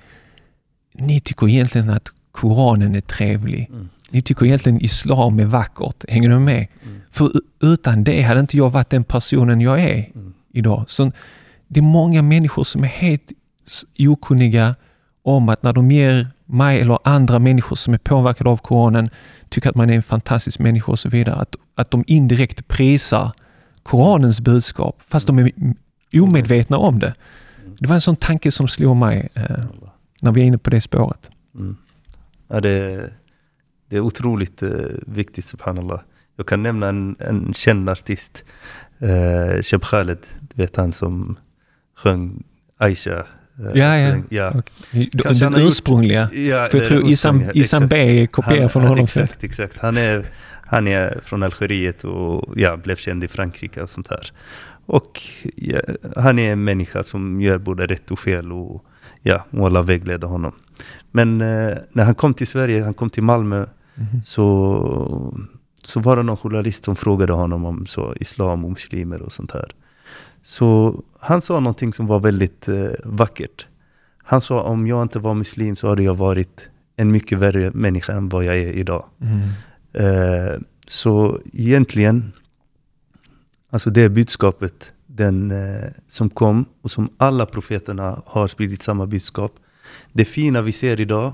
Ni 0.94 1.20
tycker 1.20 1.48
egentligen 1.48 1.90
att 1.90 2.08
Koranen 2.32 2.94
är 2.94 3.00
trevlig. 3.00 3.68
Mm. 3.70 3.88
Ni 4.10 4.22
tycker 4.22 4.46
egentligen 4.46 4.84
Islam 4.84 5.38
är 5.38 5.44
vackert. 5.44 6.04
Hänger 6.08 6.30
du 6.30 6.38
med? 6.38 6.66
Mm. 6.84 7.00
För 7.10 7.32
utan 7.60 8.04
det 8.04 8.22
hade 8.22 8.40
inte 8.40 8.56
jag 8.56 8.70
varit 8.70 8.90
den 8.90 9.04
personen 9.04 9.60
jag 9.60 9.80
är 9.80 10.10
Mm. 10.14 10.34
idag. 10.52 10.84
Så 10.88 11.12
det 11.68 11.80
är 11.80 11.84
många 11.84 12.22
människor 12.22 12.64
som 12.64 12.84
är 12.84 12.88
helt 12.88 13.32
okunniga 13.98 14.74
om 15.28 15.48
att 15.48 15.62
när 15.62 15.72
de 15.72 15.90
ger 15.90 16.28
mig 16.46 16.80
eller 16.80 16.98
andra 17.04 17.38
människor 17.38 17.76
som 17.76 17.94
är 17.94 17.98
påverkade 17.98 18.50
av 18.50 18.56
Koranen, 18.56 19.10
tycker 19.48 19.70
att 19.70 19.76
man 19.76 19.90
är 19.90 19.94
en 19.94 20.02
fantastisk 20.02 20.58
människa 20.58 20.92
och 20.92 20.98
så 20.98 21.08
vidare, 21.08 21.34
att, 21.34 21.56
att 21.74 21.90
de 21.90 22.04
indirekt 22.06 22.68
prisar 22.68 23.32
Koranens 23.82 24.40
budskap, 24.40 25.02
fast 25.08 25.26
de 25.26 25.38
är 25.38 25.52
omedvetna 26.12 26.76
om 26.76 26.98
det. 26.98 27.14
Det 27.78 27.88
var 27.88 27.94
en 27.94 28.00
sån 28.00 28.16
tanke 28.16 28.52
som 28.52 28.68
slog 28.68 28.96
mig 28.96 29.28
eh, 29.34 29.64
när 30.20 30.32
vi 30.32 30.40
är 30.40 30.44
inne 30.44 30.58
på 30.58 30.70
det 30.70 30.80
spåret. 30.80 31.30
Mm. 31.54 31.76
Ja, 32.48 32.60
det, 32.60 33.10
det 33.88 33.96
är 33.96 34.00
otroligt 34.00 34.62
eh, 34.62 34.70
viktigt, 35.06 35.44
subhanallah. 35.44 36.00
Jag 36.36 36.46
kan 36.46 36.62
nämna 36.62 36.88
en, 36.88 37.16
en 37.18 37.54
känd 37.54 37.88
artist, 37.88 38.44
eh, 38.98 39.62
Sheb 39.62 39.82
Khaled, 39.82 40.18
du 40.40 40.62
vet 40.62 40.76
han 40.76 40.92
som 40.92 41.36
sjöng 41.96 42.42
Aisha 42.78 43.26
eh, 43.58 43.70
Ja, 43.80 43.96
ja. 43.98 44.16
ja. 44.28 44.62
Kanske 45.22 45.44
han 45.44 45.52
Den 45.52 45.62
gjort- 45.62 45.70
ursprungliga. 45.72 46.28
ja 46.32 46.68
För 46.70 46.78
jag 46.78 46.86
tror 46.86 47.10
Isam. 47.54 47.88
B 47.88 48.22
är 48.22 48.26
kopierad 48.26 48.72
från 48.72 48.82
honom. 48.82 49.04
Exakt, 49.04 49.44
exakt. 49.44 49.78
Han 49.78 49.96
är, 49.96 50.26
han 50.66 50.88
är 50.88 51.20
från 51.24 51.42
Algeriet 51.42 52.04
och 52.04 52.44
ja, 52.56 52.76
blev 52.76 52.96
känd 52.96 53.24
i 53.24 53.28
Frankrike 53.28 53.82
och 53.82 53.90
sånt 53.90 54.08
här. 54.10 54.32
Och 54.86 55.20
ja, 55.56 55.80
han 56.16 56.38
är 56.38 56.52
en 56.52 56.64
människa 56.64 57.02
som 57.02 57.40
gör 57.40 57.58
både 57.58 57.86
rätt 57.86 58.10
och 58.10 58.18
fel 58.18 58.52
och 58.52 58.84
ja, 59.22 59.44
och 59.50 59.66
alla 59.66 59.82
vägleder 59.82 60.28
honom. 60.28 60.52
Men 61.10 61.40
eh, 61.40 61.76
när 61.92 62.04
han 62.04 62.14
kom 62.14 62.34
till 62.34 62.46
Sverige, 62.46 62.84
han 62.84 62.94
kom 62.94 63.10
till 63.10 63.22
Malmö, 63.22 63.66
Mhm. 64.00 64.22
så, 64.24 65.34
så 65.82 66.00
var 66.00 66.16
det 66.16 66.22
någon 66.22 66.36
journalist 66.36 66.84
som 66.84 66.96
frågade 66.96 67.32
honom 67.32 67.64
om 67.64 67.86
så, 67.86 68.14
islam 68.20 68.64
och 68.64 68.70
muslimer 68.70 69.22
och 69.22 69.32
sånt 69.32 69.50
här. 69.52 69.70
Så 70.42 71.02
han 71.20 71.40
sa 71.40 71.60
någonting 71.60 71.92
som 71.92 72.06
var 72.06 72.20
väldigt 72.20 72.68
eh, 72.68 72.90
vackert. 73.04 73.66
Han 74.18 74.40
sa 74.40 74.62
om 74.62 74.86
jag 74.86 75.02
inte 75.02 75.18
var 75.18 75.34
muslim 75.34 75.76
så 75.76 75.88
hade 75.88 76.02
jag 76.02 76.14
varit 76.14 76.68
en 76.96 77.10
mycket 77.10 77.38
värre 77.38 77.70
människa 77.74 78.12
än 78.12 78.28
vad 78.28 78.44
jag 78.44 78.56
är 78.56 78.72
idag. 78.72 79.04
Mm. 79.20 79.48
Eh, 79.92 80.60
så 80.88 81.40
egentligen, 81.52 82.32
alltså 83.70 83.90
det 83.90 84.08
budskapet 84.08 84.92
den, 85.06 85.50
eh, 85.50 85.90
som 86.06 86.30
kom 86.30 86.64
och 86.82 86.90
som 86.90 87.10
alla 87.16 87.46
profeterna 87.46 88.22
har 88.26 88.48
spridit 88.48 88.82
samma 88.82 89.06
budskap. 89.06 89.52
Det 90.12 90.24
fina 90.24 90.62
vi 90.62 90.72
ser 90.72 91.00
idag 91.00 91.32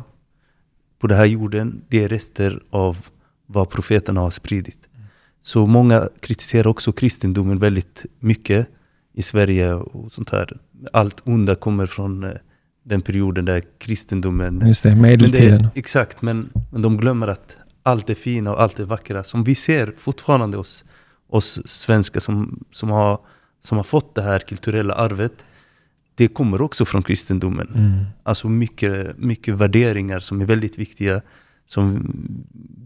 på 0.98 1.06
den 1.06 1.18
här 1.18 1.24
jorden, 1.24 1.82
det 1.88 2.04
är 2.04 2.08
rester 2.08 2.62
av 2.70 3.06
vad 3.46 3.70
profeterna 3.70 4.20
har 4.20 4.30
spridit. 4.30 4.78
Så 5.44 5.66
många 5.66 6.08
kritiserar 6.20 6.66
också 6.66 6.92
kristendomen 6.92 7.58
väldigt 7.58 8.06
mycket 8.20 8.68
i 9.12 9.22
Sverige 9.22 9.74
och 9.74 10.12
sånt 10.12 10.30
här. 10.30 10.56
Allt 10.92 11.22
onda 11.24 11.54
kommer 11.54 11.86
från 11.86 12.24
eh, 12.24 12.30
den 12.82 13.02
perioden 13.02 13.44
där 13.44 13.62
kristendomen 13.78 14.66
Just 14.66 14.82
det, 14.82 14.90
men 14.90 15.00
medeltiden. 15.00 15.62
det, 15.62 15.70
exakt, 15.80 16.22
men, 16.22 16.48
men 16.72 16.82
de 16.82 16.96
glömmer 16.96 17.28
att 17.28 17.56
allt 17.82 18.06
det 18.06 18.14
fina 18.14 18.52
och 18.52 18.62
allt 18.62 18.76
det 18.76 18.84
vackra 18.84 19.24
som 19.24 19.44
vi 19.44 19.54
ser 19.54 19.92
fortfarande 19.98 20.56
hos 20.56 20.84
oss 21.28 21.60
svenskar 21.64 22.20
som, 22.20 22.64
som, 22.70 22.90
har, 22.90 23.18
som 23.64 23.76
har 23.76 23.84
fått 23.84 24.14
det 24.14 24.22
här 24.22 24.38
kulturella 24.38 24.94
arvet. 24.94 25.34
Det 26.14 26.28
kommer 26.28 26.62
också 26.62 26.84
från 26.84 27.02
kristendomen. 27.02 27.68
Mm. 27.74 28.04
Alltså 28.22 28.48
mycket, 28.48 29.18
mycket 29.18 29.54
värderingar 29.54 30.20
som 30.20 30.40
är 30.40 30.44
väldigt 30.44 30.78
viktiga, 30.78 31.22
som 31.66 32.14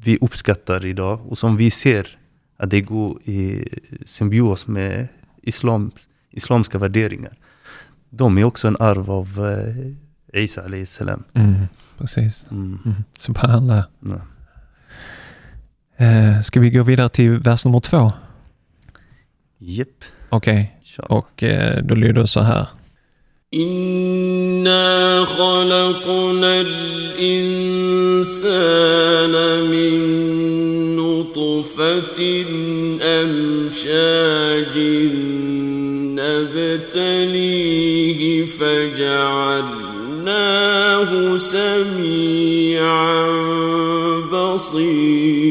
vi 0.00 0.18
uppskattar 0.20 0.86
idag 0.86 1.20
och 1.28 1.38
som 1.38 1.56
vi 1.56 1.70
ser 1.70 2.18
att 2.57 2.69
det 2.69 2.81
går 2.81 3.19
i 3.23 3.67
symbios 4.05 4.67
med 4.67 5.07
islam, 5.41 5.91
islamska 6.31 6.77
värderingar. 6.77 7.33
De 8.09 8.37
är 8.37 8.43
också 8.43 8.67
en 8.67 8.77
arv 8.79 9.11
av 9.11 9.57
eh, 10.33 10.43
Isa 10.43 10.61
alayhi 10.63 10.85
salam. 10.85 11.23
Mm. 11.33 11.53
Precis. 11.97 12.45
Mm. 12.51 12.79
Mm. 12.85 13.03
Subhanallah. 13.17 13.83
Ja. 13.99 14.21
Eh, 16.05 16.41
ska 16.41 16.59
vi 16.59 16.69
gå 16.69 16.83
vidare 16.83 17.09
till 17.09 17.39
vers 17.39 17.65
nummer 17.65 17.79
två? 17.79 18.11
Japp. 19.57 20.03
Okej, 20.29 20.75
Inshallah. 20.81 21.17
och 21.17 21.43
eh, 21.43 21.83
då 21.83 21.95
lyder 21.95 22.13
det 22.13 22.27
så 22.27 22.39
här. 22.41 22.67
إنا 23.55 25.25
خلقنا 25.25 26.61
الإنسان 28.21 29.33
من 29.69 30.66
نطفة 31.77 32.19
أمشاج 33.01 34.77
نبتليه 36.99 38.21
فجعلناه 38.45 39.77
سميعا 41.37 43.23
بصيرا 44.31 45.43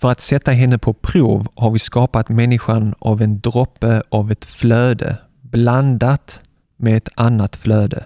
För 0.00 0.10
att 0.10 0.20
sätta 0.20 0.52
henne 0.52 0.78
på 0.78 0.92
prov 0.92 1.46
har 1.54 1.70
vi 1.70 1.78
skapat 1.78 2.28
människan 2.28 2.94
av 2.98 3.22
en 3.22 3.40
droppe 3.40 4.02
av 4.08 4.32
ett 4.32 4.44
flöde 4.44 5.16
blandat 5.42 6.40
med 6.76 6.96
ett 6.96 7.08
annat 7.14 7.56
flöde. 7.56 8.04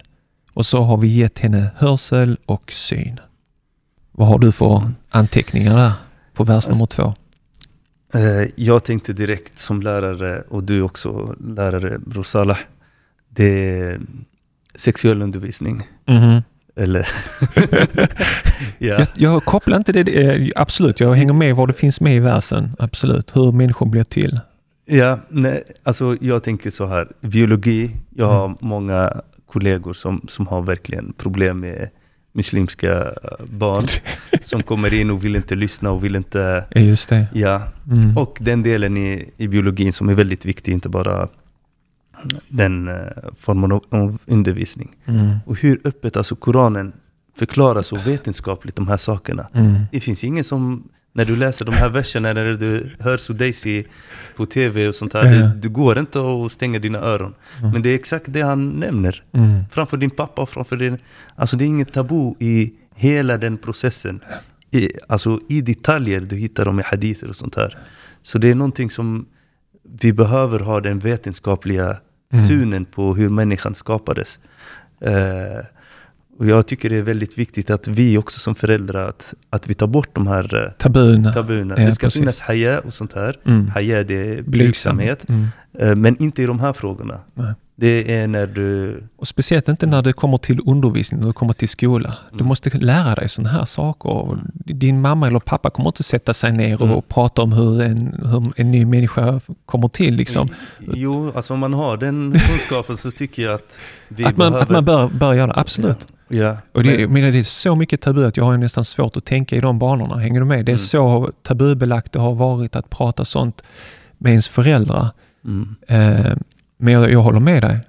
Och 0.53 0.65
så 0.65 0.81
har 0.81 0.97
vi 0.97 1.07
gett 1.07 1.39
henne 1.39 1.71
hörsel 1.77 2.37
och 2.45 2.71
syn. 2.71 3.19
Vad 4.16 4.28
har 4.28 4.38
du 4.38 4.52
för 4.52 4.90
anteckningar 5.10 5.76
där 5.76 5.92
på 6.34 6.44
vers 6.44 6.68
nummer 6.68 6.86
två? 6.86 7.14
Eh, 8.14 8.48
Jag 8.56 8.84
tänkte 8.84 9.12
direkt 9.12 9.58
som 9.58 9.82
lärare, 9.82 10.42
och 10.48 10.64
du 10.64 10.82
också 10.82 11.34
lärare, 11.40 11.98
Bror 11.98 12.22
Salah, 12.22 12.58
det 13.28 13.70
är 13.80 14.00
sexuell 14.74 15.22
undervisning. 15.22 15.82
Mhm. 16.08 16.42
Eller... 16.76 17.08
ja. 18.78 18.94
Jag, 18.98 19.06
jag 19.16 19.44
kopplar 19.44 19.76
inte 19.76 19.92
det, 19.92 20.52
absolut, 20.56 21.00
jag 21.00 21.14
hänger 21.14 21.32
med 21.32 21.56
var 21.56 21.66
det 21.66 21.72
finns 21.72 22.00
med 22.00 22.16
i 22.16 22.18
versen, 22.18 22.70
absolut, 22.78 23.36
hur 23.36 23.52
människor 23.52 23.86
blir 23.86 24.04
till. 24.04 24.40
ja, 24.84 25.18
nej, 25.28 25.62
alltså 25.82 26.16
jag 26.20 26.42
tänker 26.42 26.70
så 26.70 26.86
här, 26.86 27.08
biologi, 27.20 27.90
jag 28.14 28.26
har 28.26 28.56
många 28.60 29.12
kollegor 29.46 29.92
som, 29.94 30.20
som 30.28 30.46
har 30.46 30.62
verkligen 30.62 31.12
problem 31.12 31.60
med 31.60 31.88
muslimska 32.36 33.14
barn 33.44 33.84
som 34.42 34.62
kommer 34.62 34.94
in 34.94 35.10
och 35.10 35.24
vill 35.24 35.36
inte 35.36 35.54
lyssna 35.54 35.90
och 35.90 36.04
vill 36.04 36.16
inte, 36.16 36.64
just 36.74 37.08
det. 37.08 37.26
ja, 37.32 37.62
Mm. 37.92 38.16
Och 38.16 38.38
den 38.40 38.62
delen 38.62 38.96
i, 38.96 39.30
i 39.36 39.48
biologin 39.48 39.92
som 39.92 40.08
är 40.08 40.14
väldigt 40.14 40.44
viktig, 40.44 40.72
inte 40.72 40.88
bara 40.88 41.28
den 42.48 42.88
uh, 42.88 42.96
formen 43.40 43.72
av 43.72 44.18
undervisning. 44.26 44.96
Mm. 45.04 45.36
Och 45.46 45.60
hur 45.60 45.80
öppet 45.84 46.16
alltså 46.16 46.36
Koranen 46.36 46.92
förklarar 47.38 47.82
så 47.82 47.96
vetenskapligt 47.96 48.76
de 48.76 48.88
här 48.88 48.96
sakerna. 48.96 49.48
Mm. 49.52 49.74
Det 49.92 50.00
finns 50.00 50.24
ingen 50.24 50.44
som, 50.44 50.88
när 51.16 51.24
du 51.24 51.36
läser 51.36 51.64
de 51.64 51.74
här 51.74 51.88
verserna, 51.88 52.32
när 52.32 52.44
du 52.44 52.90
hör 52.98 53.16
Sudaisi 53.16 53.86
på 54.36 54.46
tv 54.46 54.88
och 54.88 54.94
sånt 54.94 55.12
här, 55.12 55.24
det, 55.24 55.54
du 55.62 55.68
går 55.68 55.98
inte 55.98 56.18
att 56.20 56.52
stänga 56.52 56.78
dina 56.78 56.98
öron. 56.98 57.34
Mm. 57.58 57.72
Men 57.72 57.82
det 57.82 57.88
är 57.88 57.94
exakt 57.94 58.24
det 58.28 58.42
han 58.42 58.68
nämner. 58.68 59.24
Mm. 59.32 59.62
Framför 59.70 59.96
din 59.96 60.10
pappa 60.10 60.42
och 60.42 60.50
framför 60.50 60.76
din... 60.76 60.98
Alltså 61.36 61.56
det 61.56 61.64
är 61.64 61.66
inget 61.66 61.92
tabu 61.92 62.34
i 62.38 62.72
hela 62.94 63.36
den 63.36 63.58
processen. 63.58 64.20
I, 64.70 64.90
alltså 65.08 65.40
i 65.48 65.60
detaljer, 65.60 66.20
du 66.20 66.36
hittar 66.36 66.64
dem 66.64 66.80
i 66.80 66.82
hadither 66.82 67.28
och 67.28 67.36
sånt 67.36 67.54
här. 67.54 67.78
Så 68.22 68.38
det 68.38 68.50
är 68.50 68.54
någonting 68.54 68.90
som 68.90 69.26
vi 70.00 70.12
behöver 70.12 70.58
ha 70.58 70.80
den 70.80 70.98
vetenskapliga 70.98 71.96
Mm. 72.32 72.46
synen 72.46 72.84
på 72.84 73.14
hur 73.14 73.28
människan 73.30 73.74
skapades. 73.74 74.38
Eh, 75.00 75.64
och 76.38 76.46
jag 76.46 76.66
tycker 76.66 76.90
det 76.90 76.96
är 76.96 77.02
väldigt 77.02 77.38
viktigt 77.38 77.70
att 77.70 77.88
vi 77.88 78.18
också 78.18 78.40
som 78.40 78.54
föräldrar, 78.54 79.08
att, 79.08 79.34
att 79.50 79.68
vi 79.68 79.74
tar 79.74 79.86
bort 79.86 80.08
de 80.12 80.26
här 80.26 80.64
eh, 80.64 80.70
Tabun. 80.70 81.32
tabuna. 81.34 81.74
Ja, 81.78 81.86
det 81.86 81.92
ska 81.92 82.06
precis. 82.06 82.20
finnas 82.20 82.40
haya 82.40 82.80
och 82.80 82.94
sånt 82.94 83.12
här. 83.12 83.36
Mm. 83.44 83.68
Haya 83.68 84.02
det 84.02 84.14
är 84.14 84.42
blygsamhet. 84.42 85.28
Mm. 85.28 85.46
Eh, 85.78 85.94
men 85.94 86.22
inte 86.22 86.42
i 86.42 86.46
de 86.46 86.60
här 86.60 86.72
frågorna. 86.72 87.20
Nej. 87.34 87.52
Det 87.78 88.14
är 88.16 88.26
när 88.26 88.46
du 88.46 89.00
Och 89.16 89.28
speciellt 89.28 89.68
inte 89.68 89.86
när 89.86 90.02
det 90.02 90.12
kommer 90.12 90.38
till 90.38 90.60
undervisning, 90.66 91.20
när 91.20 91.26
det 91.26 91.32
kommer 91.32 91.52
till 91.52 91.68
skola. 91.68 92.14
Du 92.30 92.34
Mm. 92.36 92.46
måste 92.48 92.70
lära 92.78 93.14
dig 93.14 93.28
sådana 93.28 93.50
här 93.50 93.64
saker. 93.64 94.38
Din 94.54 95.00
mamma 95.00 95.26
eller 95.26 95.38
pappa 95.38 95.70
kommer 95.70 95.88
inte 95.88 96.02
sätta 96.02 96.34
sig 96.34 96.52
ner 96.52 96.82
och 96.82 96.88
Mm. 96.88 97.02
prata 97.08 97.42
om 97.42 97.52
hur 97.52 97.82
en, 97.82 98.14
hur 98.24 98.52
en 98.56 98.70
ny 98.70 98.84
människa 98.86 99.40
kommer 99.66 99.88
till. 99.88 100.14
Liksom. 100.14 100.48
Jo, 100.78 101.32
alltså 101.34 101.54
om 101.54 101.60
man 101.60 101.72
har 101.72 101.96
den 101.96 102.32
kunskapen 102.48 102.96
så 102.96 103.10
tycker 103.10 103.42
jag 103.42 103.54
att 103.54 103.78
vi 104.08 104.24
Att 104.24 104.36
man, 104.36 104.52
behöver... 104.52 104.62
att 104.62 104.70
man 104.70 104.84
bör, 104.84 105.08
bör 105.08 105.34
göra 105.34 105.46
det, 105.46 105.54
absolut. 105.60 106.06
Ja, 106.28 106.56
Och 106.72 106.82
det, 106.82 106.98
men, 106.98 107.12
menar, 107.12 107.30
det 107.30 107.38
är 107.38 107.42
så 107.42 107.74
mycket 107.74 108.00
tabu 108.00 108.24
att 108.26 108.36
jag 108.36 108.44
har 108.44 108.56
nästan 108.56 108.84
svårt 108.84 109.16
att 109.16 109.24
tänka 109.24 109.56
i 109.56 109.60
de 109.60 109.78
banorna. 109.78 110.16
Hänger 110.18 110.40
du 110.40 110.46
med? 110.46 110.64
Det 110.64 110.72
är 110.72 110.74
Mm. 110.74 110.78
så 110.78 111.30
tabubelagt 111.42 112.12
det 112.12 112.18
har 112.20 112.34
varit 112.34 112.76
att 112.76 112.90
prata 112.90 113.24
sånt 113.24 113.62
med 114.18 114.30
ens 114.30 114.48
föräldrar. 114.48 115.08
Mm. 115.46 115.74
Eh, 115.88 116.36
men 116.76 116.92
jag, 116.94 117.10
jag 117.12 117.22
håller 117.22 117.40
med 117.40 117.62
dig. 117.62 117.80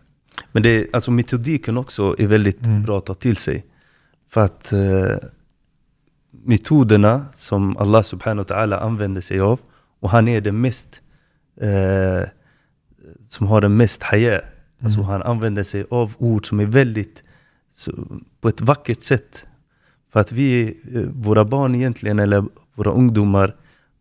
men 0.51 0.63
det, 0.63 0.87
alltså 0.93 1.11
metodiken 1.11 1.77
också 1.77 2.15
är 2.19 2.27
väldigt 2.27 2.65
Mm. 2.65 2.83
bra 2.83 2.97
att 2.97 3.05
ta 3.05 3.13
till 3.13 3.37
sig. 3.37 3.65
För 4.29 4.41
att 4.45 4.71
eh, 4.73 5.17
metoderna 6.31 7.25
som 7.33 7.77
Allah 7.77 8.03
subhanahu 8.03 8.45
wa 8.49 8.55
ta'ala 8.55 8.79
använder 8.79 9.21
sig 9.21 9.39
av, 9.39 9.59
och 9.99 10.09
han 10.09 10.27
är 10.27 10.41
den 10.41 10.61
mest 10.61 11.01
eh, 11.61 12.29
som 13.27 13.47
har 13.47 13.61
den 13.61 13.77
mest 13.77 14.03
haya. 14.03 14.41
Alltså 14.83 14.99
Mm. 14.99 15.09
han 15.11 15.21
använder 15.23 15.63
sig 15.63 15.85
av 15.89 16.13
ord 16.17 16.47
som 16.47 16.59
är 16.59 16.65
väldigt, 16.65 17.23
så, 17.73 17.91
på 18.41 18.49
ett 18.49 18.61
vackert 18.61 19.03
sätt. 19.03 19.45
För 20.13 20.19
att 20.19 20.31
vi, 20.31 20.77
eh, 20.95 21.01
våra 21.01 21.45
barn 21.45 21.75
egentligen, 21.75 22.19
eller 22.19 22.45
våra 22.75 22.91
ungdomar, 22.91 23.55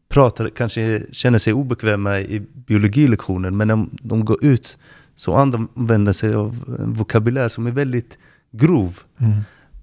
pratar, 0.08 0.48
kanske 0.48 1.02
känner 1.12 1.38
sig 1.38 1.52
obekväma 1.52 2.20
i 2.20 2.40
biologilektionen, 2.40 3.56
men 3.56 3.68
när 3.68 3.86
de 4.02 4.24
går 4.24 4.44
ut 4.44 4.78
så 5.16 5.34
använder 5.34 6.12
sig 6.12 6.34
av 6.34 6.76
en 6.78 6.92
vokabulär 6.94 7.48
som 7.48 7.66
är 7.66 7.70
väldigt 7.70 8.18
grov. 8.52 8.98
Mm. 9.18 9.32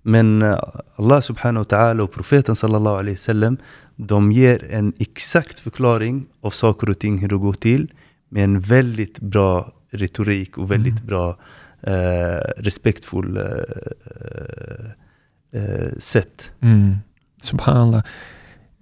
Men 0.02 0.42
eh, 0.42 0.60
Allah 0.96 1.22
subhanahu 1.22 1.66
wa 1.70 1.78
ta'ala 1.78 2.02
och 2.04 2.12
profeten 2.12 2.56
sallallahu 2.56 2.96
alaihi 2.98 3.16
wasallam 3.16 3.58
de 3.96 4.32
ger 4.32 4.66
en 4.72 4.94
exakt 5.00 5.60
förklaring 5.60 6.26
av 6.42 6.50
saker 6.50 6.90
och 6.90 7.00
ting, 7.00 7.18
hur 7.18 7.28
det 7.28 7.36
går 7.38 7.54
till 7.54 7.92
med 8.30 8.44
en 8.44 8.60
väldigt 8.60 9.20
bra 9.20 9.72
retorik 9.92 10.58
och 10.58 10.72
väldigt 10.72 11.00
Mm. 11.00 11.06
bra 11.06 11.38
eh, 11.82 12.38
respektfull 12.58 13.38
eh, 13.38 13.44
eh, 15.62 15.98
sätt. 15.98 16.52
Mm. 16.62 16.96
Subhanallah. 17.42 18.04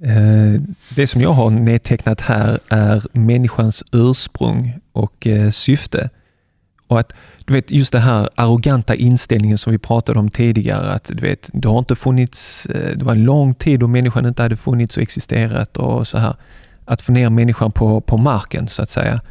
Eh, 0.04 0.62
det 0.96 1.08
som 1.08 1.22
jag 1.22 1.34
har 1.34 1.50
nedtecknat 1.50 2.22
här 2.22 2.60
är 2.70 3.04
människans 3.12 3.84
ursprung 3.92 4.80
och 4.92 5.28
eh, 5.28 5.50
syfte. 5.50 6.10
Och 6.88 7.00
att, 7.00 7.14
du 7.46 7.54
vet, 7.54 7.72
just 7.72 7.92
den 7.92 8.02
här 8.02 8.30
arroganta 8.36 8.96
inställningen 8.96 9.58
som 9.58 9.72
vi 9.72 9.78
pratade 9.78 10.20
om 10.20 10.30
tidigare, 10.30 10.92
att 10.92 11.12
du 11.14 11.22
vet, 11.22 11.50
det 11.54 11.68
har 11.68 11.80
inte 11.80 11.96
funnits, 11.96 12.66
eh, 12.66 12.98
det 12.98 13.04
var 13.04 13.14
en 13.14 13.24
lång 13.24 13.54
tid 13.54 13.80
då 13.80 13.88
människan 13.88 14.26
inte 14.26 14.42
hade 14.42 14.58
funnits 14.58 14.98
och 14.98 15.04
existerat 15.04 15.78
och 15.78 16.08
så 16.08 16.18
här. 16.18 16.36
Att 16.86 17.02
få 17.02 17.12
ner 17.12 17.30
människan 17.30 17.72
på, 17.72 18.02
på 18.02 18.18
marken 18.18 18.68
så 18.68 18.84
att 18.84 18.90
säga. 18.90 19.22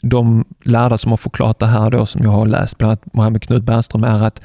De 0.00 0.44
lärda 0.64 0.98
som 0.98 1.10
har 1.10 1.16
förklarat 1.16 1.58
det 1.58 1.66
här 1.66 1.90
då, 1.90 2.06
som 2.06 2.22
jag 2.22 2.30
har 2.30 2.46
läst, 2.46 2.78
bland 2.78 2.90
annat 2.90 3.14
Mohammed 3.14 3.42
Knut 3.42 3.62
Bernström, 3.62 4.04
är 4.04 4.26
att 4.26 4.40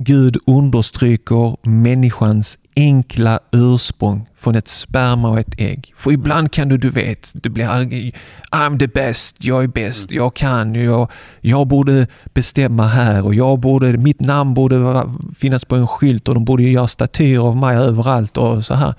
Gud 0.00 0.36
understryker 0.46 1.56
människans 1.68 2.58
enkla 2.76 3.40
ursprung 3.52 4.26
från 4.36 4.54
ett 4.54 4.68
sperma 4.68 5.28
och 5.30 5.38
ett 5.38 5.54
ägg. 5.60 5.92
För 5.96 6.12
ibland 6.12 6.52
kan 6.52 6.68
du, 6.68 6.78
du 6.78 6.90
vet, 6.90 7.32
du 7.42 7.48
blir 7.48 7.68
arg. 7.68 8.12
I'm 8.50 8.78
the 8.78 8.86
best, 8.86 9.44
jag 9.44 9.64
är 9.64 9.68
bäst, 9.68 10.12
jag 10.12 10.34
kan, 10.34 10.74
jag, 10.74 11.10
jag 11.40 11.66
borde 11.66 12.06
bestämma 12.34 12.86
här 12.86 13.24
och 13.26 13.34
jag 13.34 13.58
borde, 13.60 13.92
mitt 13.98 14.20
namn 14.20 14.54
borde 14.54 15.04
finnas 15.36 15.64
på 15.64 15.76
en 15.76 15.86
skylt 15.86 16.28
och 16.28 16.34
de 16.34 16.44
borde 16.44 16.62
göra 16.62 16.88
statyer 16.88 17.38
av 17.38 17.56
mig 17.56 17.76
överallt 17.76 18.36
och 18.36 18.64
så 18.64 18.74
här. 18.74 18.94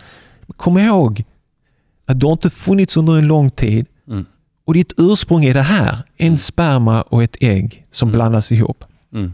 Kom 0.57 0.77
ihåg 0.77 1.23
att 2.05 2.19
du 2.19 2.25
har 2.25 2.33
inte 2.33 2.49
funnits 2.49 2.97
under 2.97 3.17
en 3.17 3.27
lång 3.27 3.49
tid 3.51 3.85
Mm. 4.07 4.25
och 4.65 4.73
ditt 4.73 4.93
ursprung 4.97 5.45
är 5.45 5.53
det 5.53 5.61
här, 5.61 5.97
en 6.17 6.37
sperma 6.37 7.01
och 7.01 7.23
ett 7.23 7.35
ägg 7.41 7.85
som 7.91 8.07
Mm. 8.09 8.17
blandas 8.17 8.51
ihop. 8.51 8.83
Mm. 9.13 9.33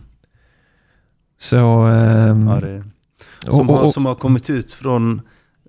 Så... 1.37 1.57
ehm, 1.81 2.47
Ja, 2.47 2.59
det, 2.61 2.83
som, 3.51 3.69
och- 3.69 3.75
har, 3.77 3.83
och- 3.85 3.93
som 3.93 4.05
har 4.05 4.15
kommit 4.15 4.49
ut 4.49 4.71
från 4.71 5.21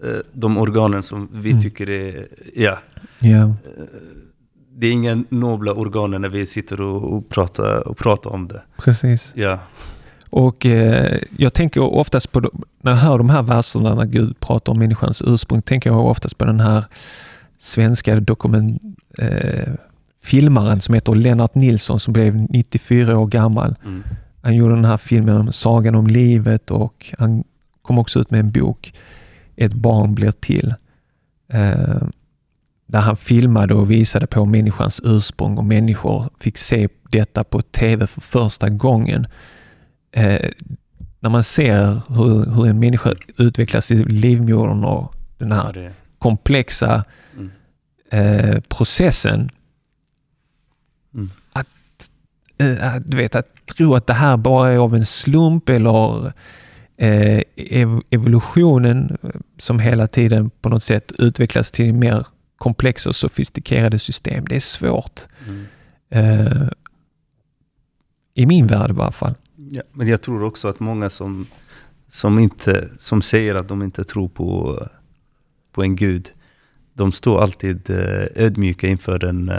eh, 0.04 0.10
de 0.32 0.56
organen 0.58 1.02
som 1.02 1.28
vi 1.32 1.50
Mm. 1.50 1.62
tycker 1.62 1.88
är, 1.88 2.26
ja, 2.54 2.78
ja. 3.18 3.54
det 4.78 4.86
är 4.86 4.92
inga 4.92 5.24
nobla 5.28 5.72
organ 5.72 6.10
när 6.10 6.28
vi 6.28 6.46
sitter 6.46 6.80
och, 6.80 7.12
och, 7.16 7.28
pratar, 7.28 7.88
och 7.88 7.96
pratar 7.98 8.30
om 8.30 8.48
det. 8.48 8.62
Precis. 8.78 9.32
Ja, 9.34 9.58
Och 10.30 10.66
eh, 10.66 11.18
jag 11.36 11.52
tänker 11.52 11.80
oftast 11.80 12.32
på, 12.32 12.50
när 12.82 12.92
jag 12.92 12.98
hör 12.98 13.18
de 13.18 13.30
här 13.30 13.42
verserna 13.42 13.94
när 13.94 14.06
Gud 14.06 14.40
pratar 14.40 14.72
om 14.72 14.78
människans 14.78 15.22
ursprung, 15.26 15.62
tänker 15.62 15.90
jag 15.90 16.06
oftast 16.06 16.38
på 16.38 16.44
den 16.44 16.60
här 16.60 16.84
svenska 17.58 18.16
dokument, 18.20 18.82
eh, 19.18 19.72
filmaren 20.22 20.80
som 20.80 20.94
heter 20.94 21.14
Lennart 21.14 21.54
Nilsson 21.54 22.00
som 22.00 22.12
blev 22.12 22.34
94 22.50 23.18
år 23.18 23.26
gammal. 23.26 23.74
mm. 23.84 24.02
Han 24.46 24.56
gjorde 24.56 24.74
den 24.74 24.84
här 24.84 24.96
filmen 24.96 25.36
om 25.36 25.52
Sagan 25.52 25.94
om 25.94 26.06
livet 26.06 26.70
och 26.70 27.14
han 27.18 27.44
kom 27.82 27.98
också 27.98 28.20
ut 28.20 28.30
med 28.30 28.40
en 28.40 28.50
bok, 28.50 28.94
Ett 29.56 29.72
barn 29.72 30.14
blir 30.14 30.32
till. 30.32 30.74
Eh, 31.48 32.02
där 32.86 33.00
han 33.00 33.16
filmade 33.16 33.74
och 33.74 33.90
visade 33.90 34.26
på 34.26 34.44
människans 34.44 35.00
ursprung 35.04 35.58
och 35.58 35.64
människor 35.64 36.30
fick 36.38 36.58
se 36.58 36.88
detta 37.10 37.44
på 37.44 37.62
tv 37.62 38.06
för 38.06 38.20
första 38.20 38.68
gången. 38.68 39.26
Eh, 40.12 40.50
när 41.20 41.30
man 41.30 41.44
ser 41.44 42.00
hur, 42.08 42.54
hur 42.54 42.66
en 42.66 42.78
människa 42.78 43.14
utvecklas 43.36 43.90
i 43.90 44.04
livmodern 44.04 44.84
och 44.84 45.14
den 45.38 45.52
här 45.52 45.92
komplexa 46.18 47.04
mm. 47.34 47.50
eh, 48.10 48.60
processen. 48.60 49.50
Mm. 51.14 51.30
Att, 51.52 51.68
eh, 52.58 52.96
du 53.04 53.16
vet, 53.16 53.34
att 53.34 53.66
tro 53.76 53.94
att 53.94 54.06
det 54.06 54.12
här 54.14 54.36
bara 54.36 54.70
är 54.70 54.78
av 54.78 54.94
en 54.94 55.06
slump 55.06 55.68
eller 55.68 56.26
eh, 56.96 57.42
ev- 57.56 58.02
evolutionen 58.10 59.16
eh, 59.22 59.30
som 59.58 59.78
hela 59.78 60.06
tiden 60.06 60.50
på 60.50 60.68
något 60.68 60.82
sätt 60.82 61.12
utvecklas 61.18 61.70
till 61.70 61.94
mer 61.94 62.26
komplexa 62.58 63.08
och 63.08 63.16
sofistikerade 63.16 63.98
system. 63.98 64.44
Det 64.48 64.56
är 64.56 64.60
svårt. 64.60 65.20
Mm. 65.48 65.66
Eh, 66.10 66.68
I 68.34 68.46
min 68.46 68.66
värld 68.66 68.90
i 68.90 68.94
varje 68.94 69.12
fall. 69.12 69.34
Ja, 69.70 69.82
men 69.92 70.06
jag 70.08 70.22
tror 70.22 70.42
också 70.42 70.68
att 70.68 70.80
många 70.80 71.10
som, 71.10 71.46
som, 72.08 72.38
inte, 72.38 72.88
som 72.98 73.22
säger 73.22 73.54
att 73.54 73.68
de 73.68 73.82
inte 73.82 74.04
tror 74.04 74.28
på, 74.28 74.78
på 75.72 75.82
en 75.82 75.96
gud, 75.96 76.30
de 76.94 77.12
står 77.12 77.40
alltid 77.42 77.90
ödmjuka 78.36 78.86
inför 78.86 79.18
den, 79.18 79.52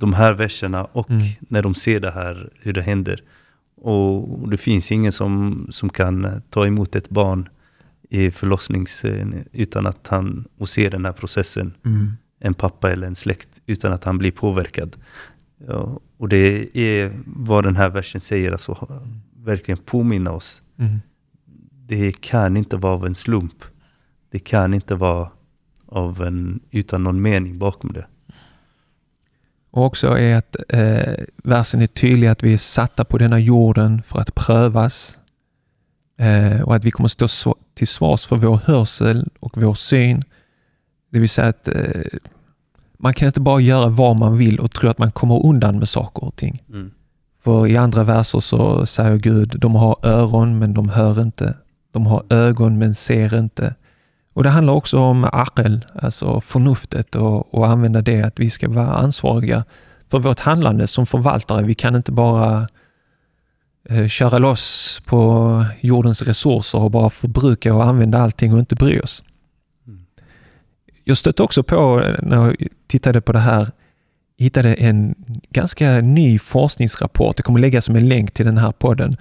de 0.00 0.12
här 0.12 0.32
verserna 0.32 0.84
och 0.84 1.10
Mm. 1.10 1.26
när 1.40 1.62
de 1.62 1.74
ser 1.74 2.00
det 2.00 2.10
här, 2.10 2.50
hur 2.62 2.72
det 2.72 2.82
händer. 2.82 3.22
Och 3.76 4.48
det 4.50 4.56
finns 4.56 4.92
ingen 4.92 5.12
som, 5.12 5.66
som 5.70 5.88
kan 5.90 6.24
eh, 6.24 6.32
ta 6.50 6.66
emot 6.66 6.96
ett 6.96 7.10
barn 7.10 7.48
i 8.10 8.30
förlossnings, 8.30 9.04
eh, 9.04 9.26
utan 9.52 9.86
att 9.86 10.06
han, 10.06 10.44
och 10.58 10.68
se 10.68 10.88
den 10.88 11.04
här 11.04 11.12
processen, 11.12 11.72
en 12.40 12.54
pappa 12.54 12.90
eller 12.92 13.06
en 13.06 13.16
släkt, 13.16 13.48
utan 13.66 13.92
att 13.92 14.04
han 14.04 14.18
blir 14.18 14.30
påverkad. 14.30 14.96
Ja, 15.68 16.00
och 16.16 16.28
det 16.28 16.76
är 16.78 17.12
vad 17.26 17.64
den 17.64 17.76
här 17.76 17.90
versen 17.90 18.20
säger, 18.20 18.52
alltså 18.52 19.00
verkligen 19.44 19.78
påminna 19.78 20.32
oss. 20.32 20.62
Mm. 20.78 20.98
Det 21.86 22.20
kan 22.20 22.56
inte 22.56 22.76
vara 22.76 22.92
av 22.92 23.06
en 23.06 23.14
slump. 23.14 23.64
Det 24.30 24.38
kan 24.38 24.74
inte 24.74 24.94
vara 24.94 25.28
av 25.86 26.22
en, 26.22 26.60
utan 26.70 27.02
någon 27.02 27.22
mening 27.22 27.58
bakom 27.58 27.92
det. 27.92 28.06
Och 29.70 29.84
också 29.84 30.18
är 30.18 30.36
att 30.36 30.56
eh, 30.68 31.24
versen 31.44 31.82
är 31.82 31.86
tydlig 31.86 32.26
att 32.26 32.42
vi 32.42 32.52
är 32.54 32.58
satta 32.58 33.04
på 33.04 33.18
denna 33.18 33.38
jorden 33.38 34.02
för 34.02 34.20
att 34.20 34.34
prövas. 34.34 35.16
Eh, 36.18 36.60
och 36.60 36.74
att 36.76 36.84
vi 36.84 36.90
kommer 36.90 37.08
stå 37.08 37.26
sv- 37.26 37.54
till 37.74 37.88
svars 37.88 38.26
för 38.26 38.36
vår 38.36 38.60
hörsel 38.64 39.28
och 39.40 39.52
vår 39.62 39.74
syn. 39.74 40.22
Det 41.10 41.18
vill 41.18 41.28
säga 41.28 41.48
att 41.48 41.68
eh, 41.68 42.18
man 42.98 43.14
kan 43.14 43.26
inte 43.26 43.40
bara 43.40 43.60
göra 43.60 43.88
vad 43.88 44.16
man 44.16 44.38
vill 44.38 44.60
och 44.60 44.70
tro 44.70 44.90
att 44.90 44.98
man 44.98 45.12
kommer 45.12 45.46
undan 45.46 45.78
med 45.78 45.88
saker 45.88 46.24
och 46.24 46.36
ting. 46.36 46.62
För 47.44 47.66
i 47.66 47.76
andra 47.76 48.04
verser 48.04 48.40
så 48.40 48.86
säger 48.86 49.16
Gud, 49.16 49.54
de 49.60 49.74
har 49.74 49.96
öron 50.02 50.58
men 50.58 50.74
de 50.74 50.88
hör 50.88 51.22
inte. 51.22 51.54
De 51.92 52.06
har 52.06 52.22
ögon 52.30 52.78
men 52.78 52.94
ser 52.94 53.38
inte. 53.38 53.74
Och 54.34 54.42
det 54.42 54.50
handlar 54.50 54.72
också 54.72 54.98
om 54.98 55.24
aqel, 55.24 55.84
alltså 55.94 56.40
förnuftet 56.40 57.14
och, 57.14 57.54
och 57.54 57.66
använda 57.66 58.02
det 58.02 58.22
att 58.22 58.40
vi 58.40 58.50
ska 58.50 58.68
vara 58.68 58.94
ansvariga 58.94 59.64
för 60.10 60.18
vårt 60.18 60.40
handlande 60.40 60.86
som 60.86 61.06
förvaltare. 61.06 61.62
Vi 61.62 61.74
kan 61.74 61.96
inte 61.96 62.12
bara 62.12 62.68
eh, 63.88 64.06
köra 64.06 64.38
loss 64.38 65.00
på 65.06 65.64
jordens 65.80 66.22
resurser 66.22 66.78
och 66.80 66.90
bara 66.90 67.10
förbruka 67.10 67.74
och 67.74 67.84
använda 67.84 68.18
allting 68.18 68.52
och 68.52 68.58
inte 68.58 68.74
bry 68.74 69.00
oss. 69.00 69.24
Mm. 69.86 70.06
Jag 71.04 71.16
stötte 71.16 71.42
också 71.42 71.62
på, 71.62 72.00
eh, 72.00 72.14
när 72.22 72.36
jag 72.36 72.56
tittade 72.86 73.20
på 73.20 73.32
det 73.32 73.38
här, 73.38 73.70
hittade 74.38 74.74
en 74.74 75.14
ganska 75.50 76.00
ny 76.00 76.38
forskningsrapport. 76.38 77.36
Det 77.36 77.42
kommer 77.42 77.60
läggas 77.60 77.84
som 77.84 77.96
en 77.96 78.08
länk 78.08 78.30
till 78.30 78.46
den 78.46 78.58
här 78.58 78.72
podden 78.72 79.16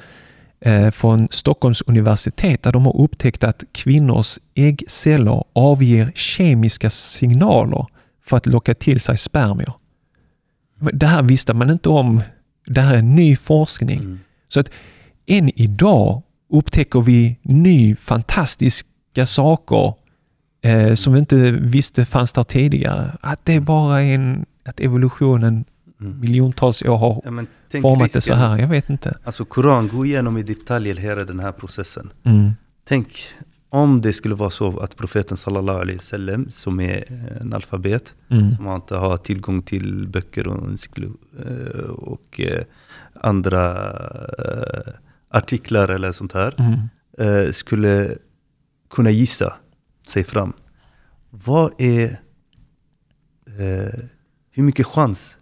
från 0.91 1.28
Stockholms 1.32 1.82
universitet 1.82 2.64
där 2.64 2.72
de 2.72 2.86
har 2.86 3.01
upptäckt 3.01 3.43
att 3.43 3.64
kvinnors 3.72 4.39
äggceller 4.55 5.43
avger 5.53 6.12
kemiska 6.16 6.89
signaler 6.89 7.86
för 8.26 8.38
att 8.38 8.45
locka 8.45 8.74
till 8.74 8.99
sig 8.99 9.18
spermier. 9.18 9.74
Det 10.93 11.05
här 11.05 11.24
visste 11.24 11.53
man 11.53 11.70
inte 11.70 11.89
om. 11.89 12.22
Det 12.66 12.82
här 12.82 12.95
är 12.95 13.01
ny 13.01 13.36
forskning. 13.36 13.99
Mm. 13.99 14.20
Så 14.47 14.60
att 14.60 14.70
än 15.28 15.60
idag 15.60 16.22
upptäcker 16.49 17.01
vi 17.01 17.39
ny 17.41 17.95
fantastiska 17.95 19.26
saker 19.26 19.93
eh, 20.62 20.93
som 20.93 21.14
vi 21.14 21.20
inte 21.20 21.51
visste 21.51 22.05
fanns 22.05 22.34
där 22.34 22.43
tidigare. 22.43 23.18
Att 23.22 23.45
det 23.45 23.60
bara 23.60 24.01
är 24.01 24.16
en, 24.16 24.45
att 24.66 24.80
evolutionen. 24.80 25.66
Miljontals 26.00 26.82
år 26.84 26.97
har 26.97 27.22
Ja, 27.26 27.82
format 27.82 28.04
det 28.04 28.10
så 28.10 28.18
risken. 28.18 28.38
här. 28.38 28.58
Jag 28.60 28.68
vet 28.68 28.89
inte. 28.89 29.18
Alltså 29.24 29.45
Koran, 29.45 29.88
gå 29.88 30.06
igenom 30.06 30.38
i 30.38 30.43
detalj 30.43 30.93
hela 31.00 31.24
den 31.24 31.39
här 31.39 31.52
processen. 31.52 32.12
Mm. 32.24 32.52
Tänk 32.88 33.22
om 33.70 34.02
det 34.02 34.14
skulle 34.14 34.36
vara 34.36 34.50
så 34.50 34.80
att 34.80 34.95
profeten 34.97 35.38
sallallahu 35.38 35.80
alaihi 35.82 35.97
wasallam, 35.97 36.52
som 36.52 36.80
är 36.80 37.04
en 37.41 37.54
alfabet, 37.54 38.14
Mm. 38.30 38.56
som 38.56 38.68
inte 38.76 38.95
har 38.95 39.18
tillgång 39.18 39.62
till 39.62 40.08
böcker 40.08 40.47
och, 40.47 40.70
eh, 41.39 41.89
och 41.89 42.39
eh, 42.39 42.64
andra 43.14 43.89
eh, 44.39 44.93
artiklar 45.30 45.88
eller 45.88 46.12
sånt 46.12 46.34
här, 46.34 46.56
Mm. 46.58 47.54
skulle 47.54 48.16
kunna 48.89 49.10
gissa 49.12 49.54
sig 50.08 50.24
fram. 50.24 50.54
Vad 51.30 51.72
är, 51.78 52.20
hur 54.52 54.64
mycket 54.64 54.86
chans 54.86 55.36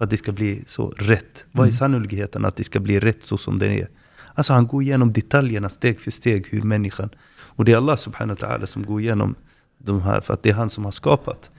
för 0.00 0.04
att 0.04 0.10
det 0.10 0.16
ska 0.16 0.32
bli 0.32 0.64
så 0.66 0.88
rätt? 0.90 1.44
Vad 1.52 1.66
är 1.66 1.70
Mm. 1.70 1.78
sannolikheten 1.78 2.44
att 2.44 2.56
det 2.56 2.64
ska 2.64 2.80
bli 2.80 3.00
rätt 3.00 3.22
så 3.22 3.38
som 3.38 3.58
det 3.58 3.66
är? 3.66 3.88
Alltså 4.34 4.52
han 4.52 4.66
går 4.66 4.82
igenom 4.82 5.12
detaljerna 5.12 5.68
steg 5.68 6.00
för 6.00 6.10
steg, 6.10 6.46
hur 6.50 6.62
människan, 6.62 7.10
och 7.56 7.64
det 7.64 7.72
är 7.72 7.76
Allah 7.76 7.96
subhanahu 7.96 8.36
wa 8.40 8.46
ta'ala 8.48 8.66
som 8.66 8.82
går 8.86 9.00
igenom 9.00 9.34
de 9.78 10.02
här, 10.02 10.20
för 10.20 10.34
att 10.34 10.42
det 10.42 10.50
är 10.50 10.54
han 10.54 10.70
som 10.70 10.84
har 10.84 10.92
skapat. 10.92 11.50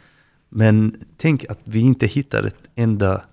Men 0.50 0.96
tänk 1.18 1.46
att 1.50 1.60
vi 1.64 1.80
inte 1.80 2.06
hittar 2.08 2.44
ett 2.44 2.56
enda 2.76 3.24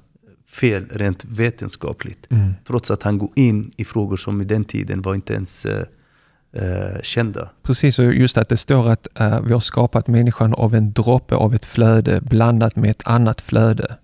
fel 0.49 0.87
rent 0.91 1.25
vetenskapligt. 1.25 2.27
Mm. 2.31 2.53
Trots 2.67 2.91
att 2.91 3.03
han 3.03 3.19
går 3.19 3.31
in 3.35 3.73
i 3.77 3.85
frågor 3.85 4.17
som 4.17 4.41
i 4.41 4.45
den 4.45 4.65
tiden 4.65 5.03
var 5.03 5.15
inte 5.15 5.35
ens 5.35 5.67
eh, 5.67 7.01
kända. 7.03 7.51
Precis, 7.63 7.99
och 7.99 8.05
just 8.05 8.39
att 8.39 8.49
det 8.49 8.57
står 8.57 8.89
att 8.89 9.09
eh, 9.15 9.41
vi 9.41 9.53
har 9.53 9.61
skapat 9.61 10.07
människan 10.07 10.55
av 10.55 10.75
en 10.75 10.93
droppe 10.93 11.35
av 11.35 11.55
ett 11.55 11.65
flöde 11.65 12.21
blandat 12.21 12.77
med 12.77 12.91
ett 12.91 13.03
annat 13.07 13.41
flöde. 13.41 13.97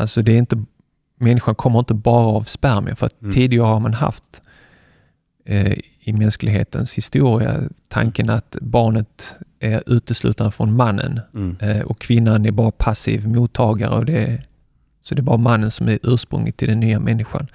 Alltså 0.00 0.22
det 0.22 0.32
är 0.32 0.38
inte, 0.38 0.64
människan 1.16 1.54
kommer 1.54 1.78
inte 1.78 1.94
bara 1.94 2.26
av 2.26 2.42
spermier, 2.42 2.94
för 2.94 3.10
Mm. 3.22 3.32
tidigare 3.32 3.66
har 3.66 3.80
man 3.80 3.94
haft 3.94 4.42
eh, 5.44 5.72
i 6.00 6.12
mänsklighetens 6.12 6.94
historia 6.94 7.60
tanken 7.88 8.30
att 8.30 8.56
barnet 8.60 9.34
är 9.58 9.82
uteslutande 9.86 10.52
från 10.52 10.76
mannen 10.76 11.20
Mm. 11.34 11.56
eh, 11.60 11.80
och 11.82 11.98
kvinnan 11.98 12.46
är 12.46 12.50
bara 12.50 12.70
passiv 12.70 13.28
mottagare. 13.28 13.94
Och 13.98 14.04
det 14.04 14.18
är, 14.26 14.42
så 15.02 15.14
det 15.14 15.20
är 15.20 15.22
bara 15.22 15.36
mannen 15.36 15.70
som 15.70 15.88
är 15.88 15.98
ursprunget 16.02 16.56
till 16.56 16.68
den 16.68 16.80
nya 16.80 17.00
människan. 17.00 17.46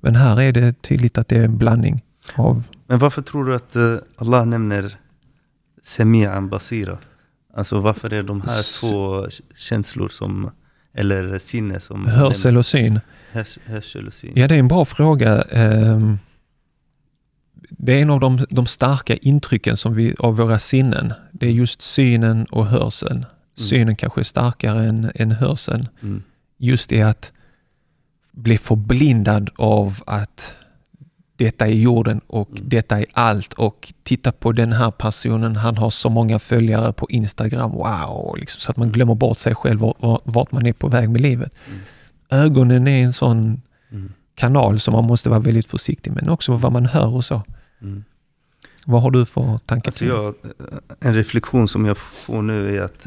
Men 0.00 0.14
här 0.16 0.40
är 0.40 0.52
det 0.52 0.82
tydligt 0.82 1.18
att 1.18 1.28
det 1.28 1.36
är 1.36 1.44
en 1.44 1.58
blandning 1.58 2.04
av 2.34 2.62
Men 2.86 2.98
varför 2.98 3.22
tror 3.22 3.44
du 3.44 3.54
att 3.54 3.76
eh, 3.76 3.94
Allah 4.16 4.44
nämner 4.44 4.98
Semi'an 5.84 6.48
Basira? 6.48 6.98
Alltså 7.54 7.80
varför 7.80 8.12
är 8.12 8.22
de 8.22 8.40
här 8.40 8.80
två 8.80 9.26
känslor 9.56 10.08
som, 10.08 10.50
eller 10.94 11.38
sinne 11.38 11.80
som 11.80 12.06
hörsel 12.06 12.56
och 12.56 12.66
syn. 12.66 13.00
Hörs, 13.32 13.58
hörsel 13.64 14.06
och 14.06 14.14
syn? 14.14 14.32
Ja, 14.36 14.48
det 14.48 14.54
är 14.54 14.58
en 14.58 14.68
bra 14.68 14.84
fråga. 14.84 15.42
Ehm, 15.42 16.18
Det 17.70 17.92
är 17.92 18.02
en 18.02 18.10
av 18.10 18.20
de, 18.20 18.46
de 18.50 18.66
starka 18.66 19.16
intrycken 19.16 19.76
som 19.76 19.94
vi, 19.94 20.14
av 20.18 20.36
våra 20.36 20.58
sinnen. 20.58 21.12
Det 21.32 21.46
är 21.46 21.50
just 21.50 21.82
synen 21.82 22.44
och 22.44 22.66
hörseln. 22.66 23.26
Synen 23.56 23.96
kanske 23.96 24.20
är 24.20 24.24
starkare 24.24 24.84
än, 24.84 25.10
än 25.14 25.32
hörseln. 25.32 25.88
Mm. 26.02 26.22
Just 26.58 26.90
det 26.90 27.02
att 27.02 27.32
bli 28.32 28.58
förblindad 28.58 29.50
av 29.56 30.02
att 30.06 30.52
detta 31.44 31.66
är 31.66 31.70
jorden 31.72 32.20
och 32.26 32.50
Mm. 32.50 32.62
detta 32.68 32.98
är 32.98 33.06
allt 33.12 33.52
och 33.52 33.92
titta 34.02 34.32
på 34.32 34.52
den 34.52 34.72
här 34.72 34.90
personen, 34.90 35.56
han 35.56 35.76
har 35.76 35.90
så 35.90 36.08
många 36.10 36.38
följare 36.38 36.92
på 36.92 37.06
Instagram, 37.10 37.70
wow, 37.70 38.36
liksom, 38.38 38.60
så 38.60 38.70
att 38.70 38.76
man 38.76 38.92
glömmer 38.92 39.14
bort 39.14 39.38
sig 39.38 39.54
själv 39.54 39.84
och 39.84 39.96
vart- 40.00 40.22
vart 40.24 40.52
man 40.52 40.66
är 40.66 40.72
på 40.72 40.88
väg 40.88 41.10
med 41.10 41.20
livet. 41.20 41.52
Mm. 41.68 41.80
Ögonen 42.30 42.88
är 42.88 43.02
en 43.04 43.12
sån 43.12 43.62
Mm. 43.90 44.12
kanal 44.34 44.80
som 44.80 44.92
man 44.94 45.04
måste 45.04 45.28
vara 45.30 45.40
väldigt 45.40 45.66
försiktig 45.66 46.10
med, 46.12 46.22
men 46.24 46.32
också 46.32 46.56
vad 46.56 46.72
man 46.72 46.86
hör 46.86 47.14
och 47.14 47.24
så. 47.24 47.42
Mm. 47.82 48.04
Vad 48.86 49.02
har 49.02 49.10
du 49.10 49.24
för 49.26 49.58
tankar? 49.58 49.88
Alltså 49.90 50.04
jag, 50.04 50.34
en 51.00 51.14
reflektion 51.14 51.68
som 51.68 51.84
jag 51.84 51.96
får 51.98 52.42
nu 52.42 52.76
är 52.76 52.82
att 52.82 53.06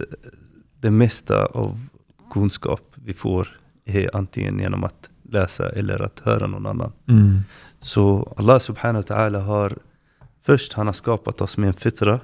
det 0.82 0.92
mesta 0.92 1.46
av 1.46 1.88
kunskap 2.34 2.82
vi 2.96 3.14
får 3.14 3.48
är 3.86 4.16
antingen 4.16 4.60
genom 4.60 4.84
att 4.84 5.10
läsa 5.32 5.70
eller 5.70 6.00
att 6.02 6.20
höra 6.24 6.48
någon 6.48 6.66
annan. 6.66 6.92
Mm. 7.08 7.40
Så 7.84 8.34
Allah 8.38 8.60
subhanahu 8.60 9.04
wa 9.08 9.16
ta'ala 9.16 9.40
har 9.40 9.78
först 10.44 10.74
han 10.74 10.88
har 10.88 10.94
skapat 10.94 11.42
oss 11.42 11.58
med 11.58 11.68
en 11.68 11.74
fitra 11.74 12.20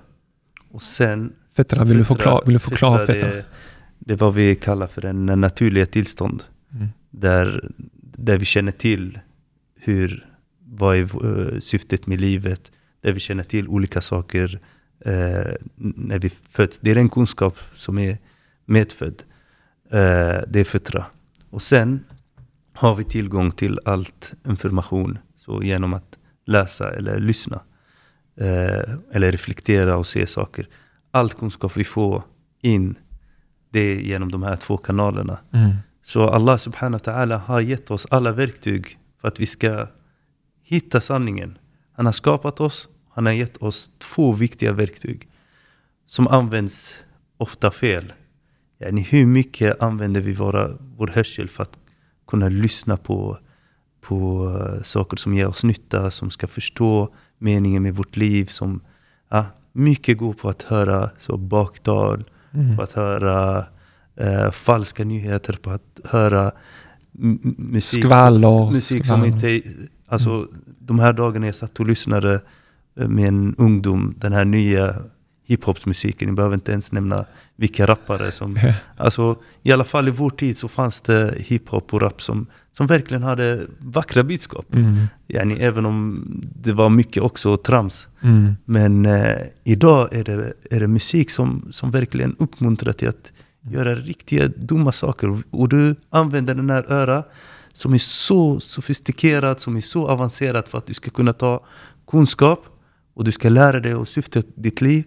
och 0.72 0.84
sen 0.84 1.34
Fettra, 1.56 1.84
vill, 1.84 1.98
du 1.98 2.06
förklara, 2.06 2.42
vill 2.46 2.54
du 2.54 2.60
förklara 2.60 3.00
fitra, 3.00 3.14
fettra? 3.14 3.30
det, 3.30 3.46
det 4.00 4.14
är 4.14 4.18
vad 4.18 4.34
vi 4.34 4.56
kallar 4.56 4.88
för 4.88 5.06
en 5.06 5.26
naturliga 5.26 5.86
tillstånd 5.86 6.44
Mm. 6.72 6.88
där, 7.10 7.70
där 8.18 8.38
vi 8.38 8.46
känner 8.46 8.72
till 8.72 9.20
hur, 9.76 10.26
vad 10.60 10.96
är 10.96 11.02
eh, 11.02 11.60
syftet 11.60 12.08
med 12.08 12.22
livet, 12.22 12.72
där 13.02 13.14
vi 13.14 13.20
känner 13.20 13.44
till 13.44 13.68
olika 13.68 14.02
saker 14.02 14.60
eh, 15.00 15.54
när 15.76 16.20
vi 16.20 16.30
föds. 16.30 16.80
Det 16.80 16.92
är 16.92 16.96
en 16.96 17.10
kunskap 17.10 17.58
som 17.76 17.98
är 17.98 18.18
medfödd. 18.66 19.24
Eh, 19.92 20.40
det 20.48 20.60
är 20.60 20.64
fitra. 20.64 21.06
Och 21.50 21.62
sen 21.62 22.04
har 22.74 22.96
vi 22.96 23.04
tillgång 23.04 23.52
till 23.52 23.80
allt 23.86 24.34
information 24.48 25.18
så 25.50 25.64
genom 25.64 25.94
att 25.94 26.18
läsa 26.46 26.92
eller 26.92 27.20
lyssna. 27.20 27.62
Eh, 28.40 28.94
eller 29.12 29.32
reflektera 29.32 29.98
och 29.98 30.08
se 30.08 30.28
saker. 30.28 30.68
All 31.12 31.30
kunskap 31.30 31.78
vi 31.78 31.84
får 31.84 32.24
in, 32.62 32.96
det 33.70 33.80
är 33.80 33.96
genom 33.96 34.32
de 34.32 34.44
här 34.44 34.56
två 34.56 34.78
kanalerna. 34.78 35.40
Mm. 35.54 35.76
Så 36.04 36.30
Allah 36.30 36.58
subhanahu 36.58 37.02
wa 37.06 37.12
ta'ala 37.14 37.38
har 37.38 37.62
gett 37.62 37.92
oss 37.92 38.08
alla 38.10 38.32
verktyg 38.32 39.00
för 39.22 39.28
att 39.28 39.40
vi 39.40 39.46
ska 39.46 39.88
hitta 40.64 41.02
sanningen. 41.02 41.58
Han 41.94 42.06
har 42.06 42.14
skapat 42.14 42.60
oss, 42.60 42.88
han 43.14 43.26
har 43.26 43.34
gett 43.34 43.58
oss 43.58 43.92
två 43.98 44.32
viktiga 44.32 44.74
verktyg 44.74 45.28
som 46.06 46.28
används 46.28 47.00
ofta 47.38 47.72
fel. 47.72 48.14
Yani 48.80 49.02
hur 49.02 49.26
mycket 49.26 49.82
använder 49.82 50.22
vi 50.22 50.34
våra, 50.34 50.70
vår 50.98 51.08
hörsel 51.08 51.50
för 51.50 51.64
att 51.64 51.80
kunna 52.28 52.50
lyssna 52.50 52.98
på, 52.98 53.38
på 54.02 54.48
eh, 54.78 54.84
saker 54.84 55.18
som 55.18 55.34
ger 55.34 55.48
oss 55.48 55.64
nytta, 55.64 56.12
som 56.12 56.30
ska 56.32 56.48
förstå 56.48 57.10
meningen 57.38 57.84
med 57.84 57.96
vårt 57.96 58.18
liv. 58.18 58.46
Som, 58.46 58.82
ja, 59.30 59.46
mycket 59.72 60.18
går 60.18 60.34
på 60.34 60.50
att 60.50 60.62
höra 60.64 61.10
så 61.18 61.38
baktal, 61.38 62.24
Mm. 62.54 62.78
på 62.78 62.84
att 62.84 62.92
höra 62.92 63.66
eh, 64.16 64.52
falska 64.52 65.04
nyheter, 65.06 65.58
på 65.62 65.70
att 65.70 66.00
höra 66.06 66.52
musik, 67.58 68.04
Skvaller. 68.04 68.48
som, 68.66 68.74
musik 68.74 69.06
skvaller. 69.06 69.24
som 69.24 69.34
inte... 69.34 69.62
Alltså 70.08 70.48
de 70.80 71.00
här 71.00 71.14
dagarna 71.14 71.46
jag 71.46 71.56
satt 71.56 71.80
och 71.80 71.86
lyssnade 71.86 72.42
eh, 73.00 73.08
med 73.08 73.28
en 73.28 73.56
ungdom, 73.58 74.14
den 74.18 74.34
här 74.34 74.46
nya 74.46 74.96
hiphopsmusiken, 75.50 76.28
jag 76.28 76.36
behöver 76.36 76.56
inte 76.56 76.72
ens 76.72 76.92
nämna 76.92 77.26
vilka 77.56 77.88
rappare 77.88 78.32
som... 78.32 78.60
Alltså 78.98 79.36
i 79.64 79.72
alla 79.72 79.84
fall 79.84 80.08
i 80.08 80.12
vår 80.12 80.30
tid 80.30 80.58
så 80.58 80.68
fanns 80.68 81.02
det 81.02 81.34
hiphop 81.38 81.94
och 81.94 82.02
rap 82.02 82.22
som, 82.22 82.46
som 82.72 82.88
verkligen 82.88 83.24
hade 83.24 83.68
vackra 83.80 84.24
budskap. 84.24 84.74
Mm. 84.74 84.96
Yani, 85.28 85.60
även 85.60 85.86
om 85.86 86.26
det 86.56 86.74
var 86.74 86.90
mycket 86.90 87.24
också 87.24 87.58
trams. 87.58 88.08
Mm. 88.22 88.56
Men 88.66 89.06
eh, 89.06 89.38
idag 89.64 90.14
är 90.14 90.24
det, 90.24 90.54
är 90.72 90.80
det 90.80 90.88
musik 90.88 91.30
som, 91.30 91.68
som 91.72 91.92
verkligen 91.92 92.36
uppmuntrar 92.40 92.94
till 92.94 93.08
att 93.10 93.32
göra 93.62 93.96
riktiga 93.96 94.48
dumma 94.48 94.92
saker. 94.92 95.38
Och 95.50 95.70
du 95.70 95.96
använder 96.10 96.56
den 96.56 96.70
här 96.70 96.92
öra 96.92 97.24
som 97.74 97.94
är 97.94 97.98
så 97.98 98.60
sofistikerad, 98.60 99.60
som 99.62 99.78
är 99.78 99.82
så 99.82 100.08
avancerad 100.08 100.68
för 100.68 100.78
att 100.78 100.86
du 100.86 100.94
ska 100.94 101.10
kunna 101.10 101.34
ta 101.34 101.66
kunskap 102.08 102.66
och 103.14 103.24
du 103.24 103.32
ska 103.32 103.50
lära 103.50 103.80
dig 103.80 103.96
och 103.96 104.08
syfta 104.08 104.42
ditt 104.56 104.82
liv. 104.82 105.04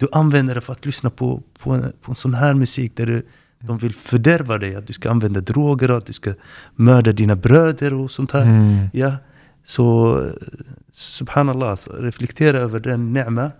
Du 0.00 0.06
använder 0.12 0.54
det 0.54 0.60
för 0.60 0.72
att 0.72 0.86
lyssna 0.86 1.10
på, 1.10 1.42
på, 1.58 1.70
en, 1.70 1.92
på 2.02 2.12
en 2.12 2.16
sån 2.16 2.34
här 2.34 2.54
musik 2.54 2.92
där 2.96 3.06
du, 3.06 3.22
de 3.58 3.78
vill 3.78 3.94
fördärva 3.94 4.58
dig. 4.58 4.76
Att 4.76 4.86
du 4.86 4.92
ska 4.92 5.10
använda 5.10 5.40
droger, 5.40 5.88
att 5.88 6.06
du 6.06 6.12
ska 6.12 6.32
mörda 6.74 7.12
dina 7.12 7.36
bröder 7.36 7.94
och 7.94 8.10
sånt 8.10 8.32
här. 8.32 8.42
Mm. 8.42 8.86
Ja, 8.92 9.12
så 9.64 10.20
subhanallah, 10.92 11.78
reflektera 11.98 12.58
över 12.58 12.80
den 12.80 13.16
ni'ma 13.16 13.50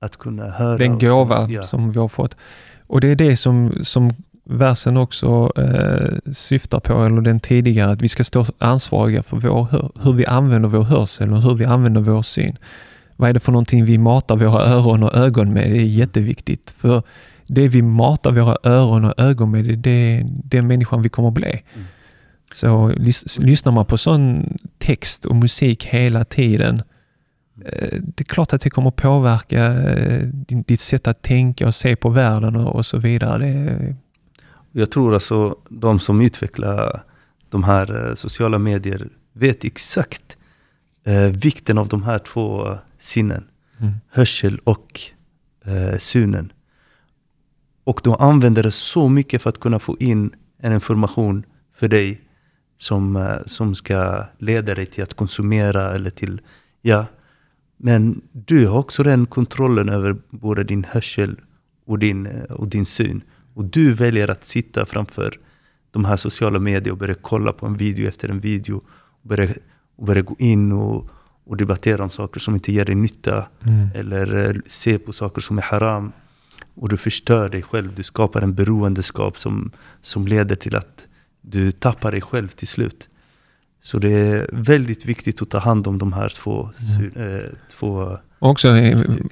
att 0.00 0.16
kunna 0.16 0.50
höra. 0.50 0.78
Den 0.78 0.92
och- 0.92 1.00
gåva 1.00 1.50
ja. 1.50 1.62
som 1.62 1.92
vi 1.92 1.98
har 1.98 2.08
fått. 2.08 2.36
Och 2.86 3.00
det 3.00 3.08
är 3.08 3.16
det 3.16 3.36
som, 3.36 3.72
som 3.82 4.10
versen 4.44 4.96
också 4.96 5.52
eh, 5.56 6.32
syftar 6.34 6.80
på, 6.80 7.04
eller 7.04 7.20
den 7.20 7.40
tidigare, 7.40 7.92
att 7.92 8.02
vi 8.02 8.08
ska 8.08 8.24
stå 8.24 8.46
ansvariga 8.58 9.22
för 9.22 9.36
vår, 9.36 9.64
hör- 9.64 9.90
hur 10.02 10.12
vi 10.12 10.26
använder 10.26 10.68
vår 10.68 10.82
hörsel 10.82 11.32
och 11.32 11.42
hur 11.42 11.54
vi 11.54 11.64
använder 11.64 12.00
vår 12.00 12.22
syn. 12.22 12.56
Vad 13.24 13.28
är 13.28 13.34
det 13.34 13.40
för 13.40 13.52
någonting 13.52 13.84
vi 13.84 13.98
matar 13.98 14.36
våra 14.36 14.62
öron 14.62 15.02
och 15.02 15.14
ögon 15.14 15.52
med? 15.52 15.70
Det 15.70 15.78
är 15.78 15.84
jätteviktigt. 15.84 16.74
För 16.78 17.02
det 17.46 17.68
vi 17.68 17.82
matar 17.82 18.32
våra 18.32 18.56
öron 18.62 19.04
och 19.04 19.14
ögon 19.18 19.50
med, 19.50 19.64
det 19.64 19.72
är 19.72 19.76
det, 19.76 20.26
den 20.44 20.66
människan 20.66 21.02
vi 21.02 21.08
kommer 21.08 21.28
att 21.28 21.34
bli. 21.34 21.62
Mm. 21.74 21.86
Så 22.54 22.88
lys, 22.88 23.38
lyssnar 23.38 23.72
man 23.72 23.86
på 23.86 23.98
sån 23.98 24.56
text 24.78 25.24
och 25.24 25.36
musik 25.36 25.84
hela 25.84 26.24
tiden, 26.24 26.82
eh, 27.64 27.98
det 28.00 28.20
är 28.20 28.24
klart 28.24 28.52
att 28.52 28.60
det 28.60 28.70
kommer 28.70 28.90
påverka 28.90 29.64
eh, 29.64 30.22
ditt 30.48 30.80
sätt 30.80 31.08
att 31.08 31.22
tänka 31.22 31.66
och 31.66 31.74
se 31.74 31.96
på 31.96 32.10
världen 32.10 32.56
och, 32.56 32.86
så 32.86 32.98
vidare. 32.98 33.96
Jag 34.72 34.90
tror 34.90 35.14
alltså 35.14 35.56
de 35.68 36.00
som 36.00 36.20
utvecklar 36.20 37.02
de 37.50 37.64
här 37.64 38.08
eh, 38.08 38.14
sociala 38.14 38.58
medier 38.58 39.08
vet 39.32 39.64
exakt 39.64 40.33
eh, 41.04 41.30
vikten 41.30 41.78
av 41.78 41.88
de 41.88 42.02
här 42.02 42.18
två 42.18 42.78
sinnen. 42.98 43.44
Mm. 43.78 43.94
hörsel 44.08 44.58
och 44.64 45.00
eh, 45.64 45.98
synen. 45.98 46.52
Och 47.84 48.00
de 48.04 48.14
använder 48.14 48.62
det 48.62 48.72
så 48.72 49.08
mycket 49.08 49.42
för 49.42 49.50
att 49.50 49.60
kunna 49.60 49.78
få 49.78 49.96
in 50.00 50.30
en 50.58 50.72
information 50.72 51.44
för 51.76 51.88
dig 51.88 52.20
som, 52.76 53.16
eh, 53.16 53.36
som 53.46 53.74
ska 53.74 54.24
leda 54.38 54.74
dig 54.74 54.86
till 54.86 55.02
att 55.02 55.14
konsumera 55.14 55.94
eller 55.94 56.10
till, 56.10 56.40
ja. 56.82 57.06
Men 57.76 58.20
du 58.32 58.66
har 58.66 58.78
också 58.78 59.02
den 59.02 59.26
kontrollen 59.26 59.88
över 59.88 60.16
både 60.30 60.64
din 60.64 60.84
hörsel 60.84 61.40
och 61.86 61.98
din, 61.98 62.26
eh, 62.26 62.42
och 62.42 62.68
din 62.68 62.86
syn. 62.86 63.22
Och 63.54 63.64
du 63.64 63.92
väljer 63.92 64.28
att 64.28 64.44
sitta 64.44 64.86
framför 64.86 65.38
de 65.90 66.04
här 66.04 66.16
sociala 66.16 66.58
medier 66.58 66.92
och 66.92 66.98
börja 66.98 67.14
kolla 67.14 67.52
på 67.52 67.66
en 67.66 67.76
video 67.76 68.08
efter 68.08 68.28
en 68.28 68.40
video. 68.40 68.76
Och 69.22 69.28
börja, 69.28 69.54
och 69.96 70.06
börja 70.06 70.22
gå 70.22 70.36
in 70.38 70.72
och, 70.72 71.08
och 71.46 71.56
debattera 71.56 72.02
om 72.04 72.10
saker 72.10 72.40
som 72.40 72.54
inte 72.54 72.72
ger 72.72 72.84
dig 72.84 72.94
nytta. 72.94 73.46
Mm. 73.66 73.88
Eller 73.94 74.50
eh, 74.50 74.56
se 74.66 74.98
på 74.98 75.12
saker 75.12 75.40
som 75.40 75.58
är 75.58 75.62
haram. 75.62 76.12
Och 76.74 76.88
du 76.88 76.96
förstör 76.96 77.48
dig 77.48 77.62
själv. 77.62 77.94
Du 77.94 78.02
skapar 78.02 78.42
en 78.42 78.54
beroendeskap 78.54 79.38
som, 79.38 79.70
som 80.02 80.26
leder 80.26 80.56
till 80.56 80.76
att 80.76 81.04
du 81.40 81.72
tappar 81.72 82.12
dig 82.12 82.20
själv 82.20 82.48
till 82.48 82.68
slut. 82.68 83.08
Så 83.82 83.98
det 83.98 84.12
är 84.12 84.48
väldigt 84.52 85.06
viktigt 85.06 85.42
att 85.42 85.50
ta 85.50 85.58
hand 85.58 85.86
om 85.86 85.98
de 85.98 86.12
här 86.12 86.28
två, 86.28 86.70
sy- 86.98 87.20
eh, 87.22 87.44
två 87.70 88.18
också 88.38 88.68
eh, 88.68 88.96
verktyg. 88.96 89.30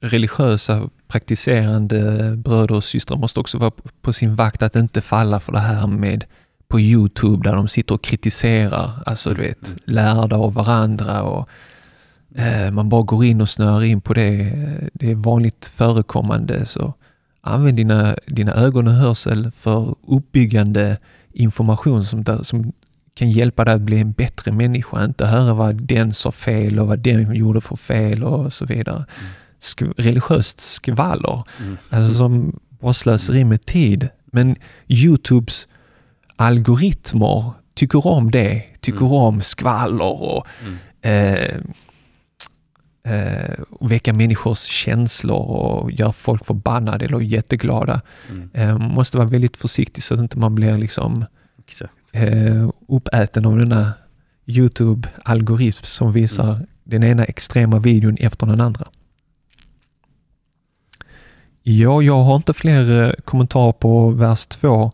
religiösa 0.00 0.90
praktiserande 1.08 2.32
bröder 2.36 2.74
och 2.74 2.84
systrar 2.84 3.18
måste 3.18 3.40
också 3.40 3.58
vara 3.58 3.72
på 4.02 4.12
sin 4.12 4.36
vakt 4.36 4.62
att 4.62 4.76
inte 4.76 5.00
falla 5.00 5.40
för 5.40 5.52
det 5.52 5.58
här 5.58 5.86
med 5.86 6.24
på 6.68 6.80
Youtube 6.80 7.48
där 7.48 7.56
de 7.56 7.68
sitter 7.68 7.94
och 7.94 8.02
kritiserar, 8.02 8.90
alltså 9.06 9.30
du 9.34 9.42
vet, 9.42 9.76
lärda 9.84 10.36
av 10.36 10.54
varandra 10.54 11.22
och 11.22 11.48
eh, 12.34 12.70
man 12.70 12.88
bara 12.88 13.02
går 13.02 13.24
in 13.24 13.40
och 13.40 13.48
snör 13.48 13.82
in 13.84 14.00
på 14.00 14.14
det. 14.14 14.52
Det 14.92 15.10
är 15.10 15.14
vanligt 15.14 15.72
förekommande 15.74 16.66
så 16.66 16.94
använd 17.40 17.76
dina, 17.76 18.16
dina 18.26 18.54
ögon 18.54 18.88
och 18.88 18.94
hörsel 18.94 19.50
för 19.58 19.94
uppbyggande 20.06 20.96
information 21.32 22.04
som, 22.04 22.24
där, 22.24 22.42
som 22.42 22.72
kan 23.14 23.30
hjälpa 23.30 23.64
dig 23.64 23.74
att 23.74 23.80
bli 23.80 24.00
en 24.00 24.12
bättre 24.12 24.52
människa, 24.52 25.04
inte 25.04 25.26
höra 25.26 25.54
vad 25.54 25.82
den 25.82 26.12
sa 26.12 26.32
fel 26.32 26.78
och 26.80 26.86
vad 26.86 26.98
den 26.98 27.34
gjorde 27.34 27.60
för 27.60 27.76
fel 27.76 28.24
och 28.24 28.52
så 28.52 28.64
vidare. 28.64 29.04
Sk- 29.60 29.94
religiöst 29.96 30.60
skvaller, 30.60 31.42
Mm. 31.60 31.76
alltså 31.90 32.14
som 32.14 32.60
bara 32.80 32.92
slöseri 32.94 33.44
med 33.44 33.66
tid. 33.66 34.08
Men 34.32 34.56
Youtubes 34.88 35.68
algoritmer 36.36 37.52
tycker 37.74 38.06
om 38.06 38.30
det, 38.30 38.62
tycker 38.80 38.98
Mm. 39.00 39.12
om 39.12 39.40
skvaller 39.40 40.22
och 40.22 40.46
Mm. 40.66 40.76
eh, 41.02 41.56
eh, 43.14 43.54
väcka 43.80 44.12
människors 44.12 44.58
känslor 44.58 45.38
och 45.50 45.92
göra 45.92 46.12
folk 46.12 46.46
förbannade 46.46 47.04
eller 47.04 47.20
jätteglada. 47.20 48.00
Mm. 48.30 48.50
Eh, 48.54 48.78
måste 48.78 49.16
vara 49.18 49.28
väldigt 49.28 49.56
försiktig 49.56 50.02
så 50.04 50.14
att 50.14 50.20
inte 50.20 50.38
man 50.38 50.54
blir 50.54 50.78
liksom 50.78 51.24
eh, 52.12 52.70
uppäten 52.88 53.46
av 53.46 53.58
denna 53.58 53.92
Youtube-algoritm 54.46 55.84
som 55.84 56.12
visar 56.12 56.52
Mm. 56.54 56.66
den 56.84 57.04
ena 57.04 57.24
extrema 57.24 57.78
videon 57.78 58.16
efter 58.20 58.46
den 58.46 58.60
andra. 58.60 58.86
Ja, 61.62 62.02
jag 62.02 62.22
har 62.24 62.36
inte 62.36 62.54
fler 62.54 63.02
eh, 63.04 63.12
kommentarer 63.24 63.72
på 63.72 64.10
vers 64.10 64.46
2. 64.46 64.92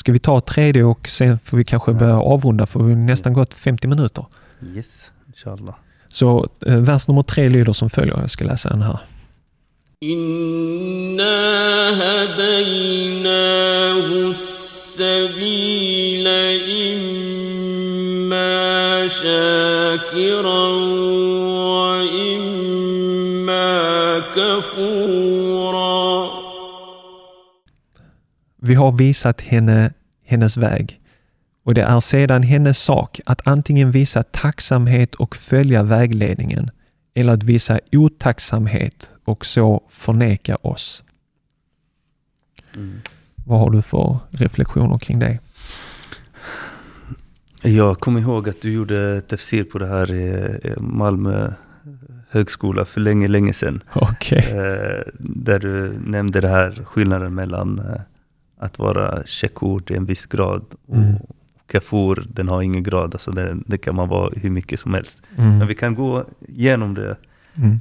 Ska 0.00 0.12
vi 0.12 0.18
ta 0.18 0.40
tredje 0.40 0.84
och 0.84 1.08
sen 1.08 1.38
får 1.44 1.56
vi 1.56 1.64
kanske 1.64 1.92
börja 1.92 2.20
avrunda 2.20 2.66
för 2.66 2.82
vi 2.82 2.92
har 2.92 3.00
nästan 3.00 3.32
gått 3.32 3.54
50 3.54 3.88
minuter. 3.88 4.26
Yes, 4.76 5.10
inshallah. 5.26 5.74
Så 6.08 6.48
eh, 6.66 6.76
vers 6.76 7.08
nummer 7.08 7.22
tre 7.22 7.48
lyder 7.48 7.72
som 7.72 7.90
följer. 7.90 8.18
Jag 8.20 8.30
ska 8.30 8.44
läsa 8.44 8.68
den 8.68 8.82
här. 8.82 8.98
Inna 10.00 11.24
hadaynahu 12.00 13.14
sabila 14.94 16.50
imma 16.52 17.48
shakiran 19.08 20.89
Vi 28.62 28.74
har 28.74 28.92
visat 28.92 29.40
henne 29.40 29.92
hennes 30.24 30.56
väg 30.56 31.00
och 31.64 31.74
det 31.74 31.82
är 31.82 32.00
sedan 32.00 32.42
hennes 32.42 32.78
sak 32.78 33.20
att 33.26 33.46
antingen 33.46 33.90
visa 33.90 34.22
tacksamhet 34.22 35.14
och 35.14 35.36
följa 35.36 35.82
vägledningen 35.82 36.70
eller 37.14 37.32
att 37.32 37.42
visa 37.42 37.80
otacksamhet 37.92 39.10
och 39.24 39.46
så 39.46 39.82
förneka 39.90 40.56
oss. 40.56 41.04
Mm. 42.74 43.00
Vad 43.46 43.58
har 43.58 43.70
du 43.70 43.82
för 43.82 44.18
reflektioner 44.30 44.98
kring 44.98 45.18
det? 45.18 45.38
Jag 47.62 48.00
kommer 48.00 48.20
ihåg 48.20 48.48
att 48.48 48.62
du 48.62 48.72
gjorde 48.72 49.20
tafsir 49.20 49.64
på 49.64 49.78
det 49.78 49.86
här 49.86 50.12
i 50.12 50.74
Malmö 50.78 51.52
högskola 52.30 52.84
för 52.84 53.00
länge, 53.00 53.28
länge 53.28 53.52
sedan. 53.52 53.82
Okej. 53.92 54.38
Eh, 54.38 55.02
där 55.18 55.58
du 55.58 55.98
nämnde 56.04 56.40
det 56.40 56.48
här 56.48 56.84
skillnaden 56.84 57.34
mellan 57.34 57.78
eh, 57.78 58.00
att 58.60 58.78
vara 58.78 59.22
shakur, 59.26 59.92
är 59.92 59.96
en 59.96 60.04
viss 60.06 60.26
grad, 60.26 60.64
och 60.86 60.96
Mm. 60.96 61.14
kafur, 61.66 62.26
den 62.28 62.48
har 62.48 62.62
ingen 62.62 62.82
grad, 62.82 63.14
alltså 63.14 63.30
det, 63.30 63.56
det 63.66 63.78
kan 63.78 63.94
man 63.94 64.08
vara 64.08 64.30
hur 64.36 64.50
mycket 64.50 64.80
som 64.80 64.94
helst. 64.94 65.22
Mm. 65.36 65.58
Men 65.58 65.66
vi 65.68 65.74
kan 65.74 65.94
gå 65.94 66.24
igenom 66.48 66.94
det. 66.94 67.16
Mm. 67.54 67.80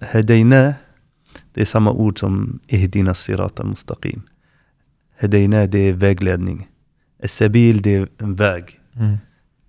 Hedayna, 0.00 0.74
det 1.54 1.60
är 1.60 1.64
samma 1.64 1.90
ord 1.92 2.18
som 2.20 2.60
ihdina 2.66 3.14
sirat 3.14 3.60
al-mustaqim. 3.60 4.22
Hedayna, 5.16 5.66
det 5.66 5.78
är 5.78 5.92
vägledning. 5.92 6.68
Sabil, 7.24 7.82
det 7.82 7.94
är 7.94 8.08
en 8.18 8.34
väg. 8.34 8.80
Mm. 8.94 9.16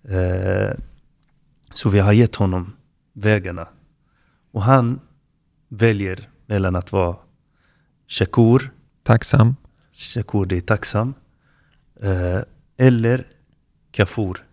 Eh, 0.09 0.71
så 1.73 1.89
vi 1.89 1.99
har 1.99 2.13
gett 2.13 2.35
honom 2.35 2.73
vägarna. 3.13 3.67
Och 4.51 4.61
han 4.63 4.99
väljer 5.69 6.29
mellan 6.45 6.75
att 6.75 6.91
vara 6.91 7.15
shakur, 8.07 8.71
Tacksam. 9.03 9.55
Shakur 9.97 10.45
det 10.45 10.57
är 10.57 10.61
tacksam, 10.61 11.13
eh, 12.01 12.41
eller 12.77 13.25
kafur. 13.91 14.43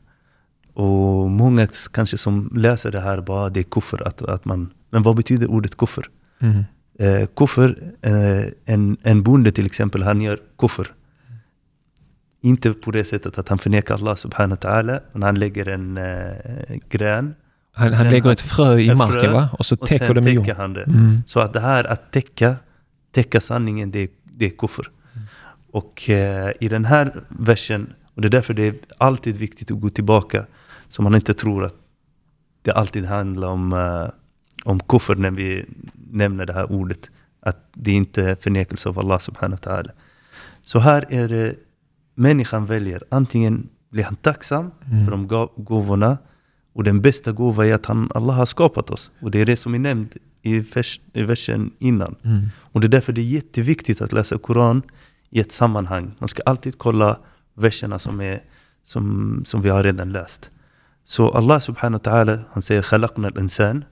Och 0.74 1.30
många 1.30 1.66
kanske 1.92 2.18
som 2.18 2.51
läser 2.57 2.90
det 2.92 3.01
här 3.01 3.20
bara 3.20 3.49
det 3.51 3.61
är 3.61 3.64
kuffer. 3.64 4.09
Att, 4.09 4.22
att 4.22 4.45
man, 4.45 4.70
men 4.90 5.03
vad 5.03 5.16
betyder 5.16 5.51
ordet 5.51 5.76
kuffer? 5.76 6.05
Mm. 6.40 6.64
Eh, 6.99 7.26
kuffer, 7.36 7.92
eh, 8.03 8.45
en, 8.74 8.97
en 9.03 9.22
bonde 9.22 9.53
till 9.53 9.66
exempel, 9.66 10.03
han 10.03 10.22
gör 10.22 10.40
kuffer. 10.59 10.86
Inte 12.42 12.72
på 12.72 12.90
det 12.90 13.05
sättet 13.05 13.38
att 13.38 13.49
han 13.49 13.59
förnekar 13.59 13.95
Allah 13.95 14.16
subhanahu 14.16 14.59
wa 14.62 14.70
ta'ala, 14.70 15.01
men 15.12 15.22
han 15.22 15.38
lägger 15.38 15.68
en 15.68 15.97
eh, 15.97 16.76
gren 16.88 17.34
Han, 17.72 17.88
Och 17.88 17.95
han 17.95 18.07
lägger 18.11 18.22
han- 18.22 18.32
ett 18.32 18.40
frö 18.40 18.78
i 18.78 18.95
marken 18.95 19.20
frö, 19.20 19.32
va? 19.32 19.49
Och 19.59 19.66
så 19.66 19.76
och 19.80 19.88
täcker 19.88 20.07
sen 20.07 20.14
det 20.14 20.20
med 20.20 20.32
jord. 20.34 20.49
han 20.49 20.72
det. 20.72 20.82
Mm. 20.82 21.22
Så 21.26 21.40
att 21.40 21.53
det 21.53 21.61
här 21.61 21.84
att 21.84 22.12
täcka, 22.12 22.57
täcka 23.12 23.40
sanningen, 23.40 23.90
det, 23.90 24.11
det 24.24 24.47
är 24.47 24.51
kuffer. 24.51 24.90
Och 25.75 26.11
eh, 26.11 26.53
i 26.61 26.68
den 26.68 26.85
här 26.85 27.22
versen, 27.29 27.93
och 28.14 28.22
det 28.22 28.29
är 28.29 28.31
därför 28.31 28.55
det 28.55 28.62
är 28.62 28.75
alltid 28.99 29.37
viktigt 29.37 29.70
att 29.70 29.81
gå 29.81 29.89
tillbaka, 29.91 30.47
så 30.89 31.03
man 31.03 31.14
inte 31.14 31.35
tror 31.35 31.64
att 31.64 31.75
det 32.62 32.72
alltid 32.72 33.05
handlar 33.05 33.49
om, 33.49 33.72
eh, 33.72 34.09
om 34.64 34.81
kuffer 34.81 35.14
när 35.14 35.31
vi 35.31 35.64
nämner 36.11 36.47
det 36.47 36.53
här 36.53 36.72
ordet. 36.72 37.11
Att 37.41 37.57
det 37.75 37.93
inte 37.93 38.22
är 38.22 38.35
förnekelse 38.35 38.89
av 38.89 38.99
Allah 38.99 39.18
subhanahu 39.18 39.59
wa 39.64 39.70
ta'ala. 39.72 39.91
Så 40.62 40.79
här 40.79 41.07
är 41.09 41.29
det, 41.29 41.55
människan 42.14 42.66
väljer, 42.66 43.03
antingen 43.09 43.68
blir 43.91 44.05
han 44.05 44.16
tacksam 44.16 44.70
Mm. 44.91 45.05
för 45.05 45.11
de 45.11 45.49
gåvorna, 45.57 46.18
och 46.72 46.85
den 46.85 47.01
bästa 47.01 47.33
gåvan 47.33 47.66
är 47.66 47.75
att 47.75 47.87
han, 47.87 48.11
Allah 48.14 48.35
har 48.37 48.47
skapat 48.47 48.91
oss. 48.91 49.11
Och 49.20 49.31
det 49.31 49.41
är 49.41 49.47
det 49.47 49.57
som 49.57 49.75
är 49.75 49.79
nämnt 49.79 50.16
i, 50.43 50.59
vers, 50.59 51.01
i 51.12 51.22
versen 51.22 51.70
innan. 51.79 52.14
Mm. 52.25 52.51
Och 52.72 52.81
det 52.81 52.87
är 52.87 52.89
därför 52.89 53.12
det 53.12 53.20
är 53.20 53.33
jätteviktigt 53.35 54.01
att 54.01 54.12
läsa 54.12 54.39
Koran 54.39 54.83
i 55.35 55.41
ett 55.41 55.53
sammanhang. 55.53 56.14
Man 56.18 56.28
ska 56.28 56.43
alltid 56.47 56.78
kolla 56.78 57.18
verserna 57.55 57.99
som, 57.99 58.20
är, 58.20 58.43
som, 58.82 59.43
som 59.47 59.62
vi 59.62 59.68
har 59.68 59.82
redan 59.82 60.12
läst. 60.12 60.51
Så 61.05 61.30
Allah 61.30 61.61
subhanahu 61.61 62.01
wa 62.05 62.11
ta'ala, 62.12 62.39
han 62.53 62.62
säger 62.62 62.82
khalaqna 62.82 63.28
al-insan. 63.28 63.85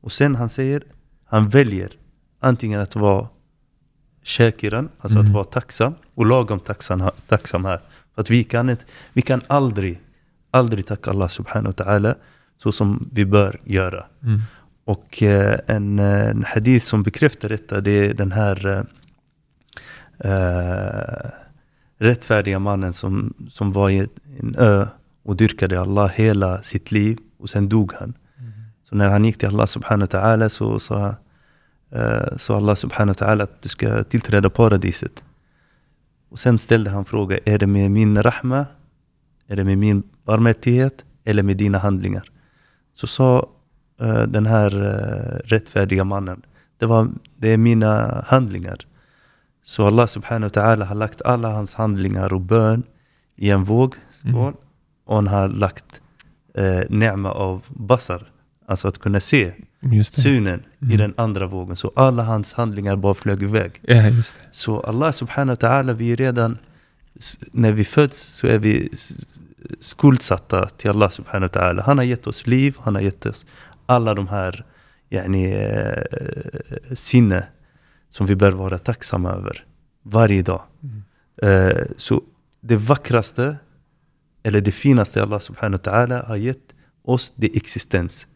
Och 0.00 0.12
sen 0.12 0.34
han 0.34 0.48
säger, 0.48 0.84
han 1.24 1.48
väljer 1.48 1.90
antingen 2.40 2.80
att 2.80 2.96
vara 2.96 3.28
shakiran, 4.22 4.88
alltså 5.00 5.18
Mm. 5.18 5.28
att 5.30 5.34
vara 5.34 5.44
tacksam, 5.44 5.94
och 6.14 6.26
lagom 6.26 6.60
tacksam, 6.60 7.10
tacksam 7.28 7.64
här. 7.64 7.80
För 8.14 8.22
att 8.22 8.30
vi 8.30 8.44
kan, 8.44 8.70
inte, 8.70 8.84
vi 9.12 9.22
kan 9.22 9.40
aldrig, 9.46 10.00
aldrig 10.50 10.86
tacka 10.86 11.10
Allah 11.10 11.28
subhanahu 11.28 11.74
wa 11.76 11.84
ta'ala 11.84 12.14
så 12.62 12.72
som 12.72 13.08
vi 13.12 13.24
bör 13.24 13.60
göra. 13.64 14.04
Mm. 14.22 14.40
Och 14.84 15.22
eh, 15.22 15.58
en, 15.66 15.98
en 15.98 16.44
hadith 16.44 16.86
som 16.86 17.02
bekräftar 17.02 17.48
detta, 17.48 17.80
det 17.80 17.90
är 17.90 18.14
den 18.14 18.32
här 18.32 18.66
eh, 18.66 18.82
eh, 20.18 21.30
rättfärdiga 21.98 22.58
mannen 22.58 22.92
som, 22.92 23.34
som 23.48 23.72
var 23.72 23.90
i 23.90 24.08
en 24.40 24.54
ö 24.58 24.86
och 25.22 25.36
dyrkade 25.36 25.80
Allah 25.80 26.08
hela 26.08 26.62
sitt 26.62 26.92
liv 26.92 27.18
och 27.38 27.50
sen 27.50 27.68
dog 27.68 27.92
han. 27.92 28.14
Så 28.82 28.96
när 28.96 29.08
han 29.08 29.24
gick 29.24 29.38
till 29.38 29.48
Allah 29.48 29.66
subhanahu 29.66 30.08
wa 30.12 30.18
ta'ala 30.20 30.48
så 30.48 30.78
sa 30.78 31.14
eh, 31.90 32.36
sa 32.36 32.56
Allah 32.56 32.74
subhanahu 32.74 33.14
wa 33.18 33.26
ta'ala 33.26 33.42
att 33.42 33.62
du 33.62 33.68
ska 33.68 34.04
tillträda 34.04 34.50
paradiset. 34.50 35.24
Och 36.28 36.38
sen 36.38 36.58
ställde 36.58 36.90
han 36.90 37.04
frågan, 37.04 37.38
är 37.44 37.58
det 37.58 37.66
med 37.66 37.90
min 37.90 38.22
rahma? 38.22 38.66
Är 39.46 39.56
det 39.56 39.64
med 39.64 39.78
min 39.78 40.02
barmhärtighet? 40.24 41.04
Eller 41.24 41.42
med 41.42 41.56
dina 41.56 41.78
handlingar? 41.78 42.30
Så 42.94 43.06
sa 43.06 43.48
eh, 44.00 44.22
den 44.22 44.46
här 44.46 44.82
eh, 44.82 45.48
rättfärdiga 45.48 46.04
mannen, 46.04 46.42
det, 46.78 46.86
var, 46.86 47.08
det 47.36 47.52
är 47.52 47.56
mina 47.56 48.24
handlingar. 48.26 48.86
Så 49.66 49.86
Allah 49.86 50.06
subhanahu 50.06 50.50
wa 50.54 50.62
ta'ala 50.62 50.84
har 50.84 50.94
lagt 50.94 51.22
alla 51.22 51.48
hans 51.50 51.74
handlingar 51.74 52.32
och 52.32 52.40
bön 52.40 52.82
i 53.36 53.50
en 53.50 53.64
vågskål. 53.64 53.98
Mm. 54.24 54.54
Och 55.06 55.14
han 55.16 55.26
har 55.26 55.48
lagt 55.48 56.00
eh, 56.54 56.80
nema 56.88 57.30
av 57.30 57.64
basar, 57.68 58.30
alltså 58.68 58.88
att 58.88 58.98
kunna 58.98 59.20
se 59.20 59.52
det. 59.80 60.04
synen 60.22 60.62
i 60.80 60.84
Mm. 60.84 60.96
den 60.98 61.14
andra 61.16 61.46
vågen. 61.46 61.76
Så 61.76 61.92
alla 61.96 62.22
hans 62.22 62.52
handlingar 62.52 62.96
bara 62.96 63.14
flög 63.14 63.42
iväg. 63.42 63.72
Ja. 63.82 64.02
Så 64.52 64.80
Allah 64.80 65.12
subhanahu 65.12 65.56
wa 65.60 65.68
ta'ala, 65.68 65.92
vi 65.92 66.12
är 66.12 66.16
redan, 66.16 66.58
när 67.52 67.72
vi 67.72 67.84
föds 67.84 68.20
så 68.20 68.46
är 68.46 68.58
vi 68.58 68.88
skuldsatta 69.80 70.68
till 70.68 70.90
Allah 70.90 71.10
subhanahu 71.10 71.48
wa 71.54 71.60
ta'ala. 71.60 71.82
Han 71.82 71.98
har 71.98 72.04
gett 72.04 72.26
oss 72.26 72.46
liv, 72.46 72.76
han 72.80 72.94
har 72.94 73.02
gett 73.02 73.26
oss 73.26 73.46
alla 73.86 74.14
de 74.14 74.28
här 74.28 74.64
yani, 75.10 75.52
eh, 75.52 76.02
sinne 76.94 77.46
som 78.14 78.26
vi 78.26 78.36
bör 78.36 78.52
vara 78.52 78.78
tacksamma 78.78 79.30
över 79.30 79.64
varje 80.02 80.42
dag. 80.42 80.62
Mm. 80.82 81.02
Eh, 81.42 81.82
så 81.96 82.22
det 82.60 82.76
vackraste, 82.76 83.56
eller 84.42 84.60
det 84.60 84.72
finaste 84.72 85.22
Allah 85.22 85.40
subhanahu 85.40 85.80
wa 85.84 85.92
ta'ala 85.92 86.26
har 86.26 86.36
gett 86.36 86.74
oss, 87.04 87.32
det 87.36 87.46
är 87.46 87.56
existens. 87.56 88.26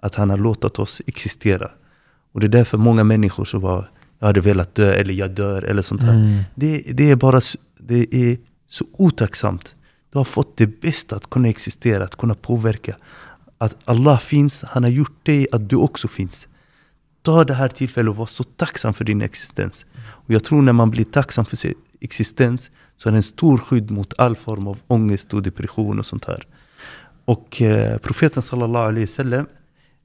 Att 0.00 0.14
han 0.14 0.30
har 0.30 0.38
låtit 0.38 0.78
oss 0.78 1.02
existera. 1.06 1.70
Och 2.32 2.40
det 2.40 2.46
är 2.46 2.48
därför 2.48 2.78
många 2.78 3.04
människor 3.04 3.44
så 3.44 3.58
bara, 3.58 3.84
jag 4.18 4.26
hade 4.26 4.40
velat 4.40 4.74
dö, 4.74 4.92
eller 4.92 5.14
jag 5.14 5.30
dör, 5.30 5.62
eller 5.62 5.82
sånt 5.82 6.02
här. 6.02 6.14
Mm. 6.14 6.42
Det, 6.54 6.82
det 6.92 7.10
är 7.10 7.16
bara 7.16 7.40
det 7.78 8.14
är 8.14 8.36
så 8.68 8.84
otacksamt. 8.92 9.74
Du 10.12 10.18
har 10.18 10.24
fått 10.24 10.56
det 10.56 10.66
bästa 10.66 11.16
att 11.16 11.30
kunna 11.30 11.48
existera, 11.48 12.04
att 12.04 12.16
kunna 12.16 12.34
påverka. 12.34 12.96
Att 13.58 13.76
Allah 13.84 14.18
finns, 14.18 14.62
han 14.62 14.82
har 14.82 14.90
gjort 14.90 15.26
dig 15.26 15.46
att 15.52 15.68
du 15.68 15.76
också 15.76 16.08
finns. 16.08 16.48
Ta 17.22 17.44
det 17.44 17.54
här 17.54 17.68
tillfället 17.68 18.10
och 18.10 18.16
var 18.16 18.26
så 18.26 18.44
tacksam 18.44 18.94
för 18.94 19.04
din 19.04 19.22
existens. 19.22 19.86
Och 19.96 20.30
jag 20.34 20.44
tror 20.44 20.62
när 20.62 20.72
man 20.72 20.90
blir 20.90 21.04
tacksam 21.04 21.44
för 21.44 21.56
sin 21.56 21.74
existens 22.00 22.70
så 22.96 23.08
är 23.08 23.12
det 23.12 23.18
en 23.18 23.22
stor 23.22 23.58
skydd 23.58 23.90
mot 23.90 24.14
all 24.18 24.36
form 24.36 24.66
av 24.66 24.78
ångest 24.86 25.34
och 25.34 25.42
depression 25.42 25.98
och 25.98 26.06
sånt 26.06 26.24
här. 26.24 26.46
Och 27.24 27.62
eh, 27.62 27.98
profeten 27.98 28.42
sallallahu 28.42 28.84
alaihi 28.88 29.04
wasallam, 29.06 29.46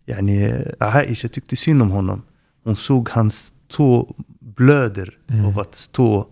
yani, 0.06 0.54
Aisha 0.80 1.28
tyckte 1.28 1.56
synd 1.56 1.82
om 1.82 1.92
honom. 1.92 2.22
Hon 2.64 2.76
såg 2.76 3.10
hans 3.10 3.54
tå 3.68 4.16
blöder 4.40 5.14
Mm. 5.30 5.46
av 5.46 5.60
att 5.60 5.76
stå 5.76 6.28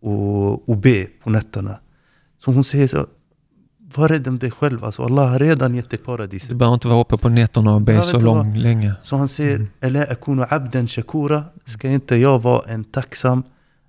och, 0.00 0.68
och 0.68 0.76
be 0.76 1.06
på 1.22 1.30
nätterna. 1.30 1.80
Så 2.38 2.52
hon 2.52 2.64
säger 2.64 2.88
så, 2.88 3.06
var 3.94 4.08
rädd 4.08 4.28
om 4.28 4.38
dig 4.38 4.50
själv. 4.50 4.84
Alltså 4.84 5.02
Allah 5.02 5.28
har 5.30 5.38
redan 5.38 5.74
gett 5.74 5.90
dig 5.90 5.98
paradiset. 5.98 6.48
Du 6.48 6.54
behöver 6.54 6.74
inte 6.74 6.88
vara 6.88 7.00
uppe 7.00 7.18
på 7.18 7.28
nätterna 7.28 7.74
och 7.74 7.80
be 7.80 8.02
så 8.02 8.20
lång, 8.20 8.56
länge. 8.56 8.94
Så 9.02 9.16
han 9.16 9.28
säger, 9.28 9.56
Mm. 9.56 9.68
eller 9.80 10.12
akunu 10.12 10.44
abden 10.50 10.88
shakura, 10.88 11.44
ska 11.64 11.88
inte 11.88 12.16
jag 12.16 12.42
vara 12.42 12.62
en 12.68 12.84
tacksam? 12.84 13.42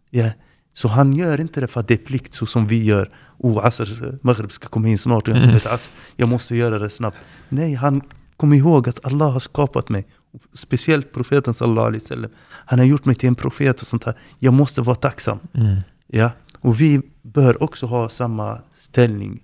Ja. 0.09 0.29
Så 0.73 0.87
han 0.87 1.13
gör 1.13 1.39
inte 1.41 1.61
det 1.61 1.67
för 1.67 1.79
att 1.79 1.87
det 1.87 1.93
är 1.93 1.97
plikt 1.97 2.33
så 2.33 2.45
som 2.45 2.67
vi 2.67 2.83
gör. 2.83 3.11
Oh, 3.37 3.65
Asr, 3.65 4.17
Maghrib 4.21 4.51
ska 4.51 4.67
komma 4.67 4.87
in 4.87 4.97
snart 4.97 5.27
jag, 5.27 5.37
Mm. 5.37 5.53
vet, 5.53 5.65
Asr, 5.65 5.89
jag 6.15 6.29
måste 6.29 6.55
göra 6.55 6.79
det 6.79 6.89
snabbt. 6.89 7.17
Nej, 7.49 7.73
han 7.73 8.01
kom 8.37 8.53
ihåg 8.53 8.89
att 8.89 9.05
Allah 9.05 9.31
har 9.31 9.39
skapat 9.39 9.89
mig. 9.89 10.05
Speciellt 10.53 11.13
profeten 11.13 11.53
sallallahu 11.53 11.87
alaihi 11.87 11.99
wasallam. 12.03 12.31
Han 12.65 12.79
har 12.79 12.85
gjort 12.85 13.05
mig 13.05 13.15
till 13.15 13.27
en 13.29 13.35
profet 13.35 13.81
och 13.81 13.87
sånt 13.87 14.03
här. 14.03 14.13
Jag 14.39 14.53
måste 14.53 14.81
vara 14.81 14.95
tacksam. 14.95 15.39
Mm. 15.53 15.75
Ja, 16.07 16.31
och 16.59 16.81
vi 16.81 17.01
bör 17.21 17.63
också 17.63 17.85
ha 17.85 18.09
samma 18.09 18.57
ställning 18.79 19.39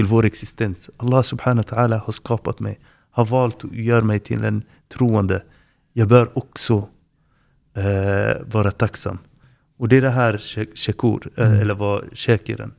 till 0.00 0.06
vår 0.08 0.24
existens. 0.24 0.90
Allah 0.96 1.22
subhanahu 1.22 1.64
wa 1.70 1.76
ta'ala 1.76 1.98
har 1.98 2.12
skapat 2.12 2.60
mig, 2.60 2.78
har 3.10 3.24
valt 3.26 3.64
att 3.64 3.72
göra 3.72 4.04
mig 4.04 4.18
till 4.18 4.44
en 4.44 4.62
troende. 4.88 5.42
Jag 5.92 6.08
bör 6.08 6.38
också 6.38 6.88
eh, 7.76 8.42
vara 8.46 8.70
tacksam. 8.70 9.18
Och 9.78 9.88
det 9.88 9.96
är 9.96 10.02
det 10.02 10.10
här 10.10 10.38
shak- 10.38 10.74
shakur, 10.76 11.30
eh, 11.36 11.46
Mm. 11.46 11.60
eller 11.60 11.74
vad 11.74 12.18
shakiren. 12.18 12.72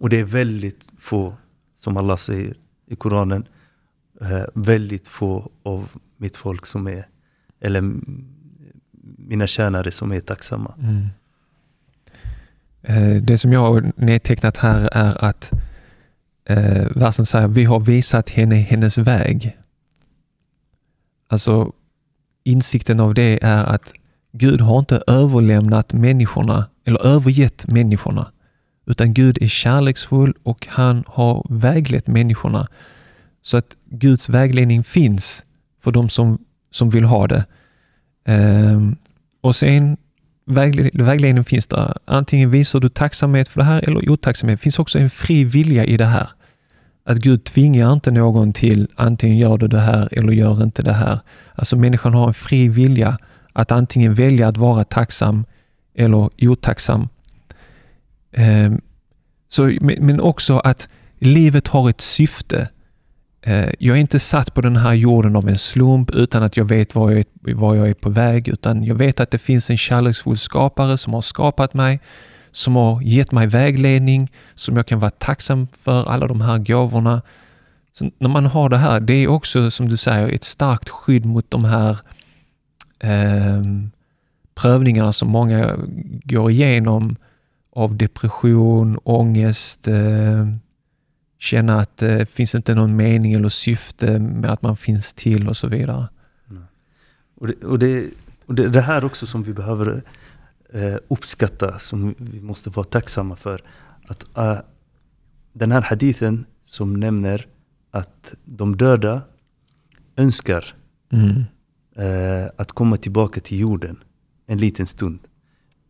Och 0.00 0.08
det 0.08 0.20
är 0.20 0.24
väldigt 0.24 0.92
få, 0.98 1.34
som 1.74 1.96
Allah 1.96 2.16
säger 2.16 2.54
i 2.86 2.96
Koranen, 2.96 3.44
eh, 4.20 4.44
väldigt 4.54 5.08
få 5.08 5.50
av 5.62 5.88
mitt 6.16 6.36
folk 6.36 6.66
som 6.66 6.86
är, 6.86 7.06
eller 7.60 7.92
mina 9.18 9.46
tjänare 9.46 9.90
som 9.90 10.12
är 10.12 10.20
tacksamma. 10.20 10.74
Mm. 10.78 11.06
Eh, 12.82 13.22
Det 13.22 13.38
som 13.38 13.52
jag 13.52 13.60
har 13.60 13.92
nedtecknat 13.96 14.56
här 14.56 14.88
är 14.92 15.24
att 15.24 15.50
eh, 16.44 16.86
versen 16.96 17.26
säger 17.26 17.48
vi 17.48 17.64
har 17.64 17.80
visat 17.80 18.30
henne 18.30 18.56
hennes 18.56 18.98
väg. 18.98 19.56
Alltså 21.28 21.72
insikten 22.44 23.00
av 23.00 23.14
det 23.14 23.38
är 23.42 23.64
att 23.64 23.92
Gud 24.32 24.60
har 24.60 24.78
inte 24.78 25.02
överlämnat 25.06 25.92
människorna 25.92 26.66
eller 26.84 27.06
övergett 27.06 27.66
människorna 27.66 28.32
utan 28.86 29.14
Gud 29.14 29.42
är 29.42 29.48
kärleksfull 29.48 30.34
och 30.42 30.66
han 30.70 31.04
har 31.06 31.46
väglett 31.50 32.06
människorna 32.06 32.66
så 33.42 33.56
att 33.56 33.76
Guds 33.84 34.28
vägledning 34.28 34.84
finns 34.84 35.44
för 35.80 35.90
de 35.90 36.08
som, 36.08 36.38
som 36.70 36.90
vill 36.90 37.04
ha 37.04 37.26
det. 37.26 37.44
Eh, 38.24 38.80
och 39.40 39.56
sen 39.56 39.96
vägle- 40.46 40.90
vägledning 40.92 41.44
finns 41.44 41.66
där. 41.66 41.96
Antingen 42.04 42.50
visar 42.50 42.80
du 42.80 42.88
tacksamhet 42.88 43.48
för 43.48 43.60
det 43.60 43.64
här 43.64 43.88
eller 43.88 44.10
otacksamhet. 44.10 44.58
Det 44.58 44.62
finns 44.62 44.78
också 44.78 44.98
en 44.98 45.10
fri 45.10 45.44
vilja 45.44 45.84
i 45.84 45.96
det 45.96 46.04
här. 46.04 46.28
Att 47.04 47.18
Gud 47.18 47.44
tvingar 47.44 47.92
inte 47.92 48.10
någon 48.10 48.52
till 48.52 48.88
antingen 48.96 49.38
gör 49.38 49.58
du 49.58 49.68
det 49.68 49.80
här 49.80 50.08
eller 50.12 50.32
gör 50.32 50.62
inte 50.62 50.82
det 50.82 50.92
här. 50.92 51.18
Alltså 51.54 51.76
människan 51.76 52.14
har 52.14 52.28
en 52.28 52.34
fri 52.34 52.68
vilja 52.68 53.18
att 53.52 53.72
antingen 53.72 54.14
välja 54.14 54.48
att 54.48 54.56
vara 54.56 54.84
tacksam 54.84 55.44
eller 55.94 56.30
otacksam. 56.38 57.08
Ehm, 58.32 58.80
så, 59.48 59.62
men 59.80 60.06
men 60.06 60.20
också 60.20 60.58
att 60.58 60.88
livet 61.18 61.68
har 61.68 61.90
ett 61.90 62.00
syfte. 62.00 62.68
Eh, 63.44 63.70
jag 63.78 63.96
är 63.96 64.00
inte 64.00 64.20
satt 64.20 64.54
på 64.54 64.60
den 64.60 64.76
här 64.76 64.94
jorden 64.94 65.36
av 65.36 65.48
en 65.48 65.58
slump 65.58 66.10
utan 66.10 66.42
att 66.42 66.56
jag 66.56 66.64
vet 66.64 66.94
var 66.94 67.10
jag, 67.10 67.20
är, 67.20 67.54
var 67.54 67.74
jag 67.74 67.88
är 67.88 67.94
på 67.94 68.10
väg, 68.10 68.48
utan 68.48 68.84
jag 68.84 68.94
vet 68.94 69.20
att 69.20 69.30
det 69.30 69.38
finns 69.38 69.70
en 69.70 69.76
kärleksfull 69.76 70.38
skapare 70.38 70.98
som 70.98 71.14
har 71.14 71.22
skapat 71.22 71.74
mig, 71.74 72.00
som 72.50 72.76
har 72.76 73.02
gett 73.02 73.32
mig 73.32 73.46
vägledning, 73.46 74.32
som 74.54 74.76
jag 74.76 74.86
kan 74.86 74.98
vara 74.98 75.10
tacksam 75.10 75.68
för 75.84 76.04
alla 76.04 76.26
de 76.26 76.40
här 76.40 76.58
gåvorna. 76.58 77.22
Så 77.92 78.10
när 78.18 78.28
man 78.28 78.46
har 78.46 78.68
det 78.68 78.78
här, 78.78 79.00
det 79.00 79.14
är 79.14 79.28
också 79.28 79.70
som 79.70 79.88
du 79.88 79.96
säger 79.96 80.28
ett 80.28 80.44
starkt 80.44 80.88
skydd 80.88 81.24
mot 81.24 81.50
de 81.50 81.64
här 81.64 81.98
eh, 83.00 83.62
prövningarna 84.54 85.12
som 85.12 85.28
många 85.28 85.76
går 86.24 86.50
igenom 86.50 87.16
av 87.72 87.96
depression, 87.96 88.98
ångest, 89.04 89.88
eh, 89.88 90.46
känna 91.42 91.80
att 91.80 91.96
det 91.96 92.26
finns 92.30 92.54
inte 92.54 92.74
någon 92.74 92.96
mening 92.96 93.32
eller 93.32 93.48
syfte 93.48 94.18
med 94.18 94.50
att 94.50 94.62
man 94.62 94.76
finns 94.76 95.12
till 95.12 95.48
och 95.48 95.56
så 95.56 95.66
vidare. 95.68 96.08
Och 97.34 97.46
det, 97.46 97.64
och 97.64 97.78
det, 97.78 98.10
och 98.46 98.54
det, 98.54 98.68
det 98.68 98.80
här 98.80 99.04
också 99.04 99.26
som 99.26 99.42
vi 99.42 99.52
behöver 99.52 100.02
eh, 100.72 100.96
uppskatta, 101.08 101.78
som 101.78 102.14
vi 102.18 102.40
måste 102.40 102.70
vara 102.70 102.84
tacksamma 102.84 103.36
för. 103.36 103.62
Att 104.08 104.36
eh, 104.36 104.58
den 105.52 105.72
här 105.72 105.82
hadithen 105.82 106.46
som 106.64 107.00
nämner 107.00 107.46
att 107.90 108.32
de 108.44 108.76
döda 108.76 109.22
önskar 110.16 110.74
Mm. 111.12 111.44
eh, 111.96 112.50
att 112.56 112.72
komma 112.72 112.96
tillbaka 112.96 113.40
till 113.40 113.58
jorden 113.58 113.98
en 114.46 114.58
liten 114.58 114.86
stund. 114.86 115.18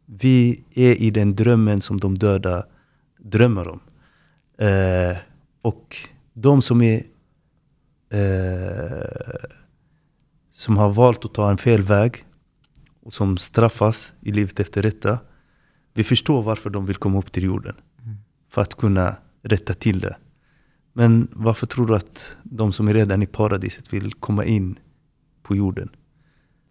Vi 0.07 0.65
är 0.75 1.03
i 1.03 1.11
den 1.11 1.37
drömmen 1.37 1.81
som 1.81 2.01
de 2.01 2.19
döda 2.19 2.67
drömmer 3.19 3.69
om. 3.69 3.81
Eh, 4.59 5.17
och 5.63 5.97
de 6.35 6.63
som 6.63 6.83
är 6.83 7.03
eh, 8.13 9.47
som 10.53 10.77
har 10.77 10.93
valt 10.93 11.25
att 11.25 11.35
ta 11.35 11.51
en 11.51 11.59
fel 11.59 11.83
väg 11.83 12.25
och 13.03 13.15
som 13.15 13.39
straffas 13.39 14.13
i 14.21 14.33
livet 14.33 14.61
efter 14.61 14.83
detta. 14.83 15.19
Vi 15.95 16.05
förstår 16.05 16.43
varför 16.43 16.71
de 16.71 16.87
vill 16.87 16.97
komma 16.97 17.19
upp 17.19 17.33
till 17.33 17.43
jorden. 17.43 17.75
Mm. 18.03 18.17
För 18.51 18.63
att 18.63 18.75
kunna 18.75 19.17
rätta 19.43 19.75
till 19.75 20.01
det. 20.01 20.17
Men 20.93 21.29
varför 21.33 21.67
tror 21.67 21.87
du 21.87 21.95
att 21.97 22.37
de 22.43 22.73
som 22.73 22.89
är 22.89 22.95
redan 22.95 23.23
i 23.23 23.27
paradiset 23.27 23.93
vill 23.93 24.13
komma 24.13 24.45
in 24.45 24.79
på 25.43 25.57
jorden? 25.57 25.89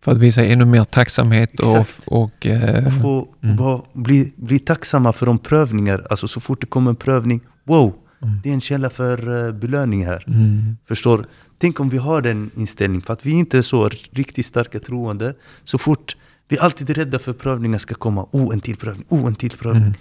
För 0.04 0.12
att 0.12 0.18
visa 0.18 0.46
ännu 0.46 0.66
mer 0.66 0.84
tacksamhet 0.84 1.60
och, 1.60 1.78
Exakt. 1.78 2.08
och 2.08 2.46
eh, 2.46 2.86
Och 2.86 3.02
få 3.02 3.36
Mm. 3.44 3.82
bli, 3.94 4.34
bli 4.36 4.60
tacksamma 4.60 5.14
för 5.14 5.26
de 5.26 5.40
prövningar. 5.40 6.08
Alltså 6.10 6.28
så 6.28 6.40
fort 6.40 6.62
det 6.62 6.68
kommer 6.68 6.90
en 6.90 6.96
prövning, 6.96 7.42
wow, 7.64 7.94
Mm. 8.22 8.40
Det 8.44 8.50
är 8.50 8.54
en 8.54 8.62
källa 8.62 8.90
för 8.90 9.48
eh, 9.48 9.54
belöning 9.54 10.06
här. 10.06 10.24
Mm. 10.28 10.78
Förstår? 10.86 11.26
Tänk 11.58 11.80
om 11.80 11.90
vi 11.90 11.98
har 11.98 12.22
den 12.22 12.52
inställningen, 12.56 13.02
för 13.02 13.14
att 13.14 13.26
vi 13.26 13.32
inte 13.32 13.58
är 13.58 13.62
så 13.62 13.90
riktigt 14.12 14.46
starka 14.46 14.80
troende. 14.80 15.34
Så 15.64 15.78
fort 15.78 16.16
vi 16.48 16.60
alltid 16.60 16.90
är 16.90 16.94
rädda 16.94 17.20
för 17.20 17.34
prövningar 17.34 17.78
ska 17.78 17.96
komma. 17.96 18.28
Oh, 18.32 18.54
en 18.54 18.60
till 18.60 18.78
prövning, 18.78 19.06
oh, 19.10 19.28
en 19.28 19.36
till 19.36 19.58
prövning. 19.58 19.84
Mm. 19.84 19.96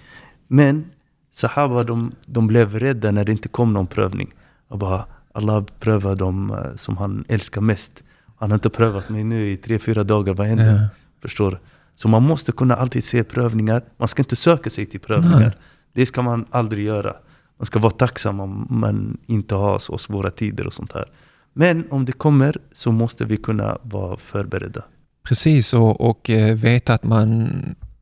Men 0.47 0.85
Sahaba 1.31 1.83
de, 1.83 2.11
de 2.25 2.47
blev 2.47 2.79
rädda 2.79 3.11
när 3.11 3.25
det 3.25 3.31
inte 3.31 3.47
kom 3.47 3.73
någon 3.73 3.87
prövning. 3.87 4.33
Och 4.67 4.77
bara, 4.77 5.05
Allah 5.33 5.63
prövar 5.79 6.15
dem 6.15 6.51
eh, 6.51 6.75
som 6.75 6.97
han 6.97 7.25
älskar 7.27 7.61
mest. 7.61 8.03
Han 8.37 8.51
har 8.51 8.55
inte 8.55 8.69
prövat 8.69 9.09
mig 9.09 9.23
nu 9.23 9.51
i 9.51 9.57
tre, 9.57 9.79
fyra 9.79 10.03
dagar, 10.03 10.33
vad 10.33 10.47
händer? 10.47 10.65
Ja. 10.65 10.87
Förstår? 11.21 11.59
Så 11.95 12.07
man 12.07 12.23
måste 12.23 12.51
kunna 12.51 12.75
alltid 12.75 13.03
se 13.03 13.23
prövningar. 13.23 13.81
Man 13.97 14.07
ska 14.07 14.21
inte 14.21 14.35
söka 14.35 14.69
sig 14.69 14.85
till 14.85 14.99
prövningar. 14.99 15.39
Nej. 15.39 15.51
Det 15.93 16.05
ska 16.05 16.21
man 16.21 16.45
aldrig 16.49 16.85
göra. 16.85 17.15
Man 17.61 17.65
ska 17.65 17.79
vara 17.79 17.91
tacksam 17.91 18.39
om 18.39 18.67
man 18.69 19.17
inte 19.27 19.55
har 19.55 19.79
så 19.79 19.97
svåra 19.97 20.31
tider 20.31 20.67
och 20.67 20.73
sånt 20.73 20.91
här. 20.93 21.05
Men 21.53 21.85
om 21.89 22.05
det 22.05 22.11
kommer 22.11 22.57
så 22.73 22.91
måste 22.91 23.25
vi 23.25 23.37
kunna 23.37 23.77
vara 23.81 24.17
förberedda. 24.17 24.83
Precis, 25.23 25.73
och, 25.73 26.01
och 26.01 26.29
eh, 26.29 26.55
veta 26.55 26.93
att 26.93 27.03
man 27.03 27.49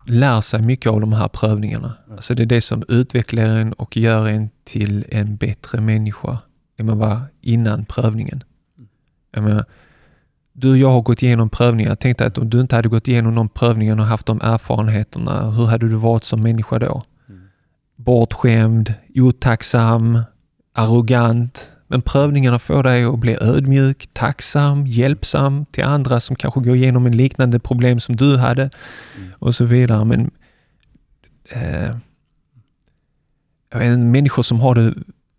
lär 0.05 0.41
sig 0.41 0.61
mycket 0.61 0.91
av 0.91 1.01
de 1.01 1.13
här 1.13 1.27
prövningarna. 1.27 1.93
Alltså 2.11 2.35
det 2.35 2.43
är 2.43 2.45
det 2.45 2.61
som 2.61 2.83
utvecklar 2.87 3.43
en 3.43 3.73
och 3.73 3.97
gör 3.97 4.27
en 4.27 4.49
till 4.63 5.05
en 5.09 5.35
bättre 5.35 5.81
människa 5.81 6.37
än 6.77 6.85
man 6.85 6.97
var 6.99 7.21
innan 7.41 7.85
prövningen. 7.85 8.43
Jag 9.31 9.43
menar, 9.43 9.65
du 10.53 10.71
och 10.71 10.77
jag 10.77 10.91
har 10.91 11.01
gått 11.01 11.23
igenom 11.23 11.49
prövningar. 11.49 11.91
Jag 11.91 11.99
tänkte 11.99 12.25
att 12.25 12.37
om 12.37 12.49
du 12.49 12.61
inte 12.61 12.75
hade 12.75 12.89
gått 12.89 13.07
igenom 13.07 13.35
de 13.35 13.49
prövningarna 13.49 14.01
och 14.01 14.07
haft 14.07 14.25
de 14.25 14.41
erfarenheterna, 14.41 15.51
hur 15.51 15.65
hade 15.65 15.89
du 15.89 15.95
varit 15.95 16.23
som 16.23 16.41
människa 16.41 16.79
då? 16.79 17.03
Bortskämd, 17.99 18.93
otacksam, 19.15 20.19
arrogant. 20.73 21.71
Men 21.87 22.01
prövningarna 22.01 22.59
får 22.59 22.83
dig 22.83 23.03
att 23.03 23.19
bli 23.19 23.37
ödmjuk, 23.41 24.07
tacksam, 24.13 24.87
hjälpsam 24.87 25.65
till 25.65 25.83
andra 25.83 26.19
som 26.19 26.35
kanske 26.35 26.59
går 26.59 26.75
igenom 26.75 27.05
en 27.05 27.17
liknande 27.17 27.59
problem 27.59 27.99
som 27.99 28.15
du 28.15 28.37
hade 28.37 28.69
och 29.39 29.55
så 29.55 29.65
vidare. 29.65 30.05
Men 30.05 30.31
eh, 31.49 31.95
inte, 33.75 33.97
människor 33.97 34.43
som 34.43 34.59
har 34.59 34.75
det, 34.75 34.93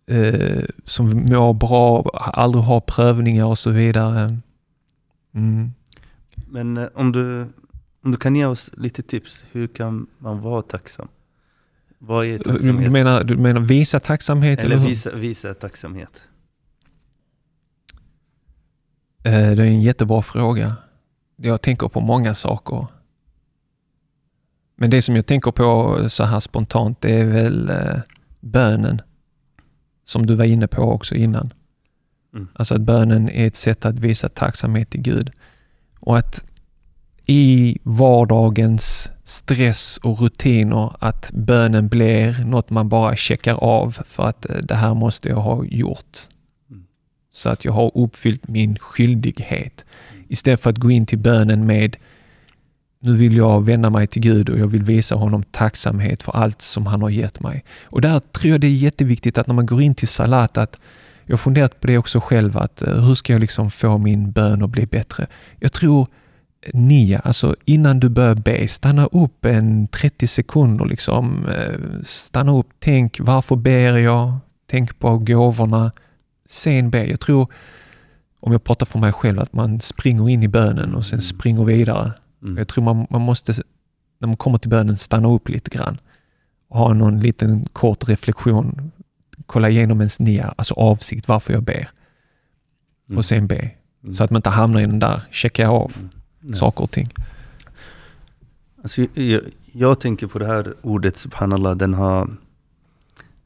eh, 0.07 0.65
som 0.85 1.05
mår 1.05 1.53
bra, 1.53 2.09
aldrig 2.13 2.63
har 2.63 2.79
prövningar 2.81 3.45
och 3.45 3.59
så 3.59 3.69
vidare. 3.69 4.37
Mm. 5.33 5.71
Men 6.47 6.77
eh, 6.77 6.87
om 6.93 7.11
du, 7.11 7.41
om 8.03 8.11
du 8.11 8.17
kan 8.17 8.35
ge 8.35 8.45
oss 8.45 8.71
lite 8.73 9.01
tips, 9.01 9.45
hur 9.51 9.67
kan 9.67 10.07
man 10.17 10.41
vara 10.41 10.61
tacksam? 10.61 11.07
Vad 12.03 12.25
är 12.25 12.37
Du, 12.37 12.43
tacksamhet? 12.43 12.83
du, 12.85 12.89
menar, 12.89 13.23
du 13.23 13.37
menar 13.37 13.61
visa 13.61 13.99
tacksamhet? 13.99 14.59
Eller 14.59 14.77
hur? 14.77 14.87
visa, 14.87 15.15
visa 15.15 15.53
tacksamhet. 15.53 16.21
Eh, 19.23 19.31
Det 19.31 19.37
är 19.37 19.59
en 19.59 19.81
jättebra 19.81 20.21
fråga. 20.21 20.75
Jag 21.35 21.61
tänker 21.61 21.87
på 21.87 22.01
många 22.01 22.35
saker. 22.35 22.87
Men 24.75 24.89
det 24.89 25.01
som 25.01 25.15
jag 25.15 25.25
tänker 25.25 25.51
på 25.51 25.99
så 26.09 26.23
här 26.23 26.39
spontant, 26.39 27.01
det 27.01 27.19
är 27.19 27.25
väl 27.25 27.69
eh, 27.69 27.99
bönen. 28.39 29.01
Som 30.05 30.25
du 30.25 30.35
var 30.35 30.45
inne 30.45 30.67
på 30.67 30.81
också 30.81 31.15
innan. 31.15 31.49
Mm. 32.33 32.47
Alltså 32.53 32.75
att 32.75 32.81
bönen 32.81 33.29
är 33.29 33.47
ett 33.47 33.55
sätt 33.55 33.85
att 33.85 33.99
visa 33.99 34.29
tacksamhet 34.29 34.89
till 34.89 35.01
Gud. 35.01 35.31
Och 35.99 36.17
att 36.17 36.45
i 37.25 37.77
vardagens 37.83 39.11
stress 39.23 39.97
och 39.97 40.21
rutiner 40.21 40.95
att 40.99 41.31
bönen 41.33 41.87
blir 41.87 42.43
något 42.45 42.69
man 42.69 42.89
bara 42.89 43.15
checkar 43.15 43.55
av 43.55 43.97
för 44.07 44.23
att 44.23 44.49
eh, 44.49 44.55
det 44.55 44.75
här 44.75 44.93
måste 44.93 45.29
jag 45.29 45.35
ha 45.35 45.65
gjort. 45.65 46.17
Mm. 46.69 46.83
Så 47.31 47.49
att 47.49 47.65
jag 47.65 47.71
har 47.71 47.91
uppfyllt 47.95 48.47
min 48.47 48.77
skyldighet. 48.79 49.85
Istället 50.27 50.61
för 50.61 50.69
att 50.69 50.77
gå 50.77 50.91
in 50.91 51.05
till 51.05 51.19
bönen 51.19 51.65
med 51.65 51.97
nu 52.99 53.15
vill 53.15 53.37
jag 53.37 53.65
vända 53.65 53.89
mig 53.89 54.07
till 54.07 54.21
Gud 54.21 54.49
och 54.49 54.59
jag 54.59 54.67
vill 54.67 54.83
visa 54.83 55.15
honom 55.15 55.43
tacksamhet 55.43 56.23
för 56.23 56.31
allt 56.31 56.61
som 56.61 56.85
han 56.85 57.01
har 57.01 57.09
gett 57.09 57.39
mig. 57.39 57.63
Och 57.83 58.01
där 58.01 58.19
tror 58.19 58.51
jag 58.51 58.61
det 58.61 58.67
är 58.67 58.75
jätteviktigt 58.75 59.37
att 59.37 59.47
när 59.47 59.55
man 59.55 59.65
går 59.65 59.81
in 59.81 59.95
till 59.95 60.07
salat 60.07 60.57
att 60.57 60.79
jag 61.25 61.33
har 61.33 61.37
funderat 61.37 61.79
på 61.79 61.87
det 61.87 61.97
också 61.97 62.19
själv 62.19 62.57
att 62.57 62.81
eh, 62.81 62.93
hur 62.93 63.15
ska 63.15 63.33
jag 63.33 63.39
liksom 63.39 63.71
få 63.71 63.97
min 63.97 64.31
bön 64.31 64.63
att 64.63 64.69
bli 64.69 64.85
bättre? 64.85 65.27
Jag 65.59 65.73
tror 65.73 66.07
nia, 66.73 67.19
alltså 67.19 67.55
innan 67.65 67.99
du 67.99 68.09
börjar 68.09 68.35
be, 68.35 68.67
stanna 68.67 69.05
upp 69.05 69.45
en 69.45 69.87
30 69.87 70.27
sekunder 70.27 70.85
liksom. 70.85 71.47
eh, 71.47 72.01
Stanna 72.03 72.57
upp, 72.57 72.67
tänk 72.79 73.19
varför 73.19 73.55
ber 73.55 73.97
jag? 73.97 74.37
Tänk 74.67 74.99
på 74.99 75.17
gåvorna. 75.17 75.91
Sen 76.45 76.89
be. 76.89 77.05
Jag 77.05 77.19
tror, 77.19 77.53
om 78.39 78.51
jag 78.51 78.63
pratar 78.63 78.85
för 78.85 78.99
mig 78.99 79.13
själv, 79.13 79.39
att 79.39 79.53
man 79.53 79.79
springer 79.79 80.29
in 80.29 80.43
i 80.43 80.47
bönen 80.47 80.95
och 80.95 81.05
sen 81.05 81.21
springer 81.21 81.63
vidare. 81.63 82.11
Mm. 82.43 82.57
Jag 82.57 82.67
tror 82.67 82.83
man, 82.83 83.07
man 83.09 83.21
måste, 83.21 83.53
när 84.19 84.27
man 84.27 84.37
kommer 84.37 84.57
till 84.57 84.69
bönen, 84.69 84.97
stanna 84.97 85.29
upp 85.31 85.49
lite 85.49 85.77
grann. 85.77 85.97
Och 86.69 86.79
ha 86.79 86.93
någon 86.93 87.19
liten 87.19 87.67
kort 87.73 88.09
reflektion. 88.09 88.91
Kolla 89.45 89.69
igenom 89.69 90.01
ens 90.01 90.19
nia, 90.19 90.53
alltså 90.57 90.73
avsikt, 90.73 91.27
varför 91.27 91.53
jag 91.53 91.63
ber. 91.63 91.89
Mm. 93.09 93.17
Och 93.17 93.25
sen 93.25 93.47
be. 93.47 93.71
Mm. 94.03 94.15
Så 94.15 94.23
att 94.23 94.29
man 94.29 94.39
inte 94.39 94.49
hamnar 94.49 94.79
i 94.79 94.85
den 94.85 94.99
där, 94.99 95.21
checka 95.31 95.69
av 95.69 95.93
Nej. 96.41 96.59
saker 96.59 96.83
och 96.83 96.91
ting. 96.91 97.09
Alltså, 98.83 99.01
jag, 99.13 99.41
jag 99.71 99.99
tänker 99.99 100.27
på 100.27 100.39
det 100.39 100.45
här 100.45 100.73
ordet 100.81 101.17
subhanallah, 101.17 101.75
den 101.77 101.93
har, 101.93 102.21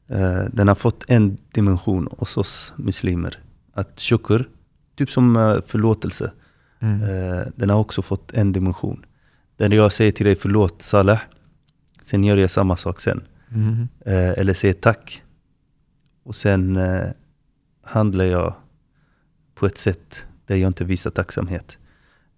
eh, 0.08 0.44
den 0.52 0.68
har 0.68 0.74
fått 0.74 1.04
en 1.08 1.36
dimension 1.52 2.08
hos 2.18 2.36
oss 2.36 2.72
muslimer. 2.76 3.38
Att 3.72 4.00
shukr, 4.00 4.48
typ 4.96 5.10
som 5.10 5.36
eh, 5.36 5.56
förlåtelse, 5.66 6.32
Mm. 6.80 7.02
eh, 7.02 7.46
den 7.56 7.70
har 7.70 7.78
också 7.78 8.02
fått 8.02 8.32
en 8.32 8.52
dimension. 8.52 9.04
Där 9.56 9.70
jag 9.74 9.92
säger 9.92 10.12
till 10.12 10.26
dig 10.26 10.36
förlåt 10.36 10.82
Salah, 10.82 11.20
sen 12.04 12.24
gör 12.24 12.36
jag 12.36 12.50
samma 12.50 12.76
sak 12.76 13.00
sen. 13.00 13.22
Mm. 13.50 13.88
Eh, 14.00 14.30
eller 14.38 14.54
säger 14.54 14.74
tack. 14.74 15.22
Och 16.22 16.34
sen 16.36 16.76
eh, 16.76 17.08
handlar 17.82 18.24
jag 18.24 18.54
på 19.54 19.66
ett 19.66 19.78
sätt 19.78 20.24
där 20.46 20.56
jag 20.56 20.68
inte 20.68 20.84
visar 20.84 21.10
tacksamhet. 21.10 21.78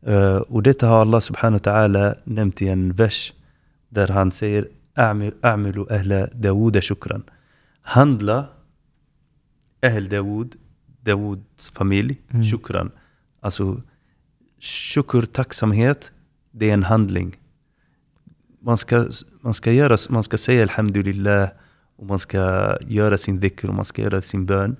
Eh, 0.07 0.37
och 0.37 0.63
detta 0.63 0.87
har 0.87 1.01
Allah 1.01 1.21
subhanahu 1.21 1.61
wa 1.65 1.73
ta'ala 1.73 2.15
nämnt 2.25 2.63
i 2.63 2.69
en 2.69 2.93
vers 2.93 3.33
där 3.89 4.09
han 4.09 4.33
säger 4.33 4.69
"A'mi- 4.95 5.35
A'milu 5.43 5.93
ahla 5.93 6.27
Dawuda 6.27 6.81
shukran. 6.83 7.23
Handla 7.83 8.47
Ahl 9.83 10.09
Dawud, 10.09 10.57
Dawuds 11.01 11.71
familj, 11.71 12.21
Mm. 12.31 12.45
shukran. 12.45 12.91
Alltså 13.41 13.83
shukr, 14.61 15.23
tacksamhet, 15.27 16.11
det 16.51 16.71
är 16.71 16.75
en 16.75 16.83
handling. 16.83 17.37
Man 18.61 18.79
ska, 18.79 19.07
man 19.41 19.55
ska, 19.55 19.73
göra, 19.73 19.97
man 20.11 20.23
ska 20.25 20.39
säga 20.39 20.63
alhamdulillah 20.63 21.49
och 21.97 22.07
man 22.07 22.19
ska 22.19 22.77
göra 22.81 23.19
sin 23.19 23.41
dhikr 23.41 23.69
och 23.69 23.75
man 23.75 23.85
ska 23.85 24.03
göra 24.03 24.23
sin 24.23 24.47
bön. 24.47 24.77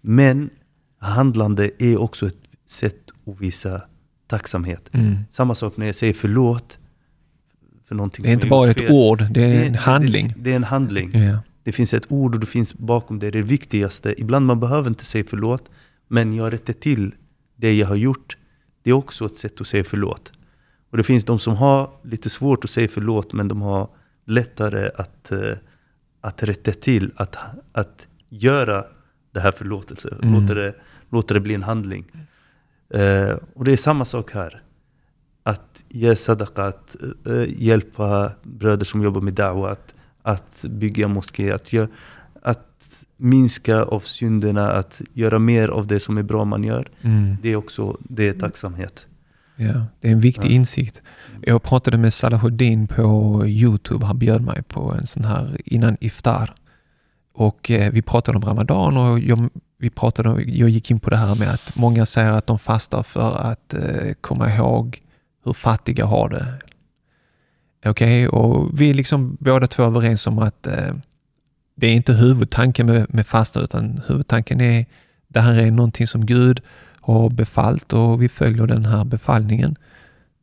Men 0.00 0.50
handlande 0.98 1.70
är 1.78 2.00
också 2.00 2.26
ett 2.26 2.38
sätt 2.66 3.10
att 3.26 3.40
visa 3.40 3.82
tacksamhet. 4.28 4.90
Mm. 4.92 5.16
Samma 5.30 5.54
sak 5.54 5.76
när 5.76 5.86
jag 5.86 5.94
säger 5.94 6.12
förlåt 6.14 6.78
för 7.88 7.94
någonting 7.94 8.22
Det 8.22 8.28
är 8.30 8.32
inte 8.34 8.46
bara 8.46 8.70
ett 8.70 8.78
fel. 8.78 8.92
ord, 8.92 9.26
det 9.30 9.44
är 9.44 9.48
Det- 9.48 9.66
en 9.66 9.74
handling. 9.74 10.28
Det, 10.28 10.34
det 10.42 10.52
är 10.52 10.56
en 10.56 10.64
handling. 10.64 11.18
Ja. 11.22 11.38
Det 11.62 11.72
finns 11.72 11.94
ett 11.94 12.06
ord 12.12 12.34
och 12.34 12.40
det 12.40 12.46
finns 12.46 12.74
bakom 12.74 13.18
det, 13.18 13.30
det 13.30 13.38
är 13.38 13.42
det 13.42 13.48
viktigaste. 13.48 14.14
Ibland 14.20 14.46
man 14.46 14.60
behöver 14.60 14.88
inte 14.88 15.04
säga 15.04 15.24
förlåt, 15.28 15.70
men 16.08 16.34
jag 16.34 16.52
rättar 16.52 16.72
till 16.72 17.14
det 17.56 17.74
jag 17.74 17.86
har 17.86 17.96
gjort. 17.96 18.36
Det 18.82 18.90
är 18.90 18.94
också 18.94 19.26
ett 19.26 19.36
sätt 19.36 19.60
att 19.60 19.66
säga 19.66 19.84
förlåt. 19.84 20.32
Och 20.90 20.96
det 20.96 21.02
finns 21.02 21.24
de 21.24 21.38
som 21.38 21.56
har 21.56 21.90
lite 22.04 22.30
svårt 22.30 22.64
att 22.64 22.70
säga 22.70 22.88
förlåt, 22.88 23.32
men 23.32 23.48
de 23.48 23.62
har 23.62 23.88
lättare 24.24 24.90
att, 24.96 25.32
eh, 25.32 25.38
att 26.20 26.42
rätta 26.42 26.70
till, 26.72 27.10
att, 27.16 27.36
att 27.72 28.06
göra 28.28 28.84
det 29.32 29.40
här 29.40 29.52
förlåtelse. 29.52 30.14
Mm. 30.22 30.40
Låta, 30.42 30.54
det, 30.54 30.74
låta 31.10 31.34
det 31.34 31.40
bli 31.40 31.54
en 31.54 31.62
handling. 31.62 32.04
Eh, 32.94 33.36
och 33.54 33.64
det 33.64 33.72
är 33.72 33.76
samma 33.76 34.04
sak 34.04 34.32
här. 34.32 34.62
Att 35.42 35.84
ge 35.88 36.16
sadaqa, 36.16 36.64
att 36.64 36.96
eh, 37.26 37.44
hjälpa 37.62 38.32
bröder 38.42 38.84
som 38.84 39.02
jobbar 39.02 39.20
med 39.20 39.34
da'wa, 39.34 39.68
att, 39.70 39.94
att 40.22 40.62
bygga 40.64 41.08
moské, 41.08 41.52
att, 41.52 41.74
att 42.42 43.04
minska 43.16 43.82
av 43.82 44.00
synderna, 44.00 44.70
att 44.72 45.00
göra 45.12 45.38
mer 45.38 45.68
av 45.68 45.86
det 45.86 46.00
som 46.00 46.18
är 46.18 46.22
bra 46.22 46.44
man 46.44 46.64
gör. 46.64 46.88
Mm. 47.02 47.36
Det 47.42 47.52
är 47.52 47.56
också 47.56 47.96
det 48.00 48.28
är 48.28 48.32
tacksamhet. 48.32 49.06
Ja, 49.56 49.84
det 50.00 50.08
är 50.08 50.12
en 50.12 50.20
viktig 50.20 50.48
Ja. 50.48 50.52
insikt. 50.54 51.02
Jag 51.42 51.62
pratade 51.62 51.98
med 51.98 52.12
Salahuddin 52.12 52.86
på 52.86 53.42
Youtube. 53.46 54.06
Han 54.06 54.18
bjöd 54.18 54.42
mig 54.42 54.62
på 54.62 54.92
en 54.92 55.06
sån 55.06 55.24
här 55.24 55.60
innan 55.64 55.96
iftar. 56.00 56.54
Och 57.32 57.70
eh, 57.70 57.92
vi 57.92 58.02
pratade 58.02 58.38
om 58.38 58.44
Ramadan 58.44 58.96
och 58.96 59.18
jag, 59.20 59.48
vi 59.78 59.90
pratade, 59.90 60.28
om- 60.28 60.44
jag 60.46 60.68
gick 60.68 60.90
in 60.90 61.00
på 61.00 61.10
det 61.10 61.16
här 61.16 61.34
med 61.34 61.48
att 61.50 61.76
många 61.76 62.06
säger 62.06 62.30
att 62.30 62.46
de 62.46 62.58
fastar 62.58 63.02
för 63.02 63.36
att 63.36 63.74
eh, 63.74 64.12
komma 64.20 64.54
ihåg 64.54 65.02
hur 65.44 65.52
fattiga 65.52 66.04
har 66.06 66.28
det. 66.28 66.46
Okej, 67.86 68.28
och 68.28 68.80
vi 68.80 68.90
är 68.90 68.94
liksom 68.94 69.36
båda 69.40 69.66
två 69.66 69.82
överens 69.82 70.26
om 70.26 70.38
att 70.38 70.66
eh, 70.66 70.94
det 71.74 71.86
är 71.86 71.92
inte 71.92 72.12
huvudtanken 72.12 72.86
med, 72.86 73.14
med 73.14 73.26
fasta, 73.26 73.60
utan 73.60 74.00
huvudtanken 74.06 74.60
är 74.60 74.86
det 75.28 75.40
här 75.40 75.54
är 75.54 75.70
någonting 75.70 76.06
som 76.06 76.26
Gud 76.26 76.60
har 77.00 77.30
befallt 77.30 77.92
och 77.92 78.22
vi 78.22 78.28
följer 78.28 78.66
den 78.66 78.84
här 78.84 79.04
befallningen. 79.04 79.76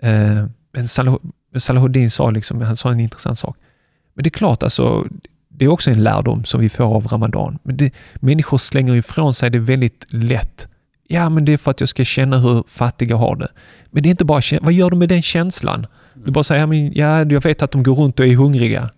Eh, 0.01 0.45
men 0.73 0.87
Salah, 0.87 1.15
Salahuddin 1.55 2.11
sa, 2.11 2.29
liksom, 2.29 2.61
han 2.61 2.77
sa 2.77 2.91
en 2.91 2.99
intressant 2.99 3.39
sak. 3.39 3.57
Men 4.13 4.23
det 4.23 4.27
är 4.27 4.31
klart, 4.31 4.63
alltså, 4.63 5.07
det 5.57 5.65
är 5.65 5.69
också 5.69 5.91
en 5.91 6.03
lärdom 6.03 6.43
som 6.43 6.61
vi 6.61 6.69
får 6.69 6.83
av 6.83 7.07
Ramadan. 7.07 7.59
Men 7.63 7.77
det, 7.77 7.93
människor 8.15 8.57
slänger 8.57 8.95
ifrån 8.95 9.33
sig 9.33 9.49
det 9.49 9.59
väldigt 9.59 10.05
lätt. 10.09 10.67
Ja, 11.07 11.29
men 11.29 11.45
det 11.45 11.53
är 11.53 11.57
för 11.57 11.71
att 11.71 11.79
jag 11.79 11.89
ska 11.89 12.03
känna 12.03 12.37
hur 12.37 12.63
fattiga 12.67 13.15
har 13.15 13.35
det. 13.35 13.47
Men 13.91 14.03
det 14.03 14.09
är 14.09 14.11
inte 14.11 14.25
bara 14.25 14.41
vad 14.61 14.73
gör 14.73 14.89
du 14.89 14.97
med 14.97 15.09
den 15.09 15.21
känslan? 15.21 15.87
Du 16.13 16.31
bara 16.31 16.43
säger, 16.43 16.97
ja, 16.97 17.25
jag 17.25 17.43
vet 17.43 17.61
att 17.61 17.71
de 17.71 17.83
går 17.83 17.95
runt 17.95 18.19
och 18.19 18.27
är 18.27 18.35
hungriga. 18.35 18.89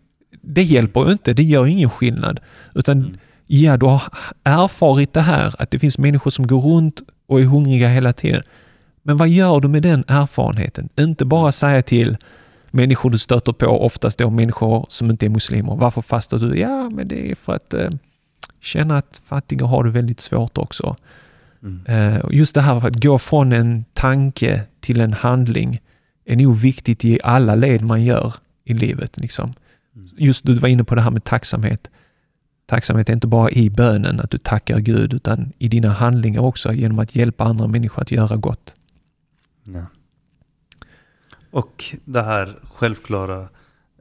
Det 0.41 0.64
hjälper 0.64 1.05
ju 1.05 1.12
inte, 1.12 1.34
det 1.34 1.43
gör 1.43 1.68
ingen 1.68 1.89
skillnad. 1.89 2.39
Utan 2.76 2.97
mm. 2.97 3.18
ja, 3.47 3.78
du 3.78 3.86
har 3.86 4.03
erfarit 4.43 5.14
det 5.14 5.22
här, 5.22 5.55
att 5.60 5.72
det 5.72 5.80
finns 5.80 5.97
människor 5.97 6.32
som 6.32 6.47
går 6.47 6.62
runt 6.62 7.01
och 7.28 7.41
är 7.41 7.45
hungriga 7.45 7.89
hela 7.89 8.14
tiden. 8.14 8.41
Men 9.03 9.18
vad 9.18 9.30
gör 9.30 9.60
du 9.60 9.68
med 9.68 9.84
den 9.84 10.03
erfarenheten? 10.08 10.89
Inte 10.99 11.26
bara 11.26 11.51
säga 11.51 11.82
till 11.82 12.18
människor 12.72 13.09
du 13.09 13.18
stöter 13.18 13.53
på, 13.53 13.65
oftast 13.65 14.18
då 14.18 14.30
människor 14.30 14.86
som 14.89 15.09
inte 15.09 15.26
är 15.26 15.30
muslimer. 15.30 15.76
Varför 15.76 16.01
fastar 16.01 16.39
du? 16.39 16.59
Ja, 16.59 16.89
men 16.89 17.07
det 17.07 17.32
är 17.32 17.36
för 17.36 17.55
att 17.55 17.74
eh, 17.74 17.89
känna 18.59 18.97
att 18.97 19.22
fattiga 19.26 19.65
har 19.65 19.84
det 19.84 19.89
väldigt 19.89 20.20
svårt 20.20 20.57
också. 20.57 20.95
Mm. 21.63 21.86
Eh, 21.86 22.22
just 22.32 22.55
det 22.55 22.61
här 22.61 22.88
att 22.88 23.03
gå 23.03 23.20
från 23.20 23.51
en 23.51 23.86
tanke 23.93 24.61
till 24.80 25.01
en 25.01 25.13
handling 25.13 25.80
är 26.26 26.36
nog 26.36 26.55
viktigt 26.57 27.05
i 27.05 27.20
alla 27.24 27.55
led 27.55 27.82
man 27.82 28.03
gör 28.03 28.34
i 28.63 28.74
livet. 28.74 29.18
Liksom. 29.18 29.53
Mm. 29.95 30.09
Just 30.18 30.45
du 30.45 30.53
var 30.53 30.70
inne 30.70 30.84
på 30.84 30.95
det 30.95 31.01
här 31.01 31.11
med 31.11 31.24
tacksamhet. 31.24 31.89
Tacksamhet 32.65 33.09
är 33.09 33.13
inte 33.13 33.28
bara 33.28 33.51
i 33.51 33.70
bönen, 33.70 34.20
att 34.20 34.32
du 34.32 34.38
tackar 34.38 34.80
Gud, 34.80 35.13
utan 35.13 35.53
i 35.57 35.68
dina 35.68 35.89
handlingar 35.89 36.41
också, 36.41 36.74
genom 36.74 36.99
att 36.99 37.15
hjälpa 37.15 37.43
andra 37.43 37.68
människor 37.68 38.01
att 38.01 38.11
göra 38.11 38.36
gott. 38.36 38.76
Ja. 39.63 39.86
Och 41.51 41.95
det 42.05 42.21
här 42.21 42.55
självklara, 42.73 43.47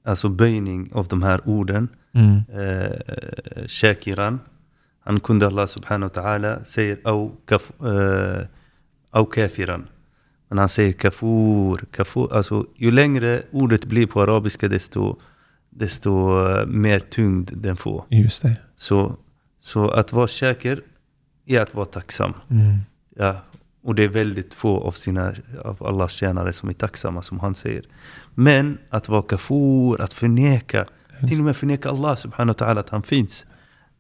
alltså 0.05 0.29
böjning 0.29 0.91
av 0.93 1.09
de 1.09 1.23
här 1.23 1.41
orden. 1.45 1.89
Mm. 2.13 2.43
Eh, 2.53 3.67
shakiran, 3.67 4.41
han 5.01 5.21
kunde 5.21 5.47
Allah 5.47 5.67
subhanahu 5.67 6.11
wa 6.15 6.23
ta'ala 6.23 6.65
säger 6.65 6.99
au, 7.05 7.31
kaf, 7.47 7.73
eh, 7.81 8.47
au 9.11 9.25
kafiran. 9.25 9.87
Men 10.49 10.59
han 10.59 10.69
säger 10.69 10.93
kafur, 10.93 11.85
kafur. 11.91 12.33
Alltså 12.33 12.67
ju 12.77 12.91
längre 12.91 13.43
ordet 13.51 13.85
blir 13.85 14.07
på 14.07 14.23
arabiska 14.23 14.69
desto, 14.69 15.17
desto 15.71 16.11
uh, 16.11 16.67
mer 16.67 17.01
tyngd 17.01 17.51
den 17.55 17.77
får. 17.77 18.05
Just 18.09 18.43
det. 18.43 18.57
Så, 18.77 19.17
så 19.61 19.89
att 19.89 20.13
vara 20.13 20.29
säker 20.29 20.83
är 21.47 21.61
att 21.61 21.75
vara 21.75 21.87
tacksam. 21.87 22.35
Mm. 22.51 22.79
Ja, 23.17 23.37
och 23.87 23.95
det 23.95 24.05
är 24.05 24.09
väldigt 24.09 24.55
få 24.55 24.81
av, 24.81 24.93
sina, 24.93 25.35
av 25.65 25.87
Allahs 25.87 26.13
tjänare 26.13 26.53
som 26.53 26.69
är 26.69 26.73
tacksamma 26.73 27.23
som 27.23 27.41
han 27.41 27.55
säger. 27.55 27.85
Men 28.35 28.79
att 28.91 29.09
vara 29.09 29.23
kafur, 29.23 30.01
att 30.01 30.13
förneka, 30.13 30.87
till 31.29 31.39
och 31.39 31.45
med 31.45 31.57
förneka 31.57 31.89
Allah 31.89 32.17
subhanahu 32.17 32.55
wa 32.59 32.67
ta'ala 32.67 32.81
att 32.81 32.89
han 32.89 33.03
finns. 33.03 33.47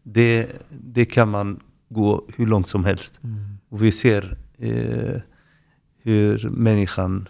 Det, 0.03 0.47
det 0.69 1.05
kan 1.05 1.29
man 1.29 1.61
gå 1.89 2.25
hur 2.37 2.47
långt 2.47 2.69
som 2.69 2.85
helst. 2.85 3.15
Mm. 3.25 3.59
Och 3.69 3.83
vi 3.83 3.93
ser 3.93 4.37
eh, 4.59 5.21
hur 6.03 6.49
människan 6.51 7.29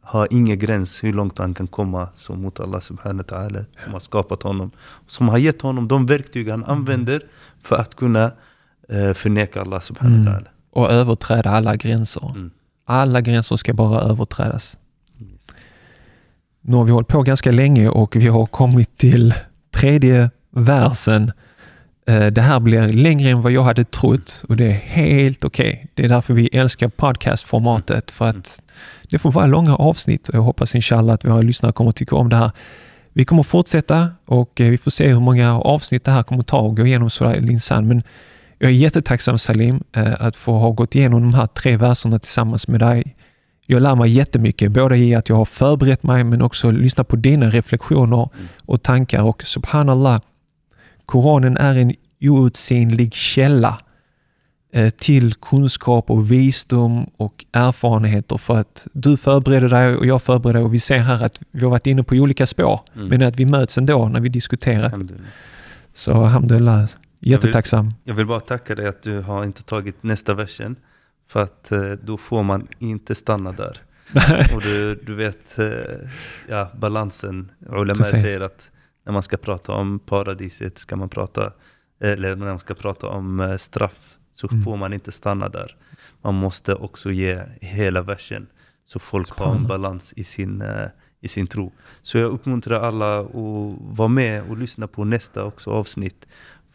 har 0.00 0.28
ingen 0.30 0.58
gräns 0.58 1.04
hur 1.04 1.12
långt 1.12 1.38
han 1.38 1.54
kan 1.54 1.66
komma 1.66 2.08
som 2.14 2.42
mot 2.42 2.60
Allah 2.60 2.80
subhanahu 2.80 3.24
wa 3.28 3.38
ta'ala 3.38 3.64
som 3.76 3.92
har 3.92 4.00
skapat 4.00 4.42
honom. 4.42 4.70
Som 5.06 5.28
har 5.28 5.38
gett 5.38 5.62
honom 5.62 5.88
de 5.88 6.06
verktyg 6.06 6.50
han 6.50 6.64
mm. 6.64 6.70
använder 6.70 7.22
för 7.62 7.76
att 7.76 7.94
kunna 7.94 8.32
eh, 8.88 9.12
förneka 9.12 9.60
Allah 9.60 9.80
subhanahu 9.80 10.24
wa 10.24 10.30
mm. 10.30 10.44
Och 10.70 10.90
överträda 10.90 11.50
alla 11.50 11.76
gränser. 11.76 12.30
Mm. 12.34 12.50
Alla 12.84 13.20
gränser 13.20 13.56
ska 13.56 13.72
bara 13.72 14.00
överträdas. 14.00 14.76
Nu 16.60 16.76
har 16.76 16.84
vi 16.84 16.92
hållit 16.92 17.08
på 17.08 17.22
ganska 17.22 17.52
länge 17.52 17.88
och 17.88 18.16
vi 18.16 18.26
har 18.26 18.46
kommit 18.46 18.98
till 18.98 19.34
tredje 19.70 20.30
versen 20.50 21.32
Eh, 22.08 22.26
det 22.26 22.42
här 22.42 22.60
blir 22.60 22.88
längre 22.92 23.30
än 23.30 23.42
vad 23.42 23.52
jag 23.52 23.62
hade 23.62 23.84
trott 23.84 24.44
och 24.48 24.56
det 24.56 24.64
är 24.64 24.72
helt 24.72 25.44
okej. 25.44 25.70
Okay. 25.70 25.86
Det 25.94 26.04
är 26.04 26.08
därför 26.08 26.34
vi 26.34 26.46
älskar 26.46 26.88
podcastformatet 26.88 28.10
för 28.10 28.24
att 28.24 28.62
det 29.10 29.18
får 29.18 29.32
vara 29.32 29.46
långa 29.46 29.76
avsnitt 29.76 30.28
och 30.28 30.34
jag 30.34 30.40
hoppas 30.40 30.74
inshallah 30.74 31.14
att 31.14 31.24
våra 31.24 31.40
lyssnare 31.40 31.72
kommer 31.72 31.90
att 31.90 31.96
tycka 31.96 32.16
om 32.16 32.28
det 32.28 32.36
här. 32.36 32.50
Vi 33.12 33.24
kommer 33.24 33.42
fortsätta 33.42 34.08
och 34.26 34.60
eh, 34.60 34.70
vi 34.70 34.78
får 34.78 34.90
se 34.90 35.08
hur 35.08 35.20
många 35.20 35.60
avsnitt 35.60 36.04
det 36.04 36.10
här 36.10 36.22
kommer 36.22 36.40
att 36.40 36.46
ta 36.46 36.58
och 36.58 36.76
gå 36.76 36.86
igenom 36.86 37.10
Surah 37.10 37.36
Linsan. 37.36 37.88
Men 37.88 38.02
jag 38.58 38.70
är 38.70 38.74
jättetacksam 38.74 39.38
Salim 39.38 39.82
eh, 39.92 40.22
att 40.22 40.36
få 40.36 40.52
ha 40.52 40.70
gått 40.70 40.94
igenom 40.94 41.20
de 41.20 41.34
här 41.34 41.46
tre 41.46 41.76
verserna 41.76 42.18
tillsammans 42.18 42.68
med 42.68 42.80
dig. 42.80 43.16
Jag 43.66 43.82
lär 43.82 43.94
mig 43.94 44.10
jättemycket, 44.10 44.72
både 44.72 44.96
i 44.96 45.14
att 45.14 45.28
jag 45.28 45.36
har 45.36 45.44
förberett 45.44 46.02
mig 46.02 46.24
men 46.24 46.42
också 46.42 46.70
lyssnat 46.70 47.08
på 47.08 47.16
dina 47.16 47.50
reflektioner 47.50 48.28
och 48.64 48.82
tankar 48.82 49.22
och 49.22 49.42
subhanallah, 49.42 50.20
Koranen 51.06 51.56
är 51.56 51.76
en 51.76 51.92
outsinlig 52.20 53.14
källa 53.14 53.80
eh, 54.72 54.90
till 54.90 55.34
kunskap 55.34 56.10
och 56.10 56.30
visdom 56.32 57.06
och 57.16 57.44
erfarenheter 57.52 58.38
för 58.38 58.60
att 58.60 58.86
du 58.92 59.16
förbereder 59.16 59.68
dig 59.68 59.96
och 59.96 60.06
jag 60.06 60.22
förbereder 60.22 60.58
dig 60.58 60.64
och 60.64 60.74
vi 60.74 60.80
ser 60.80 60.98
här 60.98 61.24
att 61.24 61.40
vi 61.50 61.62
har 61.62 61.70
varit 61.70 61.86
inne 61.86 62.02
på 62.02 62.14
olika 62.14 62.46
spår, 62.46 62.80
mm. 62.94 63.08
men 63.08 63.22
att 63.22 63.36
vi 63.36 63.44
möts 63.44 63.78
ändå 63.78 64.08
när 64.08 64.20
vi 64.20 64.28
diskuterar. 64.28 64.92
Så 65.94 66.12
alhamdulillah, 66.12 66.88
jättetacksam. 67.20 67.84
Jag 67.84 67.90
vill, 67.90 68.00
jag 68.04 68.14
vill 68.14 68.26
bara 68.26 68.40
tacka 68.40 68.74
dig 68.74 68.88
att 68.88 69.02
du 69.02 69.20
har 69.20 69.44
inte 69.44 69.62
tagit 69.62 70.02
nästa 70.02 70.34
versen, 70.34 70.76
för 71.28 71.42
att 71.42 71.72
eh, 71.72 71.90
då 71.90 72.16
får 72.16 72.42
man 72.42 72.68
inte 72.78 73.14
stanna 73.14 73.52
där. 73.52 73.82
och 74.54 74.62
du, 74.62 74.94
du 74.94 75.14
vet, 75.14 75.58
eh, 75.58 76.08
ja, 76.48 76.70
balansen. 76.76 77.52
Ulema 77.68 78.04
säger 78.04 78.40
att 78.40 78.70
när 79.04 79.12
man 79.12 79.22
ska 79.22 79.36
prata 79.36 79.72
om 79.72 79.98
paradiset, 79.98 80.78
ska 80.78 80.96
man 80.96 81.08
prata, 81.08 81.52
eller 82.00 82.36
när 82.36 82.46
man 82.46 82.58
ska 82.58 82.74
prata 82.74 83.06
om 83.06 83.40
eh, 83.40 83.56
straff, 83.56 84.16
så 84.32 84.48
mm. 84.50 84.62
får 84.62 84.76
man 84.76 84.92
inte 84.92 85.12
stanna 85.12 85.48
där. 85.48 85.76
Man 86.22 86.34
måste 86.34 86.74
också 86.74 87.10
ge 87.10 87.42
hela 87.60 88.02
versen, 88.02 88.46
så 88.86 88.98
folk 88.98 89.28
Spännande. 89.28 89.54
har 89.54 89.60
en 89.60 89.68
balans 89.68 90.12
i 90.16 90.24
sin, 90.24 90.64
i 91.20 91.28
sin 91.28 91.46
tro. 91.46 91.72
Så 92.02 92.18
jag 92.18 92.32
uppmuntrar 92.32 92.80
alla 92.80 93.20
att 93.20 93.76
vara 93.80 94.08
med 94.08 94.42
och 94.50 94.56
lyssna 94.56 94.86
på 94.86 95.04
nästa 95.04 95.44
också 95.44 95.70
avsnitt. 95.70 96.26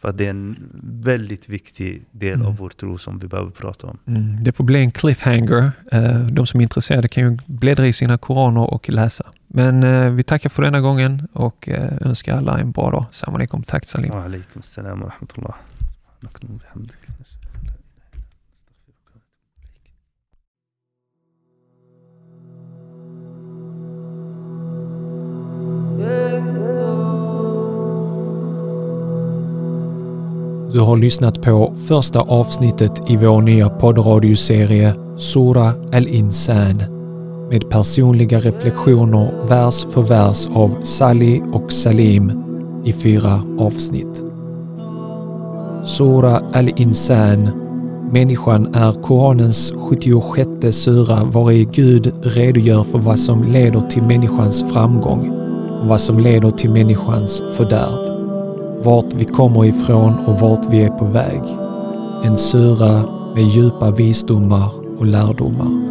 För 0.04 0.12
det 0.12 0.26
är 0.26 0.30
en 0.30 0.70
väldigt 0.82 1.48
viktig 1.48 2.04
del 2.10 2.34
mm. 2.34 2.46
av 2.46 2.56
vår 2.56 2.70
tro 2.70 2.98
som 2.98 3.18
vi 3.18 3.28
behöver 3.28 3.50
prata 3.50 3.86
om. 3.86 3.98
Mm. 4.06 4.44
Det 4.44 4.52
får 4.52 4.64
bli 4.64 4.78
en 4.78 4.90
cliffhanger. 4.90 5.72
Eh, 5.92 6.20
de 6.20 6.46
som 6.46 6.60
är 6.60 6.62
intresserade 6.62 7.08
kan 7.08 7.24
ju 7.24 7.38
bläddra 7.46 7.86
i 7.86 7.92
sina 7.92 8.18
koraner 8.18 8.70
och 8.74 8.88
läsa. 8.88 9.26
Men 9.46 9.82
eh, 9.82 10.10
vi 10.10 10.22
tackar 10.22 10.50
för 10.50 10.62
denna 10.62 10.80
gången 10.80 11.28
och 11.32 11.68
eh, 11.68 11.92
önskar 12.00 12.36
alla 12.36 12.58
en 12.58 12.72
bra 12.72 12.90
dag. 12.90 13.06
Salam 13.10 13.34
alaikum. 13.34 13.62
Tack 13.62 13.88
Salim. 13.88 14.10
Wa 14.10 14.24
alaikum 14.24 14.62
salam 14.62 15.00
wa 15.00 15.06
rahmatullah. 15.06 15.54
Du 30.74 30.80
har 30.80 30.96
lyssnat 30.96 31.42
på 31.42 31.74
första 31.88 32.20
avsnittet 32.20 33.10
i 33.10 33.16
vår 33.16 33.42
nya 33.42 33.68
poddradioserie 33.68 34.94
Sura 35.18 35.72
al-Insan 35.92 36.82
med 37.50 37.70
personliga 37.70 38.38
reflektioner 38.38 39.46
vers 39.48 39.86
för 39.90 40.02
vers 40.02 40.48
av 40.54 40.70
Sali 40.82 41.42
och 41.52 41.72
Salim 41.72 42.32
i 42.84 42.92
fyra 42.92 43.42
avsnitt. 43.58 44.24
Sura 45.84 46.42
al-Insan 46.52 47.50
Människan 48.12 48.74
är 48.74 49.02
Koranens 49.02 49.72
76 49.90 50.76
sura 50.76 51.24
vari 51.24 51.68
Gud 51.72 52.12
redogör 52.22 52.84
för 52.84 52.98
vad 52.98 53.18
som 53.18 53.42
leder 53.42 53.80
till 53.80 54.02
människans 54.02 54.64
framgång 54.72 55.30
och 55.80 55.86
vad 55.86 56.00
som 56.00 56.18
leder 56.18 56.50
till 56.50 56.70
människans 56.70 57.42
fördärv. 57.56 58.13
Vart 58.84 59.14
vi 59.14 59.24
kommer 59.24 59.64
ifrån 59.64 60.18
och 60.26 60.40
vart 60.40 60.66
vi 60.70 60.82
är 60.82 60.90
på 60.90 61.04
väg. 61.04 61.42
En 62.24 62.36
sura 62.36 63.02
med 63.34 63.44
djupa 63.44 63.90
visdomar 63.90 64.68
och 64.98 65.06
lärdomar. 65.06 65.83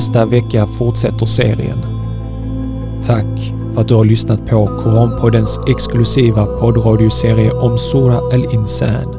Nästa 0.00 0.26
vecka 0.26 0.66
fortsätter 0.66 1.26
serien. 1.26 1.78
Tack 3.02 3.52
för 3.74 3.80
att 3.80 3.88
du 3.88 3.94
har 3.94 4.04
lyssnat 4.04 4.46
på 4.46 4.66
Koranpoddens 4.66 5.60
exklusiva 5.68 6.46
poddradioserie 6.46 7.52
om 7.52 7.78
Sura 7.78 8.18
al-Insan. 8.18 9.14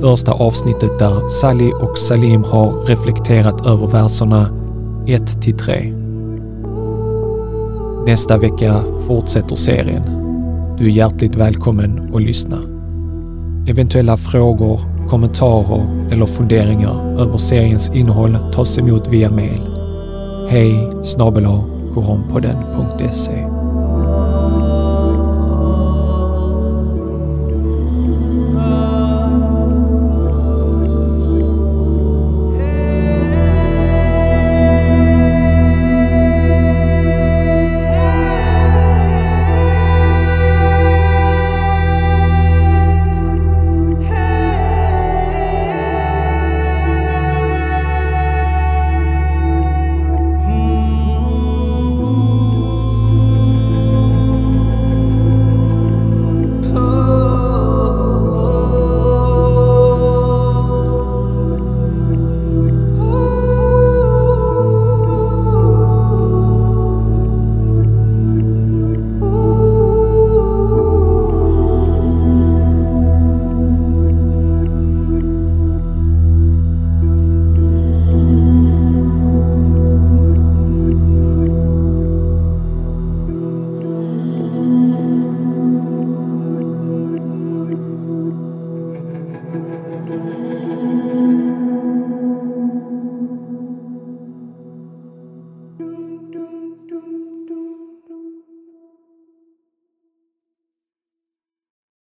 Första 0.00 0.32
avsnittet 0.32 0.98
där 0.98 1.28
Sally 1.28 1.72
och 1.72 1.98
Salim 1.98 2.44
har 2.44 2.86
reflekterat 2.86 3.66
över 3.66 3.86
verserna 3.86 4.48
1 5.06 5.42
till 5.42 5.58
3. 5.58 5.92
Nästa 8.06 8.38
vecka 8.38 8.74
fortsätter 9.06 9.56
serien. 9.56 10.02
Du 10.78 10.84
är 10.84 10.90
hjärtligt 10.90 11.34
välkommen 11.34 12.14
att 12.14 12.22
lyssna. 12.22 12.58
Eventuella 13.66 14.16
frågor, 14.16 14.80
kommentarer 15.12 15.86
eller 16.12 16.26
funderingar 16.26 17.20
över 17.20 17.38
seriens 17.38 17.90
innehåll 17.90 18.38
tas 18.54 18.78
emot 18.78 19.08
via 19.08 19.30
mail. 19.30 19.60
Hej 20.48 20.90
snabel 21.02 21.44
koranpodden.se 21.94 23.41